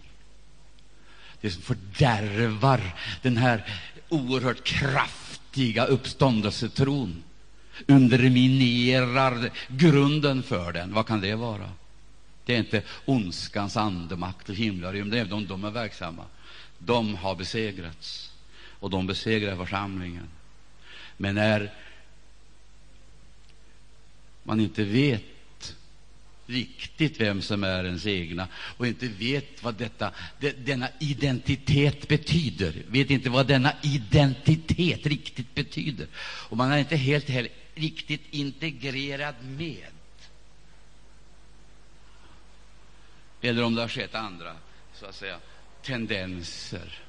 Det 1.41 1.51
som 1.51 1.63
fördärvar 1.63 2.97
den 3.23 3.37
här 3.37 3.65
oerhört 4.09 4.65
kraftiga 4.65 5.85
uppståndelsetron 5.85 7.23
underminerar 7.87 9.51
grunden 9.69 10.43
för 10.43 10.73
den. 10.73 10.95
Vad 10.95 11.07
kan 11.07 11.21
det 11.21 11.35
vara? 11.35 11.71
Det 12.45 12.55
är 12.55 12.59
inte 12.59 12.83
ondskans 13.05 13.77
andemakt 13.77 14.49
och 14.49 14.55
himlarymden, 14.55 15.21
även 15.21 15.33
om 15.33 15.47
de 15.47 15.65
är 15.65 15.71
verksamma. 15.71 16.25
De 16.79 17.15
har 17.15 17.35
besegrats, 17.35 18.30
och 18.81 18.91
de 18.91 19.07
besegrar 19.07 19.57
församlingen. 19.57 20.29
Men 21.17 21.35
när 21.35 21.75
man 24.43 24.61
inte 24.61 24.85
vet 24.85 25.77
riktigt 26.47 27.21
vem 27.21 27.43
som 27.43 27.65
är 27.65 27.85
ens 27.85 28.07
egna 28.07 28.49
och 28.55 28.87
inte 28.87 29.09
vet 29.09 29.63
vad 29.63 29.75
detta, 29.75 30.13
denna 30.57 30.89
identitet 31.01 32.09
betyder, 32.09 32.83
vet 32.89 33.11
inte 33.11 33.31
vad 33.31 33.47
denna 33.47 33.73
identitet 33.83 35.07
riktigt 35.07 35.55
betyder, 35.55 36.07
och 36.49 36.57
man 36.57 36.73
är 36.73 36.79
inte 36.79 36.97
helt, 36.97 37.29
helt 37.29 37.53
riktigt 37.75 38.23
integrerad 38.31 39.35
med 39.43 39.87
eller 43.41 43.63
om 43.63 43.75
det 43.75 43.81
har 43.81 43.89
skett 43.89 44.15
andra 44.15 44.57
så 44.95 45.07
att 45.07 45.15
säga, 45.15 45.39
tendenser. 45.83 47.03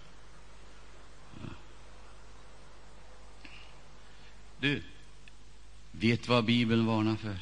Du, 4.62 4.82
vet 5.92 6.28
vad 6.28 6.46
Bibeln 6.46 6.86
varnar 6.86 7.16
för? 7.16 7.38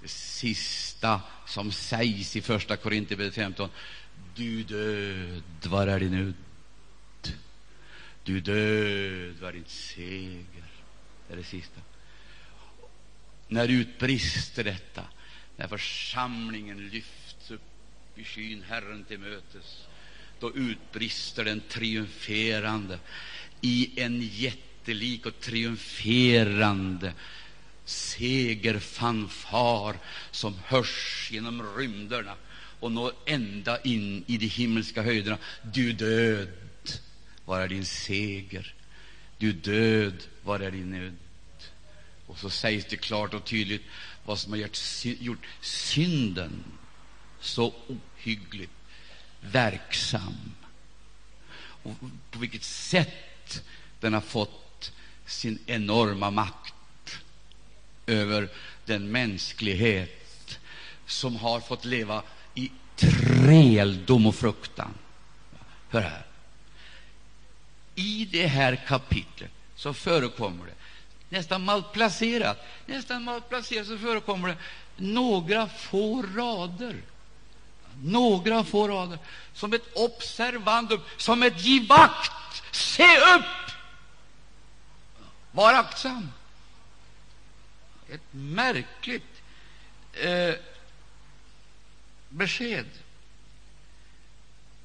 Det 0.00 0.08
sista 0.08 1.20
som 1.46 1.72
sägs 1.72 2.36
i 2.36 2.40
Första 2.42 2.76
Korinthierbrevet 2.76 3.34
15. 3.34 3.70
Du 4.34 4.62
död, 4.62 5.66
var 5.66 5.86
är 5.86 6.00
din 6.00 6.14
udd? 6.14 7.34
Du 8.24 8.40
död, 8.40 9.36
var 9.40 9.48
är 9.48 9.52
din 9.52 9.64
seger? 9.64 10.64
Det 11.26 11.32
är 11.32 11.36
det 11.36 11.44
sista. 11.44 11.80
När 13.48 13.68
utbrister 13.68 14.64
detta? 14.64 15.04
När 15.56 15.68
församlingen 15.68 16.88
lyfts 16.88 17.50
upp 17.50 17.62
i 18.14 18.24
skyn 18.24 18.62
Herren 18.62 19.04
till 19.04 19.18
mötes, 19.18 19.87
då 20.40 20.56
utbrister 20.56 21.44
den 21.44 21.62
triumferande 21.68 22.98
i 23.60 24.00
en 24.00 24.22
jättelik 24.22 25.26
och 25.26 25.40
triumferande 25.40 27.12
segerfanfar 27.84 29.96
som 30.30 30.54
hörs 30.64 31.28
genom 31.32 31.76
rymderna 31.76 32.34
och 32.80 32.92
når 32.92 33.12
ända 33.26 33.80
in 33.80 34.24
i 34.26 34.36
de 34.36 34.46
himmelska 34.46 35.02
höjderna. 35.02 35.38
Du 35.62 35.92
död, 35.92 36.48
var 37.44 37.60
är 37.60 37.68
din 37.68 37.84
seger? 37.84 38.74
Du 39.38 39.52
död, 39.52 40.22
var 40.42 40.60
är 40.60 40.70
din 40.70 40.90
nöd? 40.90 41.16
Och 42.26 42.38
så 42.38 42.50
sägs 42.50 42.86
det 42.90 42.96
klart 42.96 43.34
och 43.34 43.44
tydligt 43.44 43.82
vad 44.24 44.38
som 44.38 44.52
har 44.52 44.68
gjort, 45.02 45.46
synden 45.60 46.64
så 47.40 47.74
ohyggligt 47.86 48.72
verksam. 49.40 50.54
Och 51.82 51.94
på 52.30 52.38
vilket 52.38 52.64
sätt 52.64 53.62
den 54.00 54.14
har 54.14 54.20
fått 54.20 54.92
sin 55.26 55.58
enorma 55.66 56.30
makt 56.30 56.74
över 58.06 58.48
den 58.84 59.10
mänsklighet 59.10 60.58
som 61.06 61.36
har 61.36 61.60
fått 61.60 61.84
leva 61.84 62.22
i 62.54 62.72
träldom 62.96 64.26
och 64.26 64.34
fruktan. 64.34 64.94
Hör 65.88 66.00
här. 66.00 66.26
I 67.94 68.28
det 68.32 68.46
här 68.46 68.76
kapitlet 68.86 69.50
så 69.74 69.94
förekommer 69.94 70.66
det 70.66 70.74
nästan 71.36 71.64
malplacerat, 71.64 72.66
nästan 72.86 73.24
malplacerat 73.24 73.86
så 73.86 73.98
förekommer 73.98 74.48
det 74.48 74.56
några 74.96 75.68
få 75.68 76.22
rader. 76.22 76.96
Några 78.02 78.64
få 78.64 78.88
rader. 78.88 79.18
Som 79.52 79.72
ett 79.72 79.96
observandum, 79.96 81.00
som 81.16 81.42
ett 81.42 81.60
givakt. 81.64 82.32
Se 82.70 83.18
upp! 83.18 83.72
Var 85.52 85.74
aktsam. 85.74 86.32
Ett 88.08 88.22
märkligt 88.30 89.42
eh, 90.12 90.54
besked. 92.28 92.86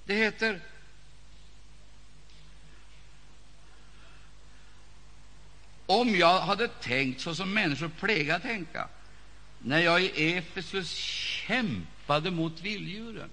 Det 0.05 0.15
heter 0.15 0.61
Om 5.85 6.15
jag 6.15 6.39
hade 6.39 6.67
tänkt 6.67 7.21
så 7.21 7.35
som 7.35 7.53
människor 7.53 7.91
plägar 7.99 8.39
tänka 8.39 8.87
när 9.59 9.79
jag 9.79 10.01
i 10.01 10.33
Efesus 10.33 10.91
kämpade 10.95 11.92
mot 12.07 12.61
vilddjuren. 12.61 13.29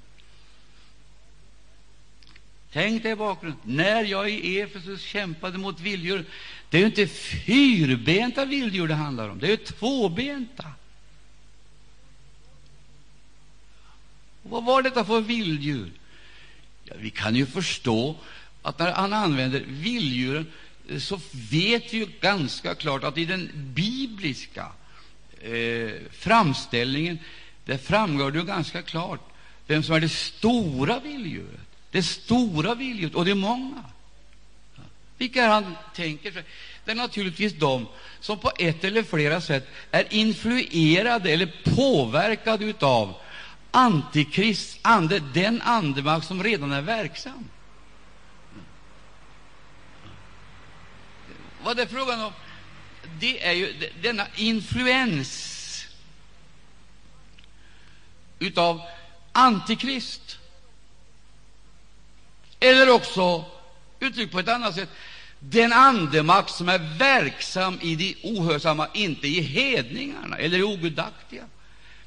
Tänk 2.72 3.02
dig 3.02 3.16
bakgrunden. 3.16 3.60
När 3.64 4.04
jag 4.04 4.30
i 4.30 4.60
Efesus 4.60 5.02
kämpade 5.02 5.58
mot 5.58 5.80
vilddjur, 5.80 6.24
det 6.70 6.76
är 6.76 6.80
ju 6.80 6.86
inte 6.86 7.06
fyrbenta 7.06 8.44
vilddjur 8.44 8.88
det 8.88 8.94
handlar 8.94 9.28
om, 9.28 9.38
det 9.38 9.46
är 9.46 9.50
ju 9.50 9.56
tvåbenta. 9.56 10.64
Vad 14.42 14.64
var 14.64 14.82
detta 14.82 15.04
för 15.04 15.20
vilddjur? 15.20 15.90
Ja, 16.84 16.94
vi 16.98 17.10
kan 17.10 17.36
ju 17.36 17.46
förstå 17.46 18.16
att 18.62 18.78
när 18.78 18.92
han 18.92 19.12
använder 19.12 19.60
vilddjuren 19.66 20.46
så 20.98 21.20
vet 21.50 21.94
vi 21.94 21.98
ju 21.98 22.06
ganska 22.20 22.74
klart 22.74 23.04
att 23.04 23.18
i 23.18 23.24
den 23.24 23.50
bibliska 23.54 24.66
eh, 25.40 25.90
framställningen 26.12 27.18
där 27.64 27.78
framgår 27.78 28.30
det 28.30 28.42
ganska 28.42 28.82
klart 28.82 29.20
vem 29.66 29.82
som 29.82 29.94
är 29.94 30.00
det 30.00 30.08
stora 30.08 31.00
vilddjuret. 31.00 31.60
Det 31.90 32.02
stora 32.02 32.74
vilddjuret, 32.74 33.14
och 33.14 33.24
det 33.24 33.30
är 33.30 33.34
många. 33.34 33.84
Vilka 35.18 35.44
är 35.44 35.48
han 35.48 35.76
tänker 35.94 36.32
sig? 36.32 36.44
Det 36.84 36.90
är 36.90 36.94
naturligtvis 36.94 37.52
de 37.52 37.86
som 38.20 38.38
på 38.38 38.52
ett 38.58 38.84
eller 38.84 39.02
flera 39.02 39.40
sätt 39.40 39.68
är 39.90 40.14
influerade 40.14 41.30
eller 41.30 41.52
påverkade 41.76 42.74
av 42.80 43.14
Antikrist 43.70 44.78
ande, 44.82 45.22
den 45.34 45.62
andemakt 45.62 46.26
som 46.26 46.42
redan 46.42 46.72
är 46.72 46.82
verksam. 46.82 47.48
Vad 51.64 51.76
det 51.76 51.82
är 51.82 51.86
frågan 51.86 52.20
om, 52.20 52.32
det 53.20 53.46
är 53.46 53.52
ju 53.52 53.90
denna 54.02 54.26
influens 54.36 55.49
utav 58.40 58.80
Antikrist. 59.32 60.38
Eller 62.60 62.90
också, 62.90 63.44
uttryckt 64.00 64.32
på 64.32 64.38
ett 64.38 64.48
annat 64.48 64.74
sätt, 64.74 64.88
den 65.38 65.72
andemakt 65.72 66.50
som 66.50 66.68
är 66.68 66.98
verksam 66.98 67.78
i 67.82 67.96
de 67.96 68.16
ohörsamma, 68.22 68.88
inte 68.94 69.28
i 69.28 69.40
hedningarna 69.40 70.36
eller 70.36 70.58
i 70.58 70.62
ogudaktiga, 70.62 71.44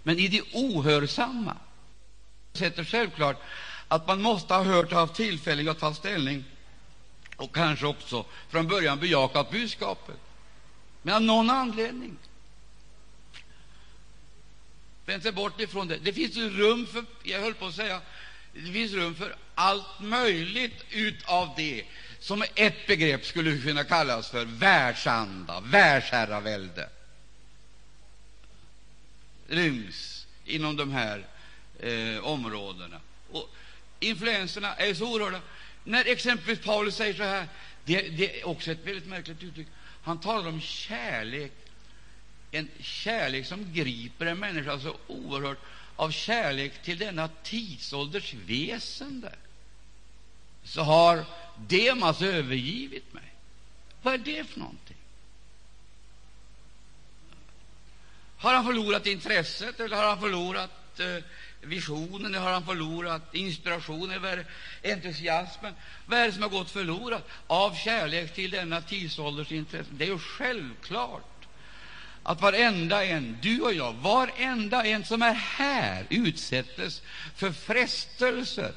men 0.04 0.20
i 0.20 0.28
de 0.28 0.42
ohörsamma. 0.54 1.58
Det 2.52 2.60
sätter 2.60 2.84
självklart 2.84 3.42
att 3.88 4.08
man 4.08 4.22
måste 4.22 4.54
ha 4.54 4.64
hört 4.64 4.92
och 4.92 5.00
haft 5.00 5.16
tillfälle 5.16 5.72
att 5.72 5.80
ta 5.80 5.94
ställning 5.94 6.44
och 7.36 7.56
kanske 7.56 7.86
också 7.86 8.26
från 8.50 8.68
början 8.68 9.00
bejakat 9.00 9.52
budskapet. 9.52 10.20
Men 11.02 11.16
av 11.16 11.22
någon 11.22 11.50
anledning 11.50 12.18
Vänd 15.06 15.24
sig 15.24 15.32
bort 15.32 15.62
ifrån 15.62 15.88
det. 15.88 15.98
Det 15.98 16.14
finns 16.14 16.38
rum 16.38 16.88
för, 16.88 17.06
jag 17.24 17.40
höll 17.40 17.54
på 17.54 17.66
att 17.66 17.76
säga, 17.76 18.02
det 18.54 18.72
finns 18.72 18.94
rum 18.94 19.16
för 19.16 19.36
allt 19.56 20.00
möjligt 20.00 20.86
utav 20.90 21.50
det 21.58 21.84
som 22.20 22.44
ett 22.56 22.88
begrepp 22.88 23.26
skulle 23.26 23.58
kunna 23.58 23.84
kallas 23.84 24.30
för 24.30 24.46
världsanda, 24.46 25.60
världsherravälde. 25.60 26.90
Ryms 29.48 30.28
inom 30.46 30.76
de 30.76 30.92
här 30.92 31.26
eh, 31.80 32.26
områdena. 32.26 33.00
Och 33.32 33.50
influenserna 34.00 34.76
är 34.76 34.94
så 34.94 35.14
oerhörda. 35.14 35.40
När 35.84 36.06
exempelvis 36.06 36.66
Paulus 36.66 36.96
säger 36.96 37.14
så 37.14 37.24
här, 37.24 37.48
det, 37.86 38.02
det 38.02 38.42
är 38.42 38.48
också 38.48 38.72
ett 38.72 38.86
väldigt 38.86 39.08
märkligt 39.08 39.44
uttryck. 39.44 39.68
Han 40.04 40.20
talar 40.20 40.48
om 40.50 40.62
kärlek, 40.62 41.52
en 42.54 42.70
kärlek 42.80 43.46
som 43.46 43.74
griper 43.74 44.26
en 44.26 44.40
människa 44.40 44.80
så 44.80 44.98
oerhört 45.08 45.60
av 45.96 46.12
kärlek 46.12 46.84
till 46.84 46.98
denna 46.98 47.28
tidsålders 47.28 48.34
väsende. 48.34 49.36
Så 50.64 50.82
har 50.82 51.26
Demas 51.58 52.22
övergivit 52.22 53.14
mig. 53.14 53.34
Vad 54.02 54.14
är 54.14 54.18
det 54.18 54.44
för 54.44 54.60
någonting? 54.60 54.98
Har 58.38 58.54
han 58.54 58.66
förlorat 58.66 59.08
intresset 59.08 59.80
eller 59.80 59.98
har 59.98 60.04
han 60.04 60.20
förlorat 60.20 61.00
eh, 61.00 61.06
visionen, 61.06 61.24
visionen, 61.62 62.34
har 62.34 62.52
han 62.52 62.66
förlorat 62.66 63.36
inspirationen, 63.36 64.46
entusiasmen. 64.84 65.74
Vad 66.06 66.20
är 66.20 66.26
det 66.26 66.34
som 66.34 66.42
har 66.42 66.50
gått 66.50 66.72
förlorat 66.72 67.28
av 67.48 67.76
kärlek 67.76 68.34
till 68.34 68.52
denna 68.52 68.82
tidsålders 68.82 69.52
intresse? 69.52 69.90
Det 69.92 70.04
är 70.04 70.10
ju 70.10 70.20
självklart 70.20 71.33
att 72.24 72.42
varenda 72.42 73.06
en, 73.06 73.38
du 73.42 73.62
och 73.62 73.74
jag, 73.74 73.94
varenda 73.94 74.86
en 74.86 75.06
som 75.06 75.22
är 75.22 75.34
här 75.34 76.06
utsättes 76.10 77.02
för 77.36 77.52
frestelser. 77.52 78.72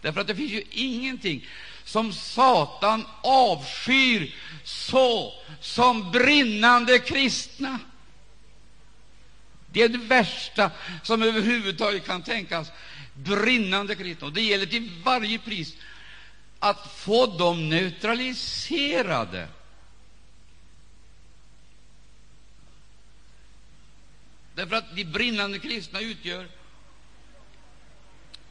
Därför 0.00 0.20
att 0.20 0.26
det 0.26 0.36
finns 0.36 0.52
ju 0.52 0.62
ingenting 0.70 1.46
som 1.84 2.12
Satan 2.12 3.06
avskyr 3.22 4.34
så 4.64 5.32
som 5.60 6.10
brinnande 6.10 6.98
kristna. 6.98 7.78
Det 9.72 9.82
är 9.82 9.88
det 9.88 9.98
värsta 9.98 10.70
som 11.02 11.22
överhuvudtaget 11.22 12.06
kan 12.06 12.22
tänkas. 12.22 12.72
Brinnande 13.14 13.94
kristna. 13.94 14.26
Och 14.26 14.32
det 14.32 14.42
gäller 14.42 14.66
till 14.66 14.90
varje 15.04 15.38
pris 15.38 15.74
att 16.58 16.92
få 16.96 17.26
dem 17.26 17.68
neutraliserade. 17.68 19.48
Därför 24.54 24.76
att 24.76 24.96
de 24.96 25.04
brinnande 25.04 25.58
kristna 25.58 26.00
utgör 26.00 26.48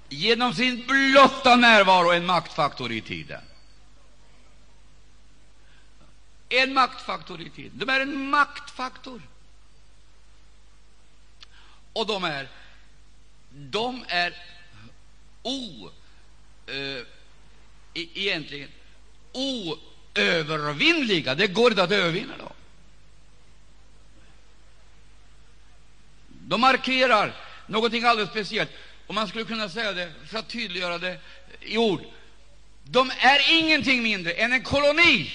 genom 0.09 0.53
sin 0.53 0.87
blotta 0.87 1.55
närvaro 1.55 2.11
en 2.11 2.25
maktfaktor 2.25 2.91
i 2.91 3.01
tiden. 3.01 3.41
En 6.49 6.73
maktfaktor 6.73 7.41
i 7.41 7.49
tiden. 7.49 7.77
De 7.77 7.89
är 7.89 7.99
en 7.99 8.29
maktfaktor. 8.29 9.21
Och 11.93 12.07
de 12.07 12.23
är, 12.23 12.47
de 13.49 14.05
är 14.07 14.35
o, 15.43 15.89
eh, 16.67 16.73
e- 17.93 17.93
egentligen 17.93 18.69
oövervinnliga. 19.33 21.35
Det 21.35 21.47
går 21.47 21.71
inte 21.71 21.83
att 21.83 21.91
övervinna 21.91 22.37
dem. 22.37 22.53
De 26.51 26.61
markerar 26.61 27.33
någonting 27.67 28.03
alldeles 28.03 28.29
speciellt. 28.29 28.71
Och 29.07 29.13
man 29.13 29.27
skulle 29.27 29.45
kunna 29.45 29.69
säga 29.69 29.91
det, 29.91 30.11
för 30.27 30.39
att 30.39 30.47
tydliggöra 30.47 30.97
det 30.97 31.17
i 31.61 31.77
ord. 31.77 32.01
De 32.83 33.11
är 33.19 33.51
ingenting 33.51 34.03
mindre 34.03 34.31
än 34.31 34.53
en 34.53 34.63
koloni, 34.63 35.31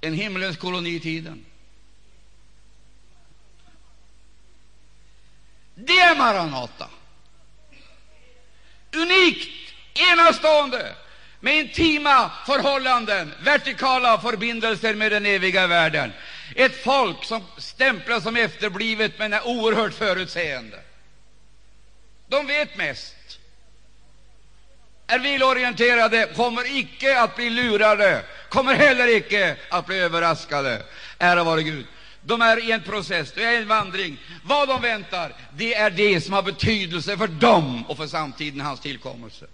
en 0.00 0.14
himlens 0.14 0.56
koloni 0.56 0.94
i 0.94 1.00
tiden. 1.00 1.44
Det 5.74 5.98
är 5.98 6.16
Maranata. 6.16 6.88
Unikt, 8.92 9.74
enastående, 9.94 10.94
med 11.40 11.58
intima 11.58 12.30
förhållanden, 12.46 13.34
vertikala 13.44 14.20
förbindelser 14.20 14.94
med 14.94 15.12
den 15.12 15.26
eviga 15.26 15.66
världen. 15.66 16.12
Ett 16.54 16.84
folk 16.84 17.24
som 17.24 17.42
stämplas 17.58 18.22
som 18.22 18.36
efterblivet 18.36 19.12
men 19.18 19.32
är 19.32 19.46
oerhört 19.46 19.94
förutseende. 19.94 20.80
De 22.28 22.46
vet 22.46 22.76
mest. 22.76 23.16
är 25.06 25.18
vilorienterade 25.18 26.28
kommer 26.36 26.76
icke 26.76 27.20
att 27.20 27.36
bli 27.36 27.50
lurade, 27.50 28.24
kommer 28.48 28.74
heller 28.74 29.16
icke 29.16 29.56
att 29.70 29.86
bli 29.86 29.98
överraskade. 29.98 30.82
Ära 31.18 31.44
vare 31.44 31.62
Gud. 31.62 31.86
De 32.24 32.42
är 32.42 32.68
i 32.68 32.72
en 32.72 32.82
process, 32.82 33.32
de 33.34 33.44
är 33.44 33.56
en 33.60 33.68
vandring. 33.68 34.18
Vad 34.44 34.68
de 34.68 34.82
väntar, 34.82 35.34
det 35.56 35.74
är 35.74 35.90
det 35.90 36.20
som 36.20 36.32
har 36.32 36.42
betydelse 36.42 37.16
för 37.16 37.26
dem 37.26 37.86
och 37.86 37.96
för 37.96 38.06
samtiden, 38.06 38.60
hans 38.60 38.80
tillkommelse. 38.80 39.46